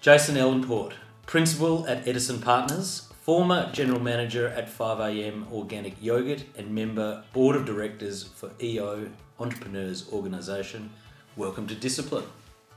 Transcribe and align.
Jason 0.00 0.36
Ellenport, 0.36 0.92
Principal 1.26 1.84
at 1.88 2.06
Edison 2.06 2.40
Partners, 2.40 3.12
former 3.22 3.68
General 3.72 3.98
Manager 3.98 4.46
at 4.46 4.68
5am 4.68 5.50
Organic 5.50 6.00
Yogurt, 6.00 6.44
and 6.56 6.72
member 6.72 7.24
Board 7.32 7.56
of 7.56 7.64
Directors 7.64 8.22
for 8.22 8.52
EO 8.62 9.08
Entrepreneurs 9.40 10.08
Organisation. 10.12 10.90
Welcome 11.36 11.66
to 11.66 11.74
Discipline. 11.74 12.22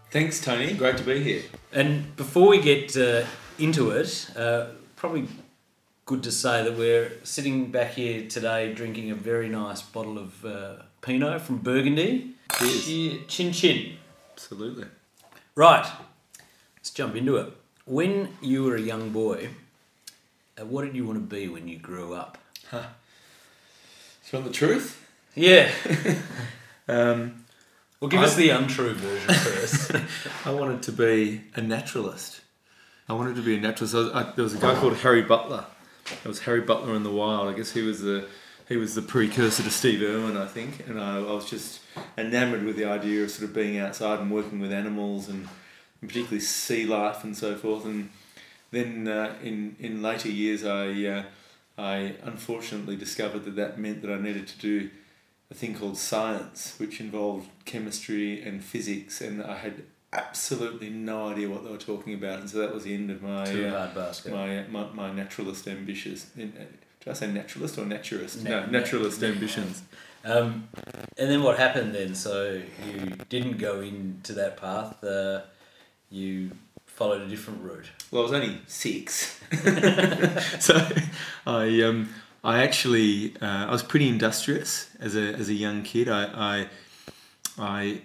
Thanks, 0.10 0.42
Tony. 0.42 0.74
Great 0.74 0.98
to 0.98 1.04
be 1.04 1.22
here. 1.22 1.44
And 1.72 2.16
before 2.16 2.48
we 2.48 2.60
get 2.60 2.98
uh, 2.98 3.26
into 3.60 3.92
it, 3.92 4.32
uh, 4.36 4.70
probably 4.96 5.28
good 6.06 6.24
to 6.24 6.32
say 6.32 6.64
that 6.64 6.76
we're 6.76 7.12
sitting 7.24 7.70
back 7.70 7.92
here 7.92 8.28
today 8.28 8.74
drinking 8.74 9.12
a 9.12 9.16
very 9.16 9.48
nice 9.48 9.84
bottle 9.84 10.18
of 10.18 10.44
uh, 10.44 10.78
Pinot 11.02 11.42
from 11.42 11.60
Burgundy. 11.60 12.34
Cheers. 12.58 13.26
Chin 13.28 13.52
chin. 13.54 13.98
Absolutely. 14.34 14.86
Right, 15.56 15.88
let's 16.78 16.92
jump 16.92 17.16
into 17.16 17.38
it. 17.38 17.54
When 17.86 18.30
you 18.42 18.64
were 18.64 18.76
a 18.76 18.82
young 18.82 19.10
boy, 19.10 19.50
uh, 20.60 20.66
what 20.66 20.86
did 20.86 20.96
you 20.96 21.06
want 21.06 21.18
to 21.18 21.36
be 21.36 21.48
when 21.48 21.68
you 21.68 21.78
grew 21.78 22.14
up? 22.14 22.38
Do 22.72 22.78
you 22.78 24.40
want 24.40 24.46
the 24.46 24.54
truth? 24.54 25.06
Yeah. 25.36 25.72
Um, 26.88 27.46
Well, 28.00 28.10
give 28.10 28.22
us 28.22 28.36
the 28.36 28.50
untrue 28.50 28.96
version 28.96 29.32
first. 29.36 29.92
I 30.48 30.50
wanted 30.52 30.82
to 30.84 30.92
be 30.92 31.42
a 31.54 31.62
naturalist. 31.62 32.42
I 33.08 33.14
wanted 33.14 33.36
to 33.36 33.44
be 33.44 33.58
a 33.58 33.60
naturalist. 33.62 33.94
I 33.94 34.00
was, 34.00 34.12
I, 34.12 34.32
there 34.36 34.44
was 34.44 34.56
a 34.56 34.58
guy 34.58 34.74
called 34.74 34.96
Harry 34.98 35.22
Butler. 35.22 35.66
It 36.12 36.28
was 36.28 36.40
Harry 36.40 36.62
Butler 36.62 36.96
in 36.96 37.04
the 37.04 37.12
Wild. 37.12 37.48
I 37.48 37.56
guess 37.56 37.72
he 37.74 37.84
was 37.84 38.02
the 38.02 38.26
he 38.70 38.78
was 38.78 38.94
the 38.94 39.02
precursor 39.02 39.64
to 39.64 39.72
Steve 39.72 40.04
Irwin, 40.04 40.38
I 40.38 40.46
think. 40.46 40.88
And 40.88 41.02
I, 41.02 41.18
I 41.18 41.32
was 41.34 41.50
just 41.50 41.82
enamored 42.18 42.64
with 42.64 42.78
the 42.78 42.86
idea 42.86 43.24
of 43.24 43.32
sort 43.32 43.50
of 43.50 43.54
being 43.54 43.80
outside 43.80 44.20
and 44.20 44.32
working 44.32 44.60
with 44.60 44.72
animals 44.72 45.28
and, 45.28 45.50
and 46.00 46.10
particularly 46.10 46.40
sea 46.40 46.86
life 46.86 47.24
and 47.24 47.36
so 47.36 47.56
forth. 47.56 47.84
And 47.86 48.10
then 48.72 49.08
uh, 49.08 49.36
in 49.42 49.76
in 49.80 50.04
later 50.04 50.30
years, 50.30 50.64
I 50.64 50.88
uh, 51.06 51.24
I 51.80 52.16
unfortunately 52.24 52.96
discovered 52.96 53.44
that 53.46 53.56
that 53.56 53.80
meant 53.80 54.04
that 54.04 54.12
I 54.12 54.20
needed 54.20 54.48
to 54.48 54.60
do 54.60 54.92
a 55.50 55.56
thing 55.56 55.74
called 55.74 55.98
science, 55.98 56.76
which 56.78 57.00
involved 57.00 57.50
chemistry 57.66 58.40
and 58.44 58.64
physics, 58.64 59.20
and 59.20 59.42
I 59.42 59.58
had 59.58 59.84
absolutely 60.14 60.90
no 60.92 61.30
idea 61.30 61.50
what 61.50 61.64
they 61.64 61.72
were 61.72 61.78
talking 61.78 62.14
about, 62.14 62.40
and 62.40 62.50
so 62.50 62.60
that 62.60 62.72
was 62.72 62.84
the 62.84 62.94
end 62.94 63.10
of 63.10 63.24
my 63.24 63.46
uh, 63.70 63.88
my, 64.32 64.64
my 64.70 64.86
my 64.94 65.12
naturalist 65.12 65.68
ambitions. 65.68 66.28
In, 67.00 67.06
did 67.06 67.12
I 67.12 67.14
say 67.14 67.32
naturalist 67.32 67.78
or 67.78 67.86
naturist? 67.86 68.44
Na- 68.44 68.50
no, 68.50 68.66
naturalist 68.68 69.24
ambitions. 69.24 69.84
Um, 70.26 70.68
and 71.18 71.32
then 71.32 71.44
what 71.44 71.58
happened 71.58 71.96
then? 71.96 72.16
So 72.16 72.62
you 72.86 73.12
didn't 73.30 73.58
go 73.58 73.82
into 73.82 74.34
that 74.34 74.58
path. 74.58 75.04
Uh, 75.04 75.42
you 76.10 76.52
followed 76.86 77.22
a 77.22 77.28
different 77.28 77.64
route. 77.64 77.90
Well, 78.12 78.22
I 78.22 78.26
was 78.26 78.34
only 78.34 78.58
six, 78.68 79.40
so 80.60 80.88
I 81.48 81.82
um 81.82 82.10
I 82.44 82.64
actually 82.64 83.36
uh, 83.42 83.68
I 83.68 83.72
was 83.72 83.84
pretty 83.84 84.10
industrious 84.10 84.90
as 85.00 85.16
a 85.16 85.34
as 85.34 85.50
a 85.50 85.54
young 85.54 85.84
kid. 85.84 86.10
I 86.10 86.24
I, 86.26 86.68
I 87.58 88.02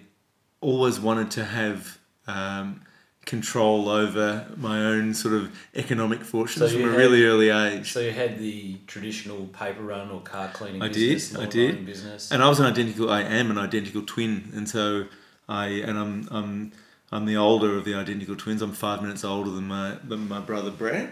always 0.61 0.99
wanted 0.99 1.31
to 1.31 1.45
have 1.45 1.97
um, 2.27 2.81
control 3.25 3.89
over 3.89 4.47
my 4.55 4.79
own 4.85 5.13
sort 5.13 5.33
of 5.33 5.51
economic 5.75 6.23
fortunes 6.23 6.71
So 6.71 6.77
from 6.77 6.87
a 6.87 6.91
had- 6.91 6.97
really 6.97 7.25
early 7.25 7.49
age. 7.49 7.91
So 7.91 7.99
you 7.99 8.11
had 8.11 8.37
the 8.39 8.77
traditional 8.87 9.45
paper 9.47 9.81
run 9.81 10.11
or 10.11 10.21
car 10.21 10.49
cleaning 10.53 10.81
I 10.81 10.87
did, 10.89 11.13
business, 11.15 11.41
I 11.41 11.45
did. 11.47 11.85
business. 11.85 12.31
And 12.31 12.43
I 12.43 12.49
was 12.49 12.59
an 12.59 12.65
identical. 12.67 13.09
I 13.09 13.21
am 13.21 13.49
an 13.51 13.57
identical 13.57 14.03
twin, 14.03 14.51
and 14.53 14.69
so 14.69 15.05
I 15.49 15.67
and 15.67 15.97
I'm 15.97 16.27
I'm 16.31 16.71
I'm 17.11 17.25
the 17.25 17.37
older 17.37 17.77
of 17.77 17.85
the 17.85 17.95
identical 17.95 18.35
twins. 18.35 18.61
I'm 18.61 18.73
five 18.73 19.01
minutes 19.01 19.23
older 19.23 19.49
than 19.49 19.67
my 19.67 19.97
than 20.03 20.27
my 20.27 20.39
brother 20.39 20.69
Brad, 20.71 21.09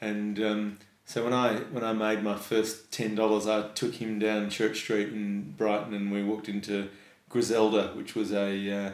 and 0.00 0.40
um, 0.40 0.78
so 1.04 1.22
when 1.24 1.32
I 1.32 1.54
when 1.74 1.84
I 1.84 1.92
made 1.92 2.22
my 2.22 2.36
first 2.36 2.90
ten 2.92 3.14
dollars, 3.14 3.46
I 3.46 3.68
took 3.68 3.94
him 3.94 4.18
down 4.18 4.50
Church 4.50 4.78
Street 4.78 5.08
in 5.08 5.52
Brighton, 5.56 5.94
and 5.94 6.10
we 6.12 6.22
walked 6.24 6.48
into 6.48 6.88
Griselda, 7.28 7.92
which 7.94 8.14
was 8.14 8.32
a 8.32 8.70
uh, 8.70 8.90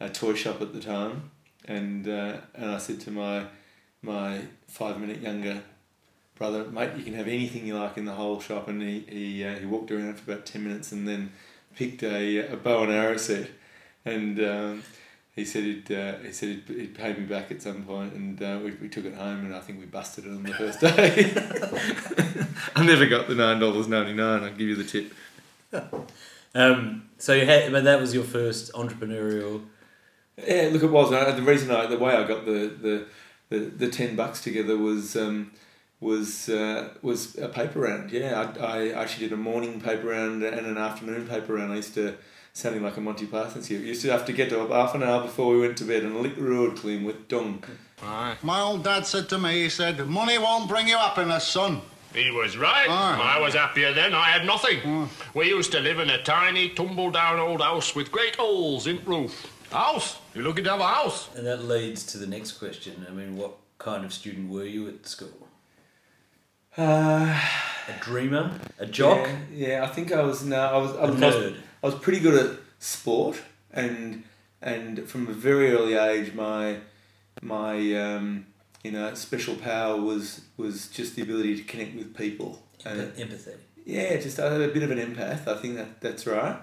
a 0.00 0.08
toy 0.10 0.34
shop 0.34 0.60
at 0.60 0.72
the 0.74 0.80
time, 0.80 1.30
and 1.66 2.08
uh, 2.08 2.36
and 2.54 2.70
I 2.70 2.78
said 2.78 3.00
to 3.02 3.10
my 3.10 3.44
my 4.02 4.42
five 4.68 5.00
minute 5.00 5.20
younger 5.20 5.62
brother, 6.36 6.64
mate, 6.64 6.90
you 6.96 7.04
can 7.04 7.14
have 7.14 7.28
anything 7.28 7.66
you 7.66 7.78
like 7.78 7.96
in 7.96 8.04
the 8.04 8.12
whole 8.12 8.40
shop. 8.40 8.68
And 8.68 8.82
he 8.82 9.00
he, 9.08 9.44
uh, 9.44 9.58
he 9.58 9.66
walked 9.66 9.90
around 9.90 10.18
for 10.18 10.30
about 10.32 10.46
ten 10.46 10.64
minutes 10.64 10.92
and 10.92 11.06
then 11.06 11.32
picked 11.76 12.02
a, 12.02 12.52
a 12.52 12.56
bow 12.56 12.84
and 12.84 12.92
arrow 12.92 13.16
set, 13.16 13.50
and 14.04 14.40
um, 14.40 14.82
he 15.34 15.44
said 15.44 15.64
he'd 15.64 15.92
uh, 15.92 16.18
he 16.18 16.32
said 16.32 16.48
he'd, 16.48 16.76
he'd 16.76 16.94
pay 16.94 17.12
me 17.14 17.24
back 17.24 17.50
at 17.50 17.62
some 17.62 17.82
point, 17.84 18.12
and 18.14 18.42
uh, 18.42 18.60
we, 18.62 18.72
we 18.72 18.88
took 18.88 19.04
it 19.04 19.14
home, 19.14 19.44
and 19.44 19.54
I 19.54 19.60
think 19.60 19.80
we 19.80 19.86
busted 19.86 20.26
it 20.26 20.30
on 20.30 20.42
the 20.42 20.52
first 20.54 20.80
day. 20.80 21.32
I 22.76 22.84
never 22.84 23.06
got 23.06 23.28
the 23.28 23.34
nine 23.34 23.58
dollars 23.58 23.88
ninety 23.88 24.12
nine. 24.12 24.42
I'll 24.42 24.50
give 24.50 24.68
you 24.68 24.76
the 24.76 24.84
tip. 24.84 25.12
Um, 26.56 27.08
so 27.18 27.32
you 27.34 27.46
had, 27.46 27.72
but 27.72 27.82
that 27.82 28.00
was 28.00 28.14
your 28.14 28.22
first 28.22 28.72
entrepreneurial. 28.74 29.64
Yeah, 30.36 30.70
look, 30.72 30.82
it 30.82 30.90
was. 30.90 31.12
Uh, 31.12 31.32
the 31.32 31.42
reason 31.42 31.70
I, 31.70 31.86
the 31.86 31.98
way 31.98 32.14
I 32.14 32.26
got 32.26 32.44
the 32.44 32.72
the, 32.80 33.06
the, 33.50 33.58
the 33.58 33.88
ten 33.88 34.16
bucks 34.16 34.42
together 34.42 34.76
was 34.76 35.16
um, 35.16 35.52
was 36.00 36.48
uh, 36.48 36.90
was 37.02 37.36
a 37.38 37.48
paper 37.48 37.80
round. 37.80 38.10
Yeah, 38.10 38.52
I, 38.58 38.60
I 38.60 38.88
actually 38.90 39.28
did 39.28 39.32
a 39.32 39.40
morning 39.40 39.80
paper 39.80 40.08
round 40.08 40.42
and 40.42 40.66
an 40.66 40.78
afternoon 40.78 41.26
paper 41.28 41.54
round. 41.54 41.72
I 41.72 41.76
used 41.76 41.94
to 41.94 42.16
sounding 42.52 42.82
like 42.82 42.96
a 42.96 43.00
Monty 43.00 43.26
Python 43.26 43.62
here. 43.62 43.80
Used 43.80 44.02
to 44.02 44.12
have 44.12 44.24
to 44.26 44.32
get 44.32 44.52
up 44.52 44.70
half 44.70 44.94
an 44.94 45.02
hour 45.02 45.22
before 45.22 45.52
we 45.52 45.60
went 45.60 45.76
to 45.78 45.84
bed 45.84 46.04
and 46.04 46.20
lick 46.20 46.36
the 46.36 46.42
road 46.42 46.76
clean 46.76 47.04
with 47.04 47.26
dung. 47.28 47.62
My 48.42 48.60
old 48.60 48.84
dad 48.84 49.06
said 49.06 49.28
to 49.30 49.38
me, 49.38 49.62
he 49.62 49.68
said, 49.68 50.06
money 50.06 50.38
won't 50.38 50.68
bring 50.68 50.86
you 50.86 50.96
happiness, 50.96 51.48
son. 51.48 51.80
He 52.14 52.30
was 52.30 52.56
right. 52.56 52.88
Aye. 52.88 53.38
I 53.38 53.40
was 53.40 53.54
happier 53.54 53.92
then. 53.92 54.14
I 54.14 54.26
had 54.26 54.46
nothing. 54.46 55.08
We 55.34 55.48
used 55.48 55.72
to 55.72 55.80
live 55.80 55.98
in 55.98 56.10
a 56.10 56.22
tiny, 56.22 56.68
tumble-down 56.68 57.40
old 57.40 57.60
house 57.60 57.96
with 57.96 58.12
great 58.12 58.36
holes 58.36 58.86
in 58.86 59.04
roof. 59.04 59.50
House? 59.74 60.18
You're 60.34 60.44
looking 60.44 60.64
to 60.64 60.70
have 60.70 60.80
a 60.80 60.86
house? 60.86 61.28
And 61.36 61.44
that 61.46 61.64
leads 61.64 62.04
to 62.06 62.18
the 62.18 62.26
next 62.26 62.52
question. 62.52 63.04
I 63.08 63.12
mean, 63.12 63.36
what 63.36 63.56
kind 63.78 64.04
of 64.04 64.12
student 64.12 64.48
were 64.50 64.64
you 64.64 64.88
at 64.88 65.06
school? 65.06 65.48
Uh, 66.76 67.40
A 67.88 67.92
dreamer? 68.00 68.52
A 68.78 68.86
jock? 68.86 69.28
Yeah, 69.52 69.68
yeah, 69.68 69.84
I 69.84 69.88
think 69.88 70.12
I 70.12 70.22
was. 70.22 70.44
No, 70.44 70.60
I 70.60 70.76
was. 70.78 70.90
I 70.96 71.04
A 71.04 71.10
was, 71.12 71.22
I 71.22 71.26
was, 71.26 71.34
nerd? 71.34 71.56
I 71.82 71.86
was 71.86 71.94
pretty 71.96 72.20
good 72.20 72.34
at 72.46 72.56
sport, 72.78 73.40
and 73.72 74.24
and 74.62 75.08
from 75.08 75.28
a 75.28 75.32
very 75.32 75.72
early 75.72 75.94
age, 75.94 76.34
my 76.34 76.78
my 77.42 77.74
um, 77.94 78.46
you 78.82 78.90
know 78.92 79.12
special 79.14 79.54
power 79.56 80.00
was 80.00 80.40
was 80.56 80.88
just 80.88 81.14
the 81.16 81.22
ability 81.22 81.56
to 81.56 81.62
connect 81.64 81.94
with 81.96 82.16
people. 82.16 82.62
And 82.84 83.12
Empathy. 83.18 83.52
yeah, 83.84 84.16
just 84.16 84.38
I 84.40 84.52
had 84.52 84.60
a 84.60 84.68
bit 84.68 84.82
of 84.82 84.90
an 84.90 84.98
empath. 84.98 85.46
I 85.46 85.56
think 85.56 85.76
that 85.76 86.00
that's 86.00 86.26
right, 86.26 86.56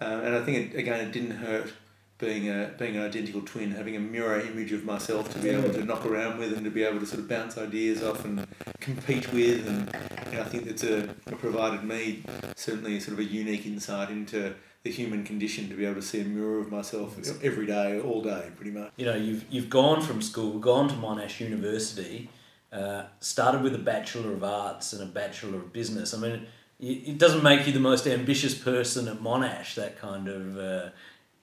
um, 0.00 0.20
and 0.20 0.34
I 0.36 0.44
think 0.44 0.74
it, 0.74 0.78
again 0.78 1.00
it 1.08 1.12
didn't 1.12 1.36
hurt 1.38 1.72
being 2.18 2.48
a 2.48 2.74
being 2.78 2.96
an 2.96 3.02
identical 3.02 3.42
twin, 3.42 3.72
having 3.72 3.96
a 3.96 4.00
mirror 4.00 4.40
image 4.40 4.72
of 4.72 4.84
myself 4.84 5.32
to 5.32 5.38
be 5.38 5.50
able 5.50 5.72
to 5.72 5.84
knock 5.84 6.06
around 6.06 6.38
with 6.38 6.52
and 6.52 6.64
to 6.64 6.70
be 6.70 6.82
able 6.82 6.98
to 7.00 7.06
sort 7.06 7.20
of 7.20 7.28
bounce 7.28 7.58
ideas 7.58 8.02
off 8.02 8.24
and 8.24 8.46
compete 8.80 9.32
with, 9.32 9.66
and 9.66 9.92
know, 10.36 10.44
I 10.44 10.48
think 10.48 10.64
that's 10.64 10.84
a 10.84 10.98
it 11.04 11.38
provided 11.38 11.84
me 11.84 12.22
certainly 12.54 13.00
sort 13.00 13.14
of 13.14 13.18
a 13.20 13.24
unique 13.24 13.66
insight 13.66 14.10
into 14.10 14.54
the 14.82 14.90
human 14.90 15.24
condition 15.24 15.68
to 15.68 15.74
be 15.74 15.84
able 15.84 15.96
to 15.96 16.02
see 16.02 16.20
a 16.20 16.24
mirror 16.24 16.60
of 16.60 16.70
myself 16.70 17.18
every 17.42 17.66
day, 17.66 18.00
all 18.00 18.22
day, 18.22 18.50
pretty 18.54 18.70
much. 18.70 18.92
You 18.96 19.06
know, 19.06 19.16
you've, 19.16 19.44
you've 19.50 19.68
gone 19.68 20.00
from 20.00 20.22
school, 20.22 20.60
gone 20.60 20.88
to 20.88 20.94
Monash 20.94 21.40
University, 21.40 22.30
uh, 22.72 23.04
started 23.18 23.62
with 23.62 23.74
a 23.74 23.78
Bachelor 23.78 24.32
of 24.32 24.44
Arts 24.44 24.92
and 24.92 25.02
a 25.02 25.06
Bachelor 25.06 25.56
of 25.56 25.72
Business. 25.72 26.14
I 26.14 26.18
mean, 26.18 26.46
it, 26.78 26.84
it 26.84 27.18
doesn't 27.18 27.42
make 27.42 27.66
you 27.66 27.72
the 27.72 27.80
most 27.80 28.06
ambitious 28.06 28.56
person 28.56 29.08
at 29.08 29.18
Monash, 29.18 29.74
that 29.74 29.98
kind 29.98 30.28
of 30.28 30.56
uh, 30.56 30.90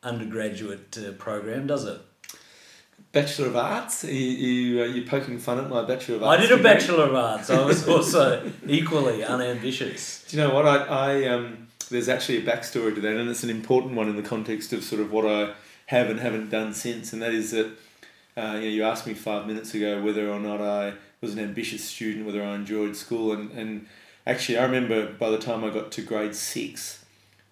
undergraduate 0.03 0.97
uh, 0.97 1.11
program, 1.13 1.67
does 1.67 1.85
it? 1.85 2.01
Bachelor 3.11 3.47
of 3.47 3.55
Arts? 3.55 4.03
You, 4.03 4.11
you, 4.11 4.83
you're 4.85 5.05
poking 5.05 5.37
fun 5.37 5.59
at 5.59 5.69
my 5.69 5.83
Bachelor 5.83 6.15
of 6.15 6.23
Arts. 6.23 6.39
I 6.39 6.41
did 6.41 6.51
a 6.51 6.57
degree? 6.57 6.73
Bachelor 6.73 7.03
of 7.05 7.15
Arts. 7.15 7.49
I 7.49 7.63
was 7.63 7.87
also 7.87 8.51
equally 8.67 9.23
unambitious. 9.23 10.25
Do 10.27 10.37
you 10.37 10.43
know 10.43 10.53
what 10.53 10.65
I, 10.65 10.77
I 10.77 11.27
um, 11.27 11.67
there's 11.89 12.09
actually 12.09 12.39
a 12.39 12.41
backstory 12.41 12.93
to 12.95 13.01
that, 13.01 13.15
and 13.15 13.29
it's 13.29 13.43
an 13.43 13.49
important 13.49 13.93
one 13.93 14.09
in 14.09 14.15
the 14.15 14.23
context 14.23 14.73
of 14.73 14.83
sort 14.83 15.01
of 15.01 15.11
what 15.11 15.25
I 15.25 15.53
have 15.87 16.09
and 16.09 16.19
haven't 16.19 16.49
done 16.49 16.73
since, 16.73 17.13
and 17.13 17.21
that 17.21 17.33
is 17.33 17.51
that 17.51 17.67
uh, 18.35 18.55
you 18.55 18.61
know 18.61 18.67
you 18.67 18.83
asked 18.83 19.05
me 19.05 19.13
five 19.13 19.45
minutes 19.47 19.73
ago 19.73 20.01
whether 20.01 20.29
or 20.29 20.39
not 20.39 20.59
I 20.59 20.93
was 21.21 21.33
an 21.33 21.39
ambitious 21.39 21.83
student, 21.83 22.25
whether 22.25 22.43
I 22.43 22.55
enjoyed 22.55 22.95
school, 22.95 23.31
and, 23.31 23.51
and 23.51 23.87
actually 24.25 24.57
I 24.57 24.63
remember 24.63 25.13
by 25.13 25.29
the 25.29 25.37
time 25.37 25.63
I 25.63 25.69
got 25.69 25.91
to 25.93 26.01
grade 26.01 26.35
six, 26.35 27.02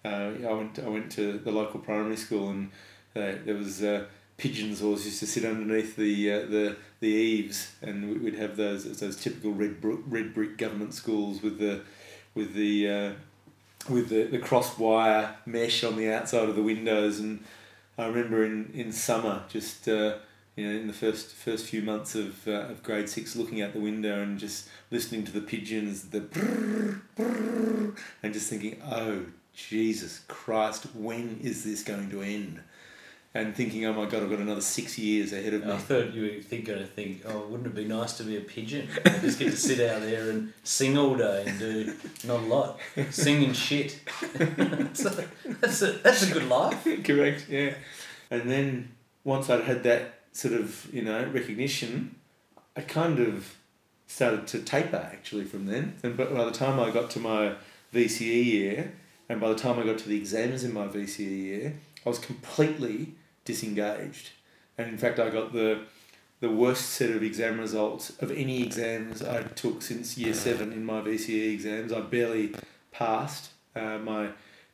uh, 0.04 0.32
I 0.48 0.52
went 0.52 0.78
I 0.78 0.88
went 0.88 1.10
to 1.12 1.38
the 1.38 1.50
local 1.52 1.80
primary 1.80 2.16
school, 2.16 2.50
and 2.50 2.70
uh, 3.16 3.32
there 3.44 3.54
was. 3.56 3.82
Uh, 3.82 4.04
pigeons 4.38 4.82
always 4.82 5.04
used 5.04 5.20
to 5.20 5.26
sit 5.26 5.44
underneath 5.44 5.94
the 5.94 6.32
uh, 6.32 6.38
the 6.46 6.76
the 7.00 7.06
eaves, 7.06 7.72
and 7.80 8.08
we- 8.08 8.18
we'd 8.18 8.34
have 8.34 8.56
those 8.56 8.98
those 8.98 9.14
typical 9.16 9.52
red 9.52 9.80
brick, 9.80 10.00
red 10.08 10.34
brick 10.34 10.58
government 10.58 10.92
schools 10.94 11.42
with 11.42 11.58
the 11.58 11.82
with 12.34 12.54
the 12.54 12.88
uh, 12.88 13.12
with 13.88 14.08
the, 14.08 14.24
the 14.24 14.38
crossed 14.38 14.78
wire 14.78 15.36
mesh 15.46 15.84
on 15.84 15.96
the 15.96 16.10
outside 16.12 16.48
of 16.48 16.56
the 16.56 16.62
windows, 16.62 17.20
and 17.20 17.44
I 17.98 18.06
remember 18.06 18.44
in, 18.44 18.70
in 18.74 18.90
summer, 18.90 19.42
just 19.48 19.86
uh, 19.88 20.16
you 20.56 20.66
know, 20.68 20.76
in 20.80 20.86
the 20.88 20.92
first 20.92 21.28
first 21.34 21.66
few 21.66 21.82
months 21.82 22.14
of, 22.16 22.48
uh, 22.48 22.72
of 22.72 22.82
grade 22.82 23.08
six, 23.08 23.36
looking 23.36 23.62
out 23.62 23.74
the 23.74 23.80
window 23.80 24.22
and 24.22 24.38
just 24.40 24.68
listening 24.90 25.24
to 25.24 25.32
the 25.32 25.40
pigeons, 25.42 26.08
the 26.08 26.20
brrr, 26.20 27.00
brrr, 27.16 27.96
and 28.22 28.32
just 28.32 28.48
thinking, 28.48 28.80
oh 28.90 29.26
Jesus 29.54 30.20
Christ, 30.28 30.86
when 30.94 31.40
is 31.42 31.64
this 31.64 31.82
going 31.82 32.10
to 32.10 32.22
end? 32.22 32.60
And 33.34 33.56
thinking, 33.56 33.86
oh 33.86 33.94
my 33.94 34.04
God, 34.04 34.22
I've 34.22 34.30
got 34.30 34.40
another 34.40 34.60
six 34.60 34.98
years 34.98 35.32
ahead 35.32 35.54
of 35.54 35.64
me. 35.64 35.72
I 35.72 35.78
thought 35.78 36.12
you 36.12 36.22
were 36.22 36.58
going 36.58 36.80
to 36.80 36.86
think, 36.86 37.22
oh, 37.26 37.46
wouldn't 37.46 37.66
it 37.66 37.74
be 37.74 37.86
nice 37.86 38.12
to 38.18 38.24
be 38.24 38.36
a 38.36 38.42
pigeon? 38.42 38.88
I 39.06 39.18
just 39.20 39.38
get 39.38 39.50
to 39.50 39.56
sit 39.56 39.80
out 39.80 40.02
there 40.02 40.30
and 40.30 40.52
sing 40.64 40.98
all 40.98 41.16
day 41.16 41.44
and 41.46 41.58
do 41.58 41.94
not 42.24 42.40
a 42.40 42.46
lot. 42.46 42.78
singing 43.10 43.54
shit. 43.54 44.00
that's, 44.34 45.06
a, 45.06 45.24
that's, 45.60 45.80
a, 45.80 45.92
that's 45.92 46.30
a 46.30 46.32
good 46.34 46.46
life. 46.46 46.86
Correct, 47.04 47.46
yeah. 47.48 47.72
And 48.30 48.50
then 48.50 48.92
once 49.24 49.48
I'd 49.48 49.64
had 49.64 49.82
that 49.84 50.20
sort 50.32 50.52
of, 50.52 50.92
you 50.92 51.00
know, 51.00 51.24
recognition, 51.24 52.16
I 52.76 52.82
kind 52.82 53.18
of 53.18 53.54
started 54.06 54.46
to 54.48 54.58
taper 54.58 55.08
actually 55.10 55.44
from 55.44 55.64
then. 55.66 55.96
And 56.02 56.16
but 56.16 56.34
by 56.34 56.44
the 56.44 56.50
time 56.50 56.78
I 56.78 56.90
got 56.90 57.10
to 57.10 57.18
my 57.18 57.54
VCE 57.94 58.44
year, 58.44 58.92
and 59.28 59.40
by 59.40 59.48
the 59.48 59.54
time 59.54 59.78
I 59.78 59.84
got 59.84 59.98
to 59.98 60.08
the 60.08 60.16
exams 60.16 60.64
in 60.64 60.72
my 60.72 60.86
VCE 60.86 61.42
year, 61.42 61.74
I 62.04 62.08
was 62.08 62.18
completely 62.18 63.14
disengaged. 63.44 64.30
And 64.78 64.88
in 64.88 64.98
fact, 64.98 65.18
I 65.18 65.30
got 65.30 65.52
the 65.52 65.82
the 66.40 66.50
worst 66.50 66.90
set 66.90 67.10
of 67.10 67.22
exam 67.22 67.60
results 67.60 68.10
of 68.20 68.32
any 68.32 68.64
exams 68.64 69.22
I 69.22 69.44
took 69.44 69.80
since 69.80 70.18
year 70.18 70.34
seven 70.34 70.72
in 70.72 70.84
my 70.84 71.00
VCE 71.00 71.52
exams. 71.54 71.92
I 71.92 72.00
barely 72.00 72.52
passed. 72.90 73.50
Uh, 73.76 73.98
my 73.98 74.30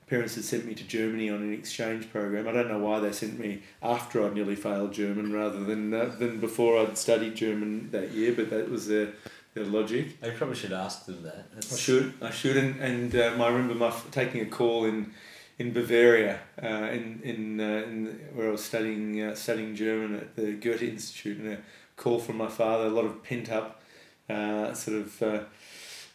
parents 0.09 0.35
had 0.37 0.45
sent 0.45 0.65
me 0.65 0.75
to 0.75 0.85
Germany 0.85 1.29
on 1.29 1.43
an 1.43 1.53
exchange 1.53 2.11
program. 2.11 2.49
I 2.49 2.53
don't 2.53 2.69
know 2.69 2.79
why 2.79 3.01
they 3.01 3.13
sent 3.13 3.39
me 3.39 3.63
after 3.83 4.25
I'd 4.25 4.35
nearly 4.35 4.57
failed 4.57 4.95
German 4.95 5.31
rather 5.31 5.63
than 5.63 5.93
uh, 5.93 6.15
than 6.19 6.41
before 6.41 6.79
I'd 6.79 6.97
studied 6.97 7.37
German 7.37 7.91
that 7.91 8.13
year, 8.13 8.33
but 8.33 8.49
that 8.49 8.71
was 8.71 8.89
their, 8.89 9.13
their 9.59 9.67
logic. 9.67 10.17
I 10.23 10.31
probably 10.31 10.57
should 10.57 10.73
ask 10.73 11.07
them 11.07 11.23
that. 11.23 11.53
That's, 11.55 11.73
I 11.73 11.77
should, 11.77 12.15
I 12.23 12.31
should, 12.31 12.57
and, 12.57 12.81
and 12.81 13.15
um, 13.17 13.43
I 13.43 13.49
remember 13.49 13.75
my 13.75 13.89
f- 13.89 14.11
taking 14.11 14.41
a 14.41 14.47
call 14.47 14.85
in 14.85 15.13
in 15.59 15.73
Bavaria, 15.73 16.39
uh, 16.63 16.67
in 16.67 17.21
in, 17.25 17.61
uh, 17.61 17.87
in 17.87 18.21
where 18.35 18.49
I 18.49 18.53
was 18.53 18.65
studying 18.65 19.21
uh, 19.21 19.35
studying 19.35 19.75
German 19.75 20.15
at 20.17 20.37
the 20.37 20.53
Goethe 20.53 20.83
Institute, 20.83 21.39
and 21.39 21.53
a 21.55 21.59
call 21.97 22.19
from 22.19 22.37
my 22.37 22.49
father, 22.49 22.87
a 22.87 22.91
lot 22.91 23.05
of 23.05 23.23
pent 23.23 23.51
up 23.51 23.83
uh, 24.29 24.73
sort 24.75 24.99
of. 24.99 25.23
Uh, 25.23 25.41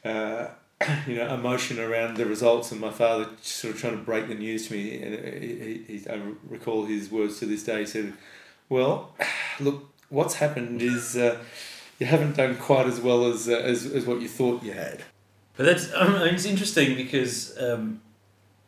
uh, 0.07 0.50
you 1.07 1.16
know, 1.16 1.34
emotion 1.34 1.80
around 1.80 2.18
the 2.18 2.25
results, 2.25 2.72
and 2.72 2.81
my 2.81 2.92
father 2.92 3.28
sort 3.42 3.74
of 3.74 3.80
trying 3.80 3.98
to 3.98 4.04
break 4.04 4.28
the 4.28 4.36
news 4.36 4.68
to 4.68 4.74
me. 4.74 5.01
And 5.01 5.44
he, 5.44 5.84
he, 5.88 6.10
I 6.10 6.19
recall 6.48 6.86
his 6.86 7.10
words 7.10 7.39
to 7.39 7.46
this 7.46 7.63
day. 7.63 7.81
He 7.81 7.86
said, 7.86 8.13
"Well, 8.69 9.16
look, 9.60 9.89
what's 10.10 10.36
happened 10.36 10.81
is 10.81 11.16
uh, 11.16 11.38
you 12.00 12.06
haven't 12.06 12.36
done 12.38 12.56
quite 12.57 12.88
as 12.88 13.00
well 13.00 13.25
as, 13.31 13.48
uh, 13.48 13.54
as 13.54 13.86
as 13.86 14.06
what 14.06 14.22
you 14.22 14.28
thought 14.28 14.63
you 14.63 14.74
had." 14.74 15.04
But 15.57 15.66
that's 15.68 15.94
I 15.94 16.07
mean, 16.07 16.34
it's 16.34 16.45
interesting 16.45 16.95
because 16.95 17.56
um, 17.60 18.01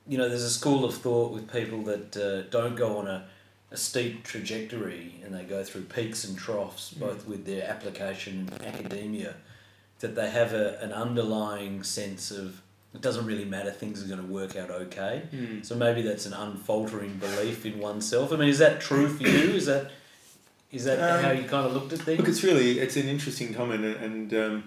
you 0.07 0.17
know 0.17 0.29
there's 0.29 0.43
a 0.43 0.49
school 0.51 0.85
of 0.85 0.93
thought 0.95 1.31
with 1.31 1.51
people 1.51 1.81
that 1.83 2.15
uh, 2.17 2.49
don't 2.51 2.75
go 2.75 2.97
on 2.97 3.07
a, 3.07 3.25
a 3.71 3.77
steep 3.77 4.23
trajectory 4.23 5.15
and 5.23 5.33
they 5.33 5.43
go 5.43 5.63
through 5.63 5.83
peaks 5.83 6.23
and 6.23 6.37
troughs 6.37 6.91
both 6.91 7.27
with 7.27 7.45
their 7.45 7.67
application 7.67 8.47
and 8.51 8.61
academia 8.65 9.33
that 10.01 10.13
they 10.15 10.29
have 10.29 10.53
a, 10.53 10.77
an 10.81 10.91
underlying 10.93 11.81
sense 11.81 12.29
of 12.29 12.61
it 12.93 13.01
doesn't 13.01 13.25
really 13.25 13.45
matter 13.45 13.71
things 13.71 14.03
are 14.03 14.07
going 14.07 14.19
to 14.25 14.31
work 14.31 14.55
out 14.55 14.69
okay 14.69 15.23
Mm. 15.33 15.65
so 15.65 15.73
maybe 15.75 16.01
that's 16.03 16.25
an 16.27 16.33
unfaltering 16.33 17.17
belief 17.17 17.65
in 17.65 17.79
oneself 17.79 18.31
I 18.31 18.35
mean 18.35 18.49
is 18.49 18.59
that 18.59 18.79
true 18.79 19.07
for 19.09 19.23
you 19.23 19.55
is 19.55 19.65
that 19.65 19.89
is 20.75 20.83
that 20.85 20.99
Um, 20.99 21.23
how 21.23 21.31
you 21.31 21.47
kind 21.47 21.65
of 21.65 21.73
looked 21.73 21.93
at 21.93 21.99
things 21.99 22.19
Look, 22.19 22.27
it's 22.27 22.43
really 22.43 22.79
it's 22.79 22.97
an 22.97 23.07
interesting 23.07 23.53
comment, 23.53 23.83
and, 23.85 23.95
and 24.03 24.33
um, 24.33 24.63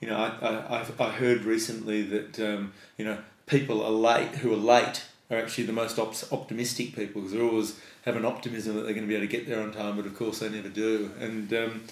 you 0.00 0.08
know, 0.08 0.16
I, 0.16 0.28
I 0.46 0.80
I've, 0.80 1.00
I 1.00 1.10
heard 1.10 1.44
recently 1.44 2.02
that 2.02 2.40
um, 2.40 2.72
you 2.98 3.04
know 3.04 3.18
people 3.46 3.82
are 3.82 3.90
late 3.90 4.36
who 4.36 4.52
are 4.52 4.56
late 4.56 5.04
are 5.30 5.38
actually 5.38 5.64
the 5.64 5.72
most 5.72 5.98
op- 5.98 6.32
optimistic 6.32 6.94
people 6.94 7.20
because 7.22 7.32
they 7.32 7.40
always 7.40 7.78
have 8.04 8.16
an 8.16 8.24
optimism 8.24 8.76
that 8.76 8.82
they're 8.82 8.94
going 8.94 9.06
to 9.06 9.08
be 9.08 9.16
able 9.16 9.26
to 9.26 9.32
get 9.36 9.48
there 9.48 9.60
on 9.60 9.72
time, 9.72 9.96
but 9.96 10.06
of 10.06 10.16
course 10.16 10.38
they 10.38 10.48
never 10.48 10.68
do. 10.68 11.10
And 11.18 11.52
um, 11.52 11.82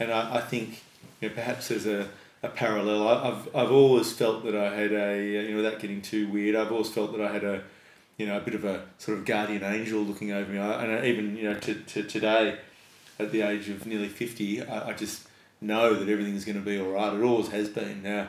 and 0.00 0.12
I, 0.12 0.36
I 0.36 0.40
think 0.40 0.82
you 1.20 1.28
know 1.28 1.34
perhaps 1.34 1.68
there's 1.68 1.86
a 1.86 2.08
a 2.42 2.48
parallel. 2.48 3.08
I, 3.08 3.28
I've 3.28 3.56
I've 3.56 3.72
always 3.72 4.12
felt 4.12 4.44
that 4.44 4.54
I 4.54 4.74
had 4.74 4.92
a 4.92 5.22
you 5.22 5.50
know 5.50 5.56
without 5.56 5.80
getting 5.80 6.00
too 6.02 6.28
weird. 6.28 6.54
I've 6.56 6.72
always 6.72 6.90
felt 6.90 7.12
that 7.12 7.20
I 7.20 7.32
had 7.32 7.44
a 7.44 7.62
you 8.16 8.26
know 8.26 8.36
a 8.36 8.40
bit 8.40 8.54
of 8.54 8.64
a 8.64 8.84
sort 8.98 9.18
of 9.18 9.24
guardian 9.24 9.62
angel 9.62 10.00
looking 10.02 10.32
over 10.32 10.50
me. 10.50 10.58
I, 10.58 10.84
and 10.84 10.92
I, 10.92 11.06
even 11.06 11.36
you 11.36 11.44
know 11.50 11.58
to, 11.60 11.74
to 11.74 12.02
today, 12.04 12.58
at 13.18 13.32
the 13.32 13.42
age 13.42 13.68
of 13.68 13.86
nearly 13.86 14.08
fifty, 14.08 14.62
I, 14.62 14.90
I 14.90 14.92
just 14.92 15.26
know 15.60 15.94
that 15.94 16.08
everything's 16.08 16.44
going 16.44 16.58
to 16.58 16.64
be 16.64 16.78
all 16.78 16.92
right. 16.92 17.14
It 17.14 17.22
always 17.22 17.48
has 17.48 17.68
been. 17.68 18.02
Now, 18.02 18.28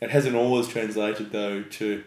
it 0.00 0.10
hasn't 0.10 0.36
always 0.36 0.68
translated 0.68 1.32
though 1.32 1.62
to 1.62 2.04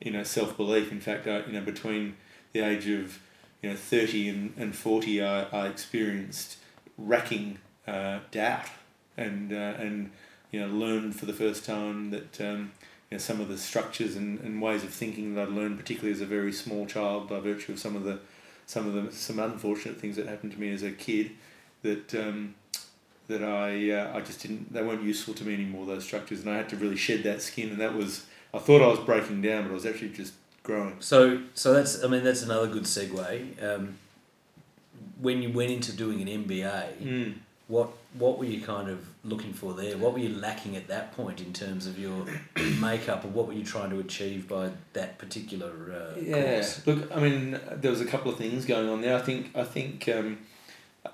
you 0.00 0.10
know 0.10 0.22
self 0.22 0.56
belief. 0.56 0.92
In 0.92 1.00
fact, 1.00 1.26
I, 1.26 1.44
you 1.46 1.52
know 1.52 1.60
between 1.62 2.16
the 2.52 2.60
age 2.60 2.88
of 2.88 3.18
you 3.62 3.70
know 3.70 3.76
thirty 3.76 4.28
and, 4.28 4.54
and 4.56 4.74
forty, 4.74 5.22
I, 5.22 5.44
I 5.44 5.68
experienced 5.68 6.58
racking 6.98 7.58
uh, 7.86 8.20
doubt 8.30 8.68
and 9.16 9.52
uh, 9.52 9.74
and 9.78 10.10
you 10.50 10.60
know 10.60 10.68
learned 10.68 11.16
for 11.16 11.26
the 11.26 11.32
first 11.32 11.64
time 11.64 12.10
that 12.10 12.40
um, 12.40 12.72
you 13.10 13.16
know 13.16 13.18
some 13.18 13.40
of 13.40 13.48
the 13.48 13.58
structures 13.58 14.16
and, 14.16 14.40
and 14.40 14.62
ways 14.62 14.84
of 14.84 14.90
thinking 14.90 15.34
that 15.34 15.48
I'd 15.48 15.54
learned, 15.54 15.78
particularly 15.78 16.12
as 16.12 16.20
a 16.20 16.26
very 16.26 16.52
small 16.52 16.86
child, 16.86 17.28
by 17.28 17.40
virtue 17.40 17.72
of 17.72 17.78
some 17.78 17.96
of 17.96 18.04
the 18.04 18.20
some 18.66 18.86
of 18.86 18.94
the 18.94 19.12
some 19.12 19.38
unfortunate 19.38 19.98
things 19.98 20.16
that 20.16 20.26
happened 20.26 20.52
to 20.52 20.60
me 20.60 20.72
as 20.72 20.82
a 20.82 20.92
kid, 20.92 21.32
that 21.82 22.14
um, 22.14 22.54
that 23.28 23.42
I 23.42 23.90
uh, 23.90 24.16
I 24.16 24.20
just 24.20 24.40
didn't 24.42 24.72
they 24.72 24.82
weren't 24.82 25.02
useful 25.02 25.34
to 25.34 25.44
me 25.44 25.54
anymore 25.54 25.86
those 25.86 26.04
structures, 26.04 26.40
and 26.40 26.50
I 26.50 26.56
had 26.56 26.68
to 26.70 26.76
really 26.76 26.96
shed 26.96 27.22
that 27.24 27.42
skin, 27.42 27.70
and 27.70 27.80
that 27.80 27.94
was 27.94 28.26
I 28.54 28.58
thought 28.58 28.82
I 28.82 28.88
was 28.88 28.98
breaking 29.00 29.42
down, 29.42 29.64
but 29.64 29.70
I 29.70 29.74
was 29.74 29.86
actually 29.86 30.10
just 30.10 30.34
growing. 30.62 30.96
So, 31.00 31.42
so 31.54 31.72
that's 31.74 32.02
I 32.04 32.08
mean 32.08 32.24
that's 32.24 32.42
another 32.42 32.66
good 32.68 32.84
segue. 32.84 33.62
Um, 33.62 33.96
when 35.20 35.42
you 35.42 35.50
went 35.50 35.70
into 35.70 35.92
doing 35.92 36.20
an 36.20 36.28
MBA, 36.44 36.96
Mm. 37.02 37.34
what 37.68 37.90
what 38.14 38.38
were 38.38 38.44
you 38.44 38.60
kind 38.60 38.88
of 38.90 38.98
looking 39.24 39.52
for 39.52 39.72
there? 39.72 39.96
What 39.96 40.12
were 40.12 40.18
you 40.18 40.28
lacking 40.36 40.76
at 40.76 40.88
that 40.88 41.12
point 41.16 41.40
in 41.40 41.52
terms 41.52 41.86
of 41.86 41.98
your 41.98 42.26
makeup, 42.80 43.24
or 43.24 43.28
what 43.28 43.46
were 43.46 43.52
you 43.54 43.64
trying 43.64 43.90
to 43.90 44.00
achieve 44.00 44.48
by 44.48 44.70
that 44.92 45.18
particular 45.18 45.70
uh, 46.16 46.20
Yeah, 46.20 46.54
course? 46.56 46.86
look, 46.86 47.10
I 47.16 47.20
mean, 47.20 47.58
there 47.72 47.90
was 47.90 48.00
a 48.00 48.04
couple 48.06 48.30
of 48.30 48.36
things 48.36 48.66
going 48.66 48.88
on 48.88 49.00
there. 49.00 49.16
I 49.16 49.22
think, 49.22 49.56
I 49.56 49.64
think, 49.64 50.08
um, 50.08 50.38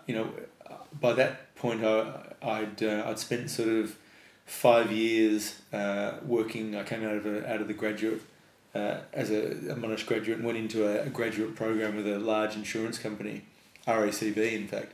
you 0.06 0.14
know, 0.17 0.29
by 1.00 1.12
that 1.14 1.54
point, 1.57 1.85
I, 1.85 2.35
I'd 2.42 2.83
uh, 2.83 3.04
I'd 3.07 3.18
spent 3.18 3.50
sort 3.50 3.68
of 3.68 3.97
five 4.47 4.90
years 4.90 5.57
uh, 5.73 6.18
working. 6.25 6.75
I 6.75 6.83
came 6.83 7.04
out 7.04 7.16
of 7.16 7.26
a, 7.26 7.50
out 7.50 7.61
of 7.61 7.68
the 7.68 7.75
graduate 7.75 8.23
uh, 8.75 8.99
as 9.12 9.30
a, 9.30 9.50
a 9.50 9.75
Monash 9.75 10.07
graduate 10.07 10.38
and 10.38 10.47
went 10.47 10.59
into 10.59 10.87
a, 10.87 11.07
a 11.07 11.11
graduate 11.11 11.54
program 11.54 11.97
with 11.97 12.07
a 12.07 12.18
large 12.18 12.54
insurance 12.54 12.99
company, 12.99 13.42
RACV, 13.87 14.52
in 14.52 14.68
fact. 14.68 14.92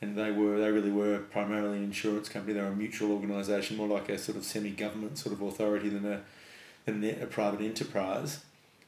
And 0.00 0.16
they 0.16 0.30
were 0.30 0.58
they 0.58 0.70
really 0.70 0.90
were 0.90 1.18
primarily 1.18 1.78
an 1.78 1.84
insurance 1.84 2.28
company. 2.28 2.54
They 2.54 2.60
were 2.60 2.68
a 2.68 2.76
mutual 2.76 3.12
organisation, 3.12 3.76
more 3.76 3.88
like 3.88 4.08
a 4.08 4.18
sort 4.18 4.36
of 4.36 4.44
semi 4.44 4.70
government 4.70 5.18
sort 5.18 5.34
of 5.34 5.42
authority 5.42 5.88
than 5.88 6.04
a 6.04 6.20
than 6.84 7.04
a 7.04 7.26
private 7.26 7.62
enterprise. 7.62 8.40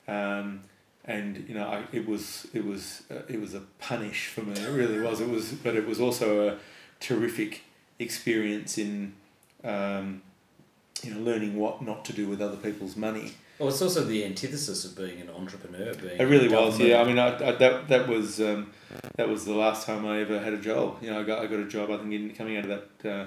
Um, 0.09 0.61
and 1.07 1.45
you 1.49 1.55
know, 1.55 1.67
I, 1.67 1.85
it 1.93 2.07
was 2.07 2.47
it 2.53 2.65
was 2.65 3.03
uh, 3.11 3.23
it 3.29 3.41
was 3.41 3.55
a 3.55 3.61
punish 3.79 4.29
for 4.29 4.43
me. 4.43 4.53
It 4.53 4.71
really 4.71 4.99
was. 5.01 5.21
It 5.21 5.29
was, 5.29 5.53
but 5.53 5.77
it 5.77 5.87
was 5.87 6.01
also 6.01 6.49
a 6.49 6.59
terrific 7.01 7.63
experience 7.99 8.79
in, 8.79 9.15
um, 9.65 10.23
you 11.03 11.15
know, 11.15 11.21
learning 11.21 11.57
what 11.57 11.83
not 11.83 12.05
to 12.07 12.13
do 12.13 12.29
with 12.29 12.41
other 12.41 12.57
people's 12.57 12.97
money. 12.97 13.33
Well, 13.59 13.71
it's 13.71 13.81
also 13.81 14.05
the 14.05 14.23
antithesis 14.25 14.85
of 14.85 14.97
being 14.97 15.21
an 15.21 15.31
entrepreneur. 15.31 15.95
Being 15.95 16.21
It 16.21 16.25
really 16.25 16.49
was. 16.49 16.79
Yeah, 16.79 17.01
I 17.01 17.05
mean, 17.05 17.19
I, 17.19 17.29
I, 17.29 17.53
that 17.53 17.89
that 17.89 18.09
was 18.09 18.41
um, 18.41 18.73
that 19.15 19.29
was 19.29 19.45
the 19.45 19.55
last 19.55 19.87
time 19.87 20.05
I 20.05 20.21
ever 20.21 20.41
had 20.41 20.53
a 20.53 20.59
job. 20.61 20.99
You 21.03 21.11
know, 21.11 21.21
I 21.21 21.23
got 21.23 21.39
I 21.39 21.47
got 21.47 21.61
a 21.61 21.69
job. 21.69 21.91
I 21.91 21.99
think 21.99 22.13
in 22.13 22.35
coming 22.35 22.57
out 22.57 22.69
of 22.69 22.83
that 23.03 23.11
uh, 23.11 23.27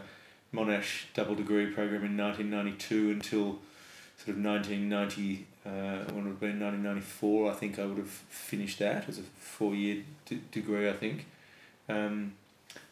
Monash 0.54 1.06
double 1.14 1.36
degree 1.36 1.68
program 1.68 2.04
in 2.04 2.16
nineteen 2.16 2.50
ninety 2.50 2.74
two 2.74 3.10
until 3.10 3.60
sort 4.18 4.30
of 4.30 4.38
nineteen 4.38 4.90
ninety. 4.90 5.48
Uh, 5.70 6.04
when 6.14 6.20
it 6.20 6.24
would 6.24 6.26
have 6.32 6.40
been 6.40 6.60
nineteen 6.60 6.84
ninety 6.84 7.02
four, 7.02 7.52
I 7.52 7.54
think 7.54 7.78
I 7.78 7.86
would 7.86 7.98
have 7.98 8.10
finished 8.10 8.80
that 8.80 9.08
as 9.08 9.20
a 9.20 9.24
four 9.40 9.76
year 9.76 10.04
d- 10.26 10.42
degree. 10.52 10.90
I 10.90 10.94
think. 10.94 11.26
Um, 11.88 12.34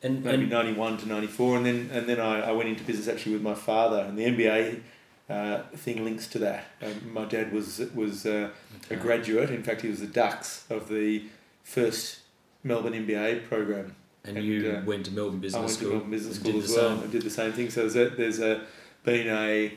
and, 0.04 0.24
maybe 0.24 0.44
and 0.44 0.52
ninety 0.52 0.74
one 0.74 0.98
to 0.98 1.08
ninety 1.08 1.28
four, 1.28 1.58
and 1.58 1.66
then 1.66 1.90
and 1.92 2.08
then 2.08 2.20
I, 2.20 2.50
I 2.50 2.52
went 2.52 2.70
into 2.70 2.84
business 2.84 3.08
actually 3.08 3.34
with 3.34 3.42
my 3.42 3.56
father, 3.56 4.02
and 4.02 4.18
the 4.18 4.26
MBA 4.26 4.82
uh, 5.30 5.64
thing 5.76 6.04
links 6.06 6.28
to 6.28 6.40
that. 6.40 6.66
Um, 6.84 7.14
my 7.14 7.26
dad 7.26 7.52
was 7.52 7.80
was 7.96 8.26
uh, 8.26 8.50
a 8.90 8.96
graduate. 8.96 9.50
In 9.50 9.64
fact, 9.64 9.82
he 9.82 9.88
was 9.90 10.00
the 10.00 10.08
dux 10.08 10.66
of 10.70 10.90
the 10.90 11.24
first 11.64 12.20
Melbourne 12.64 12.94
MBA 12.94 13.48
program. 13.48 13.96
and 14.24 14.38
and, 14.38 14.46
you 14.46 14.72
uh, 14.72 14.86
went 14.86 15.06
to 15.06 15.12
Melbourne 15.12 15.40
Business 15.40 15.60
I 15.60 15.66
went 15.66 15.72
School. 15.72 15.88
to 15.90 15.94
Melbourne 15.96 16.12
Business 16.12 16.36
School 16.40 16.52
did 16.54 16.64
as 16.64 16.74
the 16.74 16.82
well 16.82 16.90
same. 16.96 17.04
and 17.04 17.12
did 17.12 17.22
the 17.24 17.30
same 17.30 17.52
thing. 17.54 17.70
So 17.70 17.82
there's 17.88 17.96
a, 17.96 18.16
there's 18.16 18.40
a 18.40 18.62
been 19.04 19.28
a 19.28 19.74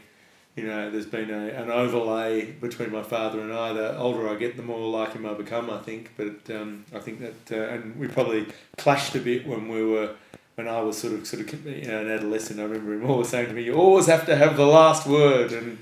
you 0.56 0.66
know, 0.66 0.90
there's 0.90 1.06
been 1.06 1.30
a, 1.30 1.48
an 1.48 1.70
overlay 1.70 2.52
between 2.52 2.92
my 2.92 3.02
father 3.02 3.40
and 3.40 3.52
I. 3.52 3.72
The 3.72 3.96
older 3.96 4.28
I 4.28 4.34
get, 4.34 4.56
the 4.56 4.62
more 4.62 4.80
like 4.90 5.12
him 5.12 5.24
I 5.24 5.34
become. 5.34 5.70
I 5.70 5.78
think, 5.78 6.10
but 6.16 6.50
um, 6.54 6.84
I 6.94 6.98
think 6.98 7.20
that, 7.20 7.52
uh, 7.52 7.72
and 7.72 7.96
we 7.96 8.08
probably 8.08 8.46
clashed 8.76 9.14
a 9.14 9.20
bit 9.20 9.46
when 9.46 9.68
we 9.68 9.84
were 9.84 10.14
when 10.56 10.68
I 10.68 10.80
was 10.80 10.98
sort 10.98 11.14
of 11.14 11.26
sort 11.26 11.42
of 11.42 11.66
you 11.66 11.86
know, 11.86 12.00
an 12.00 12.10
adolescent. 12.10 12.60
I 12.60 12.64
remember 12.64 12.94
him 12.94 13.08
always 13.08 13.28
saying 13.28 13.46
to 13.46 13.52
me, 13.52 13.62
"You 13.62 13.74
always 13.74 14.06
have 14.06 14.26
to 14.26 14.36
have 14.36 14.56
the 14.56 14.66
last 14.66 15.06
word," 15.06 15.52
and 15.52 15.78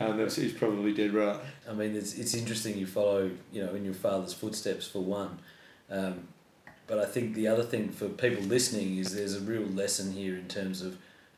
um, 0.00 0.18
he's 0.18 0.52
probably 0.52 0.92
dead 0.92 1.14
right. 1.14 1.38
I 1.68 1.72
mean, 1.72 1.94
it's, 1.96 2.14
it's 2.14 2.34
interesting 2.34 2.76
you 2.76 2.86
follow, 2.86 3.30
you 3.52 3.64
know, 3.64 3.74
in 3.74 3.84
your 3.84 3.94
father's 3.94 4.32
footsteps 4.32 4.86
for 4.86 5.00
one. 5.00 5.38
Um, 5.90 6.28
but 6.86 6.98
I 6.98 7.04
think 7.04 7.34
the 7.34 7.48
other 7.48 7.62
thing 7.62 7.90
for 7.90 8.08
people 8.08 8.42
listening 8.44 8.96
is 8.98 9.14
there's 9.14 9.36
a 9.36 9.40
real 9.40 9.62
lesson 9.62 10.12
here 10.12 10.36
in 10.36 10.48
terms 10.48 10.82
of 10.82 10.96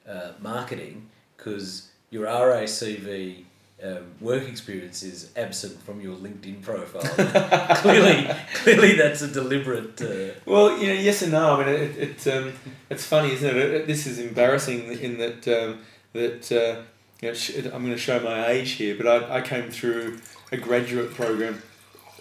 uh, 0.08 0.32
marketing 0.40 1.08
because 1.36 1.89
your 2.10 2.26
RACV 2.26 3.44
um, 3.82 4.04
work 4.20 4.46
experience 4.48 5.02
is 5.02 5.30
absent 5.36 5.80
from 5.82 6.00
your 6.00 6.16
LinkedIn 6.16 6.60
profile. 6.62 7.02
clearly, 7.76 8.28
clearly 8.54 8.92
that's 8.94 9.22
a 9.22 9.28
deliberate. 9.28 10.00
Uh, 10.02 10.34
Well, 10.44 10.78
you 10.78 10.88
know, 10.88 11.00
yes 11.00 11.22
and 11.22 11.32
no. 11.32 11.60
I 11.60 11.64
mean, 11.64 11.74
it, 11.74 11.96
it 11.96 12.26
um, 12.36 12.52
it's 12.90 13.06
funny, 13.06 13.32
isn't 13.32 13.48
it? 13.48 13.56
it? 13.56 13.86
This 13.86 14.06
is 14.06 14.18
embarrassing 14.18 14.92
in 15.00 15.18
that 15.18 15.48
um, 15.48 15.78
that 16.12 16.52
uh, 16.52 16.82
you 17.22 17.28
know, 17.28 17.34
sh- 17.34 17.56
I'm 17.56 17.82
going 17.84 17.90
to 17.92 17.96
show 17.98 18.20
my 18.20 18.48
age 18.48 18.72
here, 18.72 18.96
but 18.96 19.06
I, 19.06 19.38
I 19.38 19.40
came 19.40 19.70
through 19.70 20.18
a 20.52 20.56
graduate 20.58 21.14
program. 21.14 21.62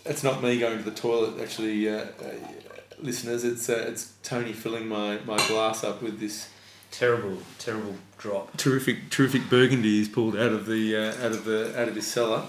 It's 0.05 0.23
not 0.23 0.41
me 0.41 0.59
going 0.59 0.77
to 0.77 0.83
the 0.83 0.95
toilet, 0.95 1.41
actually, 1.41 1.89
uh, 1.89 1.97
uh, 1.97 2.05
listeners. 3.01 3.43
It's 3.43 3.67
uh, 3.69 3.85
it's 3.87 4.13
Tony 4.23 4.53
filling 4.53 4.87
my, 4.87 5.19
my 5.25 5.37
glass 5.47 5.83
up 5.83 6.01
with 6.01 6.19
this 6.21 6.49
terrible, 6.91 7.37
terrible 7.57 7.95
drop. 8.17 8.55
terrific 8.57 9.09
terrific 9.09 9.49
burgundy 9.49 9.97
he's 9.99 10.09
pulled 10.09 10.35
out 10.35 10.51
of 10.51 10.65
the 10.65 10.95
uh, 10.95 11.25
out 11.25 11.31
of 11.31 11.45
the 11.45 11.79
out 11.79 11.87
of 11.87 11.95
his 11.95 12.07
cellar. 12.07 12.43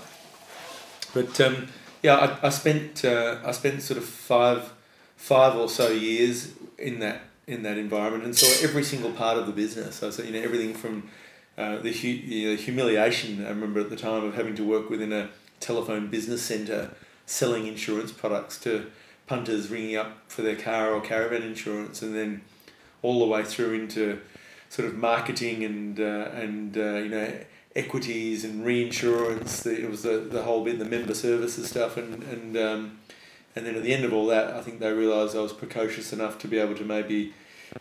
But 1.14 1.40
um, 1.40 1.68
yeah, 2.02 2.16
I, 2.16 2.46
I 2.46 2.50
spent 2.50 3.04
uh, 3.04 3.38
I 3.44 3.52
spent 3.52 3.82
sort 3.82 3.98
of 3.98 4.04
five 4.04 4.72
five 5.16 5.56
or 5.56 5.68
so 5.68 5.90
years 5.90 6.52
in 6.78 7.00
that 7.00 7.22
in 7.46 7.62
that 7.62 7.76
environment 7.76 8.24
and 8.24 8.36
saw 8.36 8.64
every 8.64 8.84
single 8.84 9.10
part 9.12 9.36
of 9.36 9.46
the 9.46 9.52
business. 9.52 9.96
So, 9.96 10.10
so 10.10 10.22
you 10.22 10.32
know 10.32 10.40
everything 10.40 10.74
from 10.74 11.10
uh, 11.58 11.78
the, 11.78 11.92
hu- 11.92 12.28
the 12.28 12.56
humiliation 12.56 13.44
I 13.44 13.50
remember 13.50 13.80
at 13.80 13.90
the 13.90 13.96
time 13.96 14.24
of 14.24 14.34
having 14.34 14.54
to 14.56 14.64
work 14.64 14.88
within 14.88 15.12
a 15.12 15.28
telephone 15.58 16.08
business 16.08 16.42
centre 16.42 16.90
selling 17.26 17.66
insurance 17.66 18.12
products 18.12 18.58
to 18.60 18.90
punters 19.26 19.68
ringing 19.68 19.96
up 19.96 20.18
for 20.28 20.42
their 20.42 20.56
car 20.56 20.92
or 20.92 21.00
caravan 21.00 21.42
insurance, 21.42 22.02
and 22.02 22.14
then 22.14 22.42
all 23.02 23.20
the 23.20 23.26
way 23.26 23.42
through 23.44 23.74
into 23.74 24.20
sort 24.68 24.88
of 24.88 24.96
marketing 24.96 25.64
and 25.64 26.00
uh, 26.00 26.30
and 26.34 26.76
uh, 26.76 26.94
you 26.94 27.08
know 27.08 27.32
equities 27.76 28.44
and 28.44 28.64
reinsurance. 28.64 29.64
It 29.66 29.88
was 29.88 30.02
the, 30.02 30.18
the 30.18 30.42
whole 30.42 30.64
bit, 30.64 30.78
the 30.78 30.84
member 30.84 31.14
services 31.14 31.68
stuff, 31.68 31.96
and 31.96 32.22
and 32.24 32.56
um, 32.56 32.98
and 33.54 33.66
then 33.66 33.74
at 33.74 33.82
the 33.82 33.92
end 33.92 34.04
of 34.04 34.12
all 34.12 34.26
that, 34.26 34.54
I 34.54 34.60
think 34.62 34.80
they 34.80 34.92
realised 34.92 35.36
I 35.36 35.40
was 35.40 35.52
precocious 35.52 36.12
enough 36.12 36.38
to 36.38 36.48
be 36.48 36.58
able 36.58 36.76
to 36.76 36.84
maybe 36.84 37.32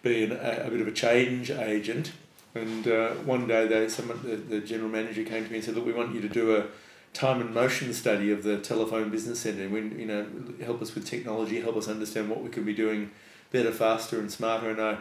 be 0.01 0.23
an, 0.23 0.31
a, 0.31 0.65
a 0.65 0.69
bit 0.69 0.81
of 0.81 0.88
a 0.88 0.91
change 0.91 1.51
agent. 1.51 2.11
And 2.55 2.88
uh, 2.88 3.09
one 3.25 3.47
day, 3.47 3.67
they 3.67 3.88
someone 3.89 4.21
the, 4.23 4.35
the 4.35 4.59
general 4.59 4.89
manager 4.89 5.23
came 5.23 5.45
to 5.45 5.49
me 5.49 5.57
and 5.57 5.65
said, 5.65 5.75
"Look, 5.75 5.85
we 5.85 5.93
want 5.93 6.15
you 6.15 6.21
to 6.21 6.29
do 6.29 6.55
a 6.55 6.65
time 7.13 7.41
and 7.41 7.53
motion 7.53 7.93
study 7.93 8.31
of 8.31 8.43
the 8.43 8.57
telephone 8.57 9.09
business 9.09 9.41
centre. 9.41 9.69
When 9.69 9.99
you 9.99 10.05
know, 10.05 10.25
help 10.63 10.81
us 10.81 10.95
with 10.95 11.05
technology, 11.05 11.61
help 11.61 11.77
us 11.77 11.88
understand 11.88 12.29
what 12.29 12.41
we 12.41 12.49
could 12.49 12.65
be 12.65 12.73
doing 12.73 13.11
better, 13.51 13.72
faster, 13.72 14.20
and 14.20 14.32
smarter." 14.32 14.70
And 14.70 14.82
I, 14.82 14.98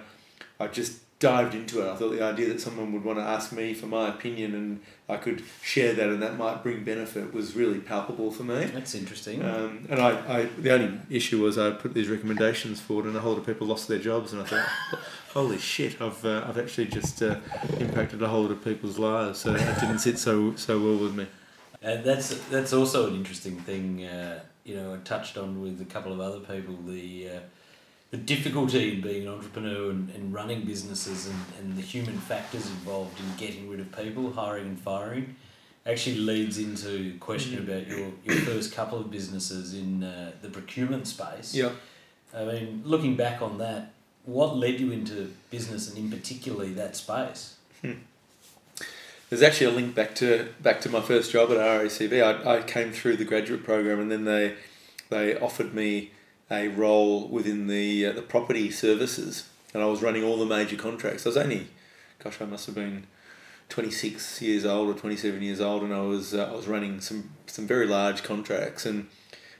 I 0.58 0.68
just 0.68 1.00
dived 1.18 1.54
into 1.54 1.84
it. 1.84 1.90
I 1.90 1.96
thought 1.96 2.10
the 2.10 2.22
idea 2.22 2.48
that 2.48 2.60
someone 2.60 2.92
would 2.92 3.04
want 3.04 3.18
to 3.18 3.24
ask 3.24 3.50
me 3.50 3.74
for 3.74 3.86
my 3.86 4.08
opinion 4.08 4.54
and 4.54 4.80
I 5.08 5.16
could 5.16 5.42
share 5.62 5.92
that 5.94 6.08
and 6.08 6.22
that 6.22 6.38
might 6.38 6.62
bring 6.62 6.84
benefit 6.84 7.34
was 7.34 7.56
really 7.56 7.80
palpable 7.80 8.30
for 8.30 8.44
me. 8.44 8.66
That's 8.66 8.94
interesting. 8.94 9.44
Um, 9.44 9.86
and 9.90 10.00
I, 10.00 10.10
I, 10.38 10.44
the 10.44 10.72
only 10.72 11.00
issue 11.10 11.42
was 11.42 11.58
I 11.58 11.72
put 11.72 11.92
these 11.92 12.08
recommendations 12.08 12.80
forward 12.80 13.06
and 13.06 13.16
a 13.16 13.20
whole 13.20 13.32
lot 13.32 13.40
of 13.40 13.46
people 13.46 13.66
lost 13.66 13.88
their 13.88 13.98
jobs 13.98 14.32
and 14.32 14.42
I 14.42 14.44
thought, 14.44 14.68
holy 15.32 15.58
shit, 15.58 16.00
I've, 16.00 16.24
uh, 16.24 16.44
I've 16.46 16.58
actually 16.58 16.86
just 16.86 17.20
uh, 17.20 17.36
impacted 17.80 18.22
a 18.22 18.28
whole 18.28 18.42
lot 18.42 18.52
of 18.52 18.62
people's 18.62 18.98
lives. 18.98 19.40
So 19.40 19.54
it 19.54 19.80
didn't 19.80 19.98
sit 19.98 20.18
so, 20.18 20.54
so 20.54 20.78
well 20.78 20.98
with 20.98 21.16
me. 21.16 21.26
And 21.80 22.04
that's 22.04 22.36
that's 22.48 22.72
also 22.72 23.06
an 23.06 23.14
interesting 23.14 23.56
thing. 23.60 24.04
Uh, 24.04 24.40
you 24.64 24.74
know, 24.74 24.94
I 24.94 24.96
touched 24.98 25.38
on 25.38 25.62
with 25.62 25.80
a 25.80 25.84
couple 25.84 26.12
of 26.12 26.18
other 26.18 26.40
people 26.40 26.76
the 26.84 27.28
uh, 27.28 27.40
the 28.10 28.16
difficulty 28.16 28.94
in 28.94 29.00
being 29.00 29.26
an 29.26 29.34
entrepreneur 29.34 29.90
and, 29.90 30.10
and 30.10 30.32
running 30.32 30.64
businesses 30.64 31.26
and, 31.26 31.36
and 31.58 31.76
the 31.76 31.82
human 31.82 32.16
factors 32.18 32.66
involved 32.66 33.18
in 33.20 33.26
getting 33.36 33.68
rid 33.68 33.80
of 33.80 33.92
people, 33.92 34.32
hiring 34.32 34.66
and 34.66 34.80
firing, 34.80 35.36
actually 35.86 36.16
leads 36.16 36.58
into 36.58 37.14
a 37.14 37.18
question 37.18 37.58
about 37.58 37.86
your, 37.86 38.10
your 38.24 38.36
first 38.36 38.72
couple 38.72 38.98
of 38.98 39.10
businesses 39.10 39.74
in 39.74 40.02
uh, 40.02 40.32
the 40.42 40.48
procurement 40.48 41.06
space. 41.06 41.54
Yeah. 41.54 41.70
I 42.34 42.44
mean, 42.44 42.82
looking 42.84 43.16
back 43.16 43.42
on 43.42 43.58
that, 43.58 43.92
what 44.24 44.56
led 44.56 44.80
you 44.80 44.90
into 44.92 45.32
business 45.50 45.88
and 45.88 45.98
in 45.98 46.10
particularly 46.10 46.72
that 46.74 46.96
space? 46.96 47.56
There's 49.30 49.42
actually 49.42 49.66
a 49.66 49.70
link 49.70 49.94
back 49.94 50.14
to 50.16 50.48
back 50.62 50.80
to 50.82 50.88
my 50.88 51.00
first 51.00 51.32
job 51.32 51.50
at 51.50 51.58
RACV. 51.58 52.22
I, 52.22 52.58
I 52.58 52.62
came 52.62 52.92
through 52.92 53.16
the 53.16 53.24
graduate 53.24 53.62
program 53.62 54.00
and 54.00 54.10
then 54.10 54.24
they 54.24 54.54
they 55.10 55.38
offered 55.38 55.74
me 55.74 56.12
a 56.50 56.68
role 56.68 57.28
within 57.28 57.66
the 57.66 58.06
uh, 58.06 58.12
the 58.12 58.22
property 58.22 58.70
services 58.70 59.48
and 59.74 59.82
I 59.82 59.86
was 59.86 60.02
running 60.02 60.24
all 60.24 60.38
the 60.38 60.46
major 60.46 60.76
contracts. 60.76 61.26
I 61.26 61.28
was 61.28 61.36
only, 61.36 61.66
gosh, 62.24 62.40
I 62.40 62.46
must 62.46 62.64
have 62.66 62.74
been 62.74 63.06
26 63.68 64.40
years 64.40 64.64
old 64.64 64.88
or 64.88 64.98
27 64.98 65.42
years 65.42 65.60
old 65.60 65.82
and 65.82 65.92
I 65.92 66.00
was 66.00 66.34
uh, 66.34 66.48
I 66.50 66.56
was 66.56 66.66
running 66.66 67.00
some 67.00 67.30
some 67.46 67.66
very 67.66 67.86
large 67.86 68.22
contracts 68.22 68.86
and 68.86 69.08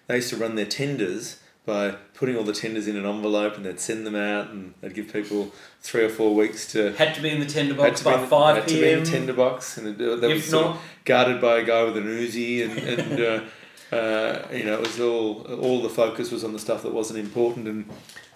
they 0.07 0.16
used 0.16 0.30
to 0.30 0.37
run 0.37 0.54
their 0.54 0.64
tenders 0.66 1.40
by 1.66 1.90
putting 2.14 2.35
all 2.35 2.45
the 2.45 2.54
tenders 2.54 2.88
in 2.88 2.97
an 2.97 3.04
envelope 3.04 3.54
and 3.57 3.66
they'd 3.66 3.78
send 3.78 4.07
them 4.07 4.16
out 4.16 4.49
and 4.49 4.73
they'd 4.80 4.95
give 4.95 5.12
people 5.12 5.52
three 5.83 6.02
or 6.02 6.09
four 6.09 6.35
weeks 6.35 6.73
to 6.73 6.92
Had 6.92 7.14
to 7.16 7.21
be 7.21 7.28
in 7.28 7.40
the 7.40 7.47
tender 7.47 7.75
had 7.75 7.90
box 7.90 8.02
by 8.02 8.18
in- 8.23 8.26
5 8.26 8.57
had 8.57 8.68
to 8.68 8.75
be 8.75 8.80
in 8.80 8.95
p.m. 8.95 9.04
the 9.04 9.11
tender 9.11 9.33
box, 9.35 9.76
and 9.76 9.87
it, 9.88 9.99
that 9.99 10.30
If 10.30 10.37
was 10.45 10.52
not- 10.52 10.78
guarded 11.04 11.42
by 11.42 11.59
a 11.59 11.64
guy 11.64 11.85
with 11.85 11.99
an 11.99 12.04
Uzi, 12.04 12.64
and, 12.64 12.78
and 12.78 13.21
uh, 13.23 13.45
uh, 13.92 14.42
you 14.52 14.64
know, 14.64 14.75
it 14.75 14.80
was 14.80 15.00
all 15.00 15.42
all 15.61 15.83
the 15.83 15.88
focus 15.88 16.30
was 16.30 16.45
on 16.45 16.52
the 16.52 16.59
stuff 16.59 16.83
that 16.83 16.92
wasn't 16.92 17.18
important, 17.18 17.66
and 17.68 17.88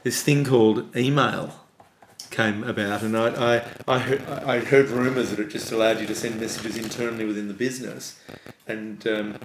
this 0.03 0.23
thing 0.23 0.45
called 0.45 0.97
email 0.97 1.61
came 2.31 2.65
about, 2.65 3.03
and 3.03 3.17
I 3.17 3.29
I 3.57 3.63
I 3.87 3.99
heard, 3.99 4.23
I 4.29 4.61
heard 4.61 4.89
rumours 4.89 5.31
that 5.31 5.41
it 5.41 5.51
just 5.51 5.71
allowed 5.73 6.01
you 6.01 6.07
to 6.07 6.15
send 6.15 6.41
messages 6.41 6.77
internally 6.77 7.25
within 7.25 7.49
the 7.49 7.55
business, 7.55 8.21
and 8.67 9.07
um, 9.07 9.37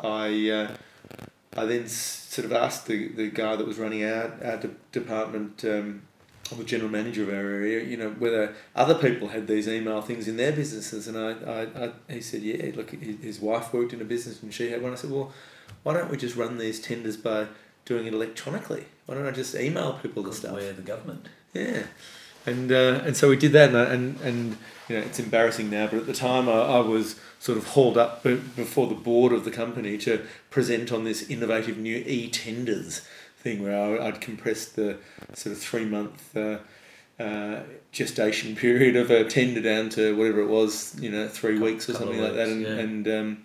I. 0.00 0.50
Uh, 0.50 0.76
I 1.58 1.64
then 1.64 1.88
sort 1.88 2.44
of 2.44 2.52
asked 2.52 2.86
the, 2.86 3.08
the 3.08 3.30
guy 3.30 3.56
that 3.56 3.66
was 3.66 3.78
running 3.78 4.04
our, 4.04 4.30
our 4.44 4.58
de- 4.58 4.74
department, 4.92 5.64
um, 5.64 6.02
or 6.52 6.58
the 6.58 6.64
general 6.64 6.90
manager 6.90 7.22
of 7.22 7.30
our 7.30 7.34
area, 7.34 7.82
you 7.82 7.96
know, 7.96 8.10
whether 8.10 8.54
other 8.74 8.94
people 8.94 9.28
had 9.28 9.46
these 9.46 9.66
email 9.66 10.02
things 10.02 10.28
in 10.28 10.36
their 10.36 10.52
businesses. 10.52 11.08
And 11.08 11.16
I, 11.16 11.30
I, 11.30 11.86
I 11.86 12.12
he 12.12 12.20
said, 12.20 12.42
yeah, 12.42 12.72
look, 12.74 12.90
his 12.90 13.22
his 13.22 13.40
wife 13.40 13.72
worked 13.72 13.92
in 13.92 14.00
a 14.00 14.04
business 14.04 14.42
and 14.42 14.52
she 14.52 14.70
had 14.70 14.82
one. 14.82 14.92
I 14.92 14.96
said, 14.96 15.10
well, 15.10 15.32
why 15.86 15.92
don't 15.94 16.10
we 16.10 16.16
just 16.16 16.34
run 16.34 16.58
these 16.58 16.80
tenders 16.80 17.16
by 17.16 17.46
doing 17.84 18.08
it 18.08 18.12
electronically? 18.12 18.86
Why 19.06 19.14
don't 19.14 19.24
I 19.24 19.30
just 19.30 19.54
email 19.54 19.92
people 20.02 20.24
the 20.24 20.32
stuff? 20.32 20.54
Where 20.54 20.72
the 20.72 20.82
government. 20.82 21.28
Yeah, 21.54 21.84
and 22.44 22.72
uh, 22.72 23.02
and 23.04 23.16
so 23.16 23.28
we 23.28 23.36
did 23.36 23.52
that, 23.52 23.68
and, 23.68 23.76
I- 23.78 23.92
and 23.92 24.20
and 24.22 24.56
you 24.88 24.96
know 24.98 25.02
it's 25.06 25.20
embarrassing 25.20 25.70
now, 25.70 25.86
but 25.86 25.98
at 25.98 26.06
the 26.06 26.12
time 26.12 26.48
I, 26.48 26.58
I 26.60 26.80
was 26.80 27.20
sort 27.38 27.56
of 27.56 27.68
hauled 27.68 27.96
up 27.96 28.24
be- 28.24 28.34
before 28.34 28.88
the 28.88 28.96
board 28.96 29.32
of 29.32 29.44
the 29.44 29.52
company 29.52 29.96
to 29.98 30.26
present 30.50 30.90
on 30.90 31.04
this 31.04 31.30
innovative 31.30 31.78
new 31.78 32.02
e 32.04 32.28
tenders 32.30 33.06
thing, 33.38 33.62
where 33.62 34.02
I, 34.02 34.08
I'd 34.08 34.20
compressed 34.20 34.74
the 34.74 34.98
sort 35.34 35.52
of 35.54 35.62
three 35.62 35.84
month. 35.84 36.36
Uh, 36.36 36.58
uh, 37.18 37.60
gestation 37.92 38.54
period 38.54 38.94
of 38.94 39.10
a 39.10 39.24
tender 39.24 39.62
down 39.62 39.88
to 39.88 40.14
whatever 40.18 40.40
it 40.42 40.48
was, 40.48 40.94
you 41.00 41.10
know, 41.10 41.26
three 41.26 41.58
weeks 41.58 41.88
or 41.88 41.94
something 41.94 42.20
like 42.20 42.34
that, 42.34 42.46
and, 42.48 42.60
yeah. 42.60 42.68
and 42.68 43.08
um, 43.08 43.42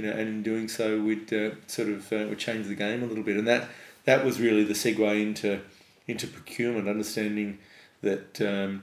you 0.00 0.06
know, 0.06 0.12
and 0.12 0.28
in 0.28 0.42
doing 0.42 0.66
so, 0.66 0.98
we'd 0.98 1.30
uh, 1.30 1.50
sort 1.66 1.88
of 1.88 2.10
uh, 2.10 2.24
would 2.30 2.38
change 2.38 2.66
the 2.66 2.74
game 2.74 3.02
a 3.02 3.06
little 3.06 3.22
bit, 3.22 3.36
and 3.36 3.46
that 3.46 3.68
that 4.04 4.24
was 4.24 4.40
really 4.40 4.64
the 4.64 4.72
segue 4.72 5.20
into 5.20 5.60
into 6.08 6.26
procurement, 6.26 6.88
understanding 6.88 7.58
that 8.00 8.40
um, 8.40 8.82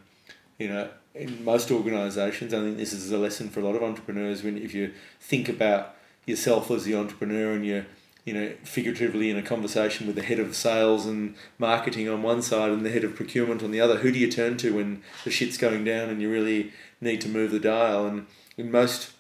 you 0.60 0.68
know 0.68 0.90
in 1.16 1.44
most 1.44 1.72
organisations, 1.72 2.54
I 2.54 2.60
think 2.60 2.78
this 2.78 2.94
is 2.94 3.12
a 3.12 3.18
lesson 3.18 3.50
for 3.50 3.62
a 3.62 3.64
lot 3.64 3.76
of 3.76 3.82
entrepreneurs. 3.82 4.44
When 4.44 4.60
if 4.60 4.76
you 4.76 4.94
think 5.20 5.50
about 5.50 5.96
yourself 6.28 6.70
as 6.70 6.84
the 6.84 6.94
entrepreneur 6.94 7.54
and 7.54 7.66
you're 7.66 7.88
you 8.24 8.34
know 8.34 8.54
figuratively 8.64 9.32
in 9.32 9.38
a 9.38 9.42
conversation 9.42 10.06
with 10.06 10.18
the 10.18 10.22
head 10.22 10.38
of 10.38 10.56
sales 10.56 11.08
and 11.08 11.34
marketing 11.58 12.08
on 12.08 12.22
one 12.22 12.44
side 12.44 12.70
and 12.70 12.86
the 12.86 12.92
head 12.92 13.04
of 13.04 13.16
procurement 13.16 13.64
on 13.64 13.72
the 13.72 13.82
other, 13.82 13.98
who 13.98 14.12
do 14.12 14.20
you 14.20 14.30
turn 14.30 14.56
to 14.58 14.76
when 14.76 15.02
the 15.24 15.32
shit's 15.32 15.58
going 15.58 15.84
down 15.84 16.10
and 16.10 16.22
you 16.22 16.32
really 16.32 16.74
need 17.02 17.22
to 17.22 17.28
move 17.28 17.50
the 17.50 17.60
dial? 17.60 18.06
And 18.06 18.28
in 18.56 18.70
most 18.70 19.14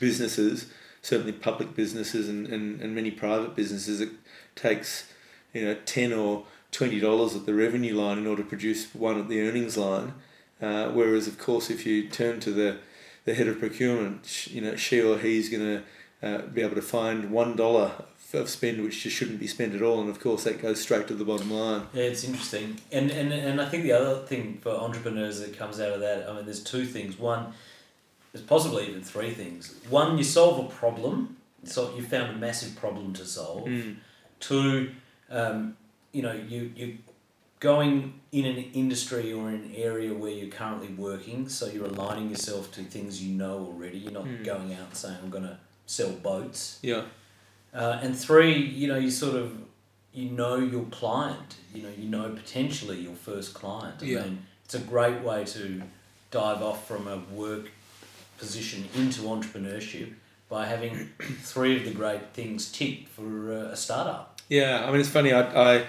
businesses, 0.00 0.66
certainly 1.02 1.32
public 1.32 1.74
businesses 1.74 2.28
and, 2.28 2.46
and, 2.48 2.80
and 2.80 2.94
many 2.94 3.10
private 3.10 3.54
businesses, 3.54 4.00
it 4.00 4.10
takes 4.54 5.12
you 5.52 5.64
know 5.64 5.76
ten 5.84 6.12
or 6.12 6.44
twenty 6.72 7.00
dollars 7.00 7.34
at 7.34 7.46
the 7.46 7.54
revenue 7.54 7.94
line 7.94 8.18
in 8.18 8.26
order 8.26 8.42
to 8.42 8.48
produce 8.48 8.94
one 8.94 9.18
at 9.18 9.28
the 9.28 9.40
earnings 9.40 9.76
line. 9.76 10.14
Uh, 10.60 10.88
whereas, 10.88 11.28
of 11.28 11.38
course, 11.38 11.70
if 11.70 11.86
you 11.86 12.08
turn 12.08 12.40
to 12.40 12.50
the, 12.50 12.78
the 13.24 13.34
head 13.34 13.46
of 13.46 13.60
procurement, 13.60 14.48
you 14.48 14.60
know, 14.60 14.74
she 14.74 15.00
or 15.00 15.16
he's 15.16 15.48
going 15.48 15.62
to 15.62 15.82
uh, 16.26 16.42
be 16.48 16.62
able 16.62 16.74
to 16.74 16.82
find 16.82 17.30
one 17.30 17.54
dollar 17.54 17.92
of 18.34 18.50
spend 18.50 18.82
which 18.82 19.02
just 19.02 19.16
shouldn't 19.16 19.40
be 19.40 19.46
spent 19.46 19.74
at 19.74 19.80
all, 19.80 20.00
and 20.00 20.10
of 20.10 20.20
course 20.20 20.44
that 20.44 20.60
goes 20.60 20.80
straight 20.80 21.06
to 21.08 21.14
the 21.14 21.24
bottom 21.24 21.50
line. 21.50 21.86
Yeah, 21.94 22.04
it's 22.04 22.24
interesting, 22.24 22.78
and 22.92 23.10
and 23.10 23.32
and 23.32 23.60
I 23.60 23.68
think 23.68 23.84
the 23.84 23.92
other 23.92 24.20
thing 24.26 24.58
for 24.60 24.70
entrepreneurs 24.70 25.40
that 25.40 25.56
comes 25.56 25.80
out 25.80 25.92
of 25.92 26.00
that, 26.00 26.28
I 26.28 26.34
mean, 26.34 26.44
there's 26.44 26.62
two 26.62 26.84
things. 26.84 27.18
One, 27.18 27.54
there's 28.32 28.44
possibly 28.44 28.88
even 28.88 29.02
three 29.02 29.30
things. 29.32 29.74
One, 29.88 30.18
you 30.18 30.24
solve 30.24 30.64
a 30.64 30.68
problem, 30.68 31.36
so 31.64 31.94
you 31.96 32.02
found 32.02 32.30
a 32.30 32.36
massive 32.38 32.76
problem 32.76 33.12
to 33.14 33.24
solve. 33.24 33.66
Mm. 33.68 33.96
Two, 34.40 34.92
um, 35.30 35.76
you 36.12 36.22
know, 36.22 36.32
you 36.32 36.72
you 36.76 36.98
going 37.60 38.20
in 38.30 38.44
an 38.44 38.56
industry 38.72 39.32
or 39.32 39.48
an 39.48 39.72
area 39.76 40.14
where 40.14 40.30
you're 40.30 40.48
currently 40.50 40.88
working, 40.94 41.48
so 41.48 41.66
you're 41.66 41.86
aligning 41.86 42.30
yourself 42.30 42.70
to 42.72 42.82
things 42.82 43.22
you 43.22 43.34
know 43.34 43.58
already. 43.66 43.98
You're 43.98 44.12
not 44.12 44.26
Mm. 44.26 44.44
going 44.44 44.72
out 44.74 44.86
and 44.88 44.94
saying 44.96 45.16
I'm 45.22 45.30
going 45.30 45.44
to 45.44 45.58
sell 45.86 46.10
boats. 46.12 46.78
Yeah, 46.82 47.04
Uh, 47.74 47.98
and 48.02 48.16
three, 48.18 48.54
you 48.56 48.88
know, 48.88 48.96
you 48.96 49.10
sort 49.10 49.34
of 49.36 49.58
you 50.14 50.30
know 50.30 50.56
your 50.56 50.84
client. 50.86 51.56
You 51.74 51.82
know, 51.82 51.90
you 51.98 52.08
know 52.08 52.30
potentially 52.30 53.00
your 53.00 53.14
first 53.14 53.52
client. 53.54 53.96
I 54.02 54.06
Yeah. 54.06 54.22
mean, 54.22 54.46
it's 54.64 54.74
a 54.74 54.80
great 54.80 55.20
way 55.22 55.44
to 55.44 55.82
dive 56.30 56.62
off 56.62 56.86
from 56.86 57.06
a 57.08 57.18
work 57.34 57.70
position 58.38 58.88
into 58.94 59.22
entrepreneurship 59.22 60.12
by 60.48 60.66
having 60.66 61.10
three 61.42 61.76
of 61.76 61.84
the 61.84 61.90
great 61.90 62.32
things 62.32 62.70
ticked 62.70 63.08
for 63.08 63.52
uh, 63.52 63.72
a 63.72 63.76
startup. 63.76 64.40
yeah. 64.48 64.84
I 64.86 64.90
mean, 64.90 65.00
it's 65.00 65.10
funny. 65.10 65.32
I, 65.32 65.80
I 65.80 65.84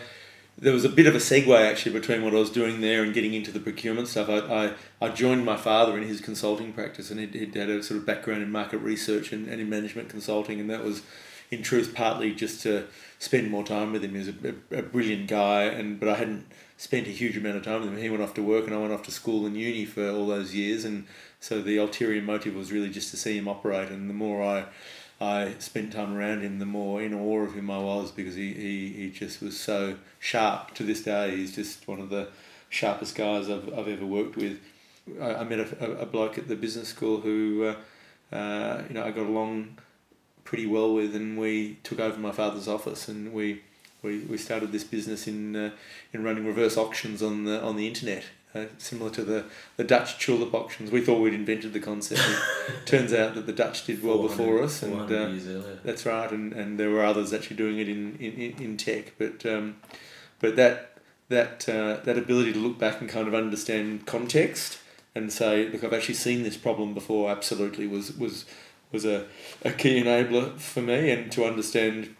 there 0.61 0.73
was 0.73 0.83
a 0.83 0.89
bit 0.89 1.07
of 1.07 1.15
a 1.15 1.19
segue 1.19 1.57
actually 1.57 1.93
between 1.93 2.23
what 2.23 2.33
I 2.33 2.37
was 2.37 2.49
doing 2.49 2.81
there 2.81 3.03
and 3.03 3.13
getting 3.13 3.33
into 3.33 3.51
the 3.51 3.59
procurement 3.59 4.09
stuff. 4.09 4.29
I, 4.29 4.39
I, 4.39 4.73
I 5.01 5.09
joined 5.09 5.45
my 5.45 5.55
father 5.55 5.97
in 5.97 6.03
his 6.03 6.19
consulting 6.19 6.73
practice, 6.73 7.09
and 7.09 7.19
he'd, 7.19 7.33
he'd 7.33 7.55
had 7.55 7.69
a 7.69 7.81
sort 7.81 7.99
of 7.99 8.05
background 8.05 8.43
in 8.43 8.51
market 8.51 8.79
research 8.79 9.31
and, 9.31 9.47
and 9.47 9.61
in 9.61 9.69
management 9.69 10.09
consulting, 10.09 10.59
and 10.59 10.69
that 10.69 10.83
was, 10.83 11.01
in 11.49 11.63
truth, 11.63 11.93
partly 11.95 12.33
just 12.33 12.61
to 12.63 12.87
spend 13.19 13.49
more 13.49 13.63
time 13.63 13.93
with 13.93 14.03
him. 14.03 14.11
He 14.11 14.17
was 14.17 14.27
a, 14.27 14.75
a, 14.75 14.79
a 14.79 14.83
brilliant 14.83 15.27
guy, 15.27 15.63
and 15.63 15.99
but 15.99 16.09
I 16.09 16.15
hadn't 16.15 16.45
spent 16.77 17.07
a 17.07 17.11
huge 17.11 17.37
amount 17.37 17.55
of 17.57 17.63
time 17.63 17.81
with 17.81 17.89
him. 17.89 17.97
He 17.97 18.09
went 18.09 18.21
off 18.21 18.33
to 18.33 18.43
work, 18.43 18.65
and 18.65 18.75
I 18.75 18.79
went 18.79 18.91
off 18.91 19.03
to 19.03 19.11
school 19.11 19.45
and 19.45 19.55
uni 19.55 19.85
for 19.85 20.09
all 20.09 20.27
those 20.27 20.53
years, 20.53 20.83
and 20.83 21.05
so 21.39 21.61
the 21.61 21.77
ulterior 21.77 22.21
motive 22.21 22.55
was 22.55 22.71
really 22.71 22.89
just 22.89 23.11
to 23.11 23.17
see 23.17 23.37
him 23.37 23.47
operate. 23.47 23.89
And 23.89 24.09
the 24.09 24.13
more 24.13 24.43
I 24.43 24.65
I 25.21 25.55
spent 25.59 25.91
time 25.91 26.15
around 26.15 26.41
him, 26.41 26.59
the 26.59 26.65
more 26.65 27.01
in 27.01 27.13
awe 27.13 27.41
of 27.41 27.53
him 27.53 27.69
I 27.69 27.77
was 27.77 28.11
because 28.11 28.35
he, 28.35 28.53
he, 28.53 28.87
he 28.89 29.09
just 29.09 29.41
was 29.41 29.59
so 29.59 29.97
sharp 30.17 30.73
to 30.75 30.83
this 30.83 31.03
day. 31.03 31.35
He's 31.35 31.53
just 31.53 31.87
one 31.87 31.99
of 31.99 32.09
the 32.09 32.29
sharpest 32.69 33.15
guys 33.15 33.49
I've, 33.49 33.67
I've 33.77 33.89
ever 33.89 34.05
worked 34.05 34.37
with. 34.37 34.59
I, 35.19 35.35
I 35.35 35.43
met 35.43 35.59
a, 35.59 36.01
a, 36.01 36.05
bloke 36.05 36.37
at 36.37 36.47
the 36.47 36.55
business 36.55 36.87
school 36.87 37.19
who, 37.19 37.73
uh, 38.31 38.35
uh, 38.35 38.83
you 38.87 38.93
know, 38.93 39.03
I 39.03 39.11
got 39.11 39.25
along 39.25 39.77
pretty 40.45 40.65
well 40.65 40.93
with, 40.93 41.15
and 41.15 41.37
we 41.37 41.79
took 41.83 41.99
over 41.99 42.17
my 42.17 42.31
father's 42.31 42.67
office, 42.67 43.07
and 43.07 43.33
we 43.33 43.61
we, 44.01 44.19
we 44.19 44.37
started 44.37 44.71
this 44.71 44.85
business 44.85 45.27
in 45.27 45.55
uh, 45.55 45.71
in 46.13 46.23
running 46.23 46.45
reverse 46.45 46.77
auctions 46.77 47.21
on 47.21 47.43
the 47.43 47.61
on 47.61 47.75
the 47.75 47.87
internet. 47.87 48.23
Uh, 48.55 48.65
similar 48.79 49.11
to 49.11 49.23
the, 49.23 49.45
the 49.77 49.83
Dutch 49.83 50.17
tulip 50.17 50.51
auctions, 50.55 50.89
we 50.89 51.01
thought 51.01 51.19
we'd 51.21 51.35
invented 51.35 51.71
the 51.71 51.79
concept. 51.79 52.21
It 52.67 52.85
turns 52.87 53.13
out 53.13 53.35
that 53.35 53.45
the 53.45 53.53
Dutch 53.53 53.85
did 53.85 54.03
well 54.03 54.23
before 54.23 54.63
us, 54.63 54.81
and 54.81 54.93
uh, 55.11 55.27
that's 55.83 56.03
right, 56.05 56.31
and, 56.31 56.51
and 56.53 56.79
there 56.79 56.89
were 56.89 57.03
others 57.05 57.31
actually 57.31 57.57
doing 57.57 57.77
it 57.77 57.87
in, 57.87 58.15
in, 58.19 58.33
in- 58.33 58.61
in 58.63 58.77
tech, 58.77 59.13
but 59.19 59.45
um, 59.45 59.75
but 60.39 60.55
that 60.55 60.97
that 61.27 61.69
uh, 61.69 61.97
that 62.05 62.17
ability 62.17 62.51
to 62.53 62.57
look 62.59 62.79
back 62.79 62.99
and 63.01 63.07
kind 63.07 63.27
of 63.27 63.35
understand 63.35 64.07
context 64.07 64.79
and 65.13 65.31
say, 65.31 65.67
look, 65.69 65.83
I've 65.83 65.93
actually 65.93 66.15
seen 66.15 66.41
this 66.41 66.57
problem 66.57 66.95
before. 66.95 67.29
Absolutely, 67.29 67.85
was 67.85 68.17
was 68.17 68.45
was 68.91 69.05
a, 69.05 69.27
a 69.63 69.71
key 69.71 70.01
enabler 70.01 70.57
for 70.57 70.81
me, 70.81 71.11
and 71.11 71.31
to 71.33 71.45
understand, 71.45 72.15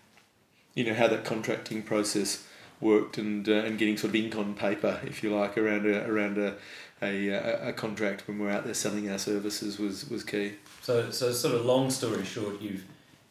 you 0.76 0.84
know, 0.84 0.94
how 0.94 1.08
that 1.08 1.26
contracting 1.26 1.82
process 1.82 2.46
worked 2.82 3.18
and 3.18 3.48
uh, 3.48 3.54
and 3.54 3.78
getting 3.78 3.98
sort 3.98 4.10
of 4.10 4.16
ink 4.16 4.36
on 4.36 4.54
paper, 4.54 5.00
if 5.04 5.24
you 5.24 5.36
like, 5.36 5.58
around 5.58 5.86
a 5.86 6.08
around 6.08 6.38
a 6.38 6.56
a, 7.02 7.70
a, 7.70 7.74
contract 7.74 8.28
when 8.28 8.40
we're 8.40 8.50
out 8.50 8.66
there 8.66 8.74
selling 8.74 9.10
our 9.10 9.18
services 9.18 9.80
was 9.80 10.10
was 10.10 10.24
key. 10.24 10.54
So, 10.82 11.12
so 11.12 11.32
sort 11.32 11.56
of 11.56 11.66
long 11.66 11.90
story 11.90 12.26
short, 12.26 12.62
you've 12.62 12.84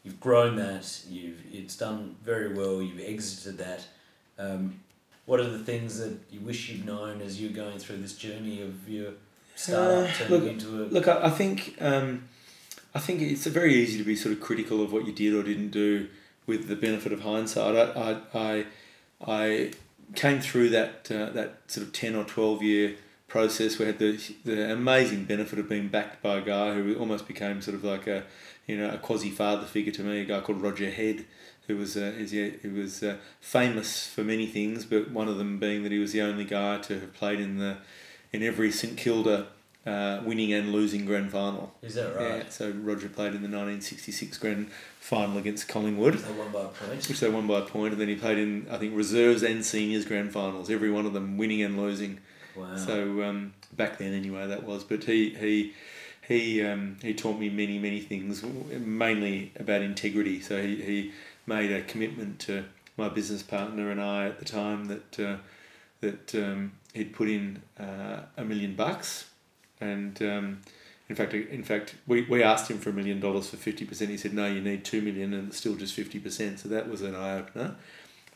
you've 0.05 0.21
grown 0.21 0.57
that. 0.57 1.03
You've 1.09 1.41
it's 1.53 1.77
done 1.77 2.17
very 2.25 2.55
well. 2.55 2.81
You've 2.83 3.01
exited 3.01 3.59
that. 3.59 3.87
Um, 4.39 4.81
what 5.27 5.41
are 5.41 5.51
the 5.51 5.59
things 5.59 5.99
that 5.99 6.17
you 6.31 6.41
wish 6.41 6.71
you'd 6.71 6.87
known 6.87 7.21
as 7.21 7.41
you're 7.41 7.51
going 7.51 7.79
through 7.79 7.99
this 7.99 8.15
journey 8.15 8.63
of 8.63 8.89
your 8.89 9.13
startup 9.55 10.09
Uh, 10.09 10.13
turning 10.13 10.31
look- 10.31 10.53
into 10.53 10.83
a 10.83 10.85
Look, 10.87 11.09
I, 11.09 11.27
I 11.27 11.31
think 11.31 11.77
um, 11.81 12.25
I 12.95 12.99
think 12.99 13.21
it's 13.21 13.47
very 13.47 13.75
easy 13.75 13.99
to 13.99 14.05
be 14.05 14.17
sort 14.17 14.35
of 14.35 14.41
critical 14.41 14.83
of 14.83 14.93
what 14.93 15.07
you 15.07 15.13
did 15.13 15.35
or 15.35 15.43
didn't 15.43 15.71
do 15.71 16.09
with 16.47 16.69
the 16.69 16.77
benefit 16.77 17.13
of 17.13 17.21
hindsight. 17.21 17.77
I 17.77 18.17
I, 18.33 18.39
I, 18.39 18.65
I 19.27 19.73
came 20.15 20.41
through 20.41 20.71
that 20.71 21.11
uh, 21.11 21.31
that 21.31 21.59
sort 21.67 21.87
of 21.87 21.93
ten 21.93 22.15
or 22.15 22.25
twelve 22.25 22.63
year 22.63 22.97
process. 23.27 23.79
We 23.79 23.87
had 23.87 23.99
the 23.99 24.19
the 24.45 24.73
amazing 24.73 25.25
benefit 25.25 25.59
of 25.59 25.69
being 25.69 25.89
backed 25.89 26.23
by 26.23 26.39
a 26.39 26.41
guy 26.41 26.75
who 26.75 26.95
almost 26.97 27.27
became 27.27 27.61
sort 27.61 27.75
of 27.77 27.85
like 27.85 28.07
a 28.07 28.25
you 28.67 28.77
know 28.77 28.91
a 28.91 28.99
quasi 28.99 29.31
father 29.31 29.67
figure 29.67 29.93
to 29.93 30.03
me. 30.03 30.21
A 30.21 30.25
guy 30.25 30.41
called 30.41 30.63
Roger 30.63 30.91
Head, 30.91 31.25
who 31.67 31.77
was 31.77 31.97
uh, 31.97 32.13
he 32.17 32.69
was 32.69 33.03
uh, 33.03 33.17
famous 33.41 34.07
for 34.07 34.25
many 34.25 34.47
things, 34.47 34.85
but 34.85 35.11
one 35.11 35.29
of 35.29 35.39
them 35.39 35.59
being 35.59 35.83
that 35.83 35.93
he 35.93 35.99
was 35.99 36.13
the 36.13 36.23
only 36.23 36.45
guy 36.45 36.79
to 36.79 37.01
have 37.01 37.13
played 37.13 37.41
in 37.41 37.59
the 37.59 37.79
in 38.33 38.43
every 38.43 38.71
St 38.71 38.97
Kilda 38.97 39.49
uh, 39.89 40.23
winning 40.25 40.53
and 40.53 40.73
losing 40.73 41.05
grand 41.07 41.31
final. 41.31 41.73
is 41.83 41.95
that 41.95 42.15
right? 42.17 42.39
Yeah, 42.45 42.49
so 42.49 42.71
Roger 42.71 43.09
played 43.09 43.35
in 43.35 43.43
the 43.43 43.49
1966 43.49 44.39
grand 44.39 44.71
final 45.01 45.39
against 45.39 45.69
Collingwood, 45.69 46.15
Which 46.17 46.25
They 46.25 46.33
won 46.33 46.53
by 46.53 46.63
a 46.63 46.69
point. 46.69 47.09
which 47.09 47.21
they 47.21 47.29
won 47.31 47.47
by 47.47 47.59
a 47.61 47.63
point, 47.63 47.93
and 47.93 48.01
then 48.01 48.09
he 48.09 48.17
played 48.17 48.39
in 48.39 48.67
I 48.71 48.77
think 48.79 48.95
reserves 48.97 49.43
and 49.43 49.65
seniors 49.65 50.05
grand 50.05 50.33
finals, 50.33 50.71
every 50.71 50.91
one 50.91 51.07
of 51.07 51.13
them 51.13 51.37
winning 51.39 51.63
and 51.63 51.77
losing. 51.81 52.21
Wow. 52.57 52.77
So 52.77 53.23
um, 53.23 53.55
back 53.77 53.99
then, 53.99 54.13
anyway, 54.15 54.47
that 54.49 54.65
was. 54.65 54.85
But 54.85 55.05
he 55.05 55.31
he 55.35 55.73
he 56.27 56.63
um, 56.65 56.97
he 57.03 57.15
taught 57.15 57.39
me 57.39 57.49
many 57.49 57.79
many 57.79 58.01
things, 58.01 58.43
mainly 58.43 59.53
about 59.59 59.83
integrity. 59.83 60.41
So 60.41 60.61
he, 60.61 60.77
he 60.83 61.13
made 61.47 61.71
a 61.71 61.83
commitment 61.83 62.39
to 62.41 62.65
my 62.97 63.09
business 63.09 63.43
partner 63.45 63.91
and 63.91 64.01
I 64.01 64.27
at 64.27 64.39
the 64.41 64.45
time 64.45 64.87
that 64.87 65.21
uh, 65.21 65.37
that 66.01 66.35
um, 66.35 66.73
he'd 66.95 67.13
put 67.15 67.29
in 67.29 67.63
uh, 67.79 68.23
a 68.37 68.45
million 68.45 68.75
bucks, 68.75 69.31
and 69.81 70.21
um, 70.23 70.61
in 71.09 71.17
fact 71.17 71.35
in 71.35 71.63
fact 71.65 71.95
we, 72.07 72.23
we 72.23 72.43
asked 72.43 72.71
him 72.71 72.79
for 72.79 72.91
a 72.91 72.93
million 72.93 73.21
dollars 73.21 73.51
for 73.51 73.57
fifty 73.57 73.85
percent. 73.85 74.11
He 74.11 74.17
said 74.17 74.33
no, 74.35 74.47
you 74.47 74.61
need 74.61 74.85
two 74.85 75.01
million, 75.03 75.33
and 75.35 75.49
it's 75.49 75.57
still 75.59 75.75
just 75.77 75.95
fifty 75.95 76.19
percent. 76.19 76.61
So 76.61 76.69
that 76.69 76.89
was 76.89 77.03
an 77.03 77.15
eye 77.15 77.39
opener, 77.39 77.77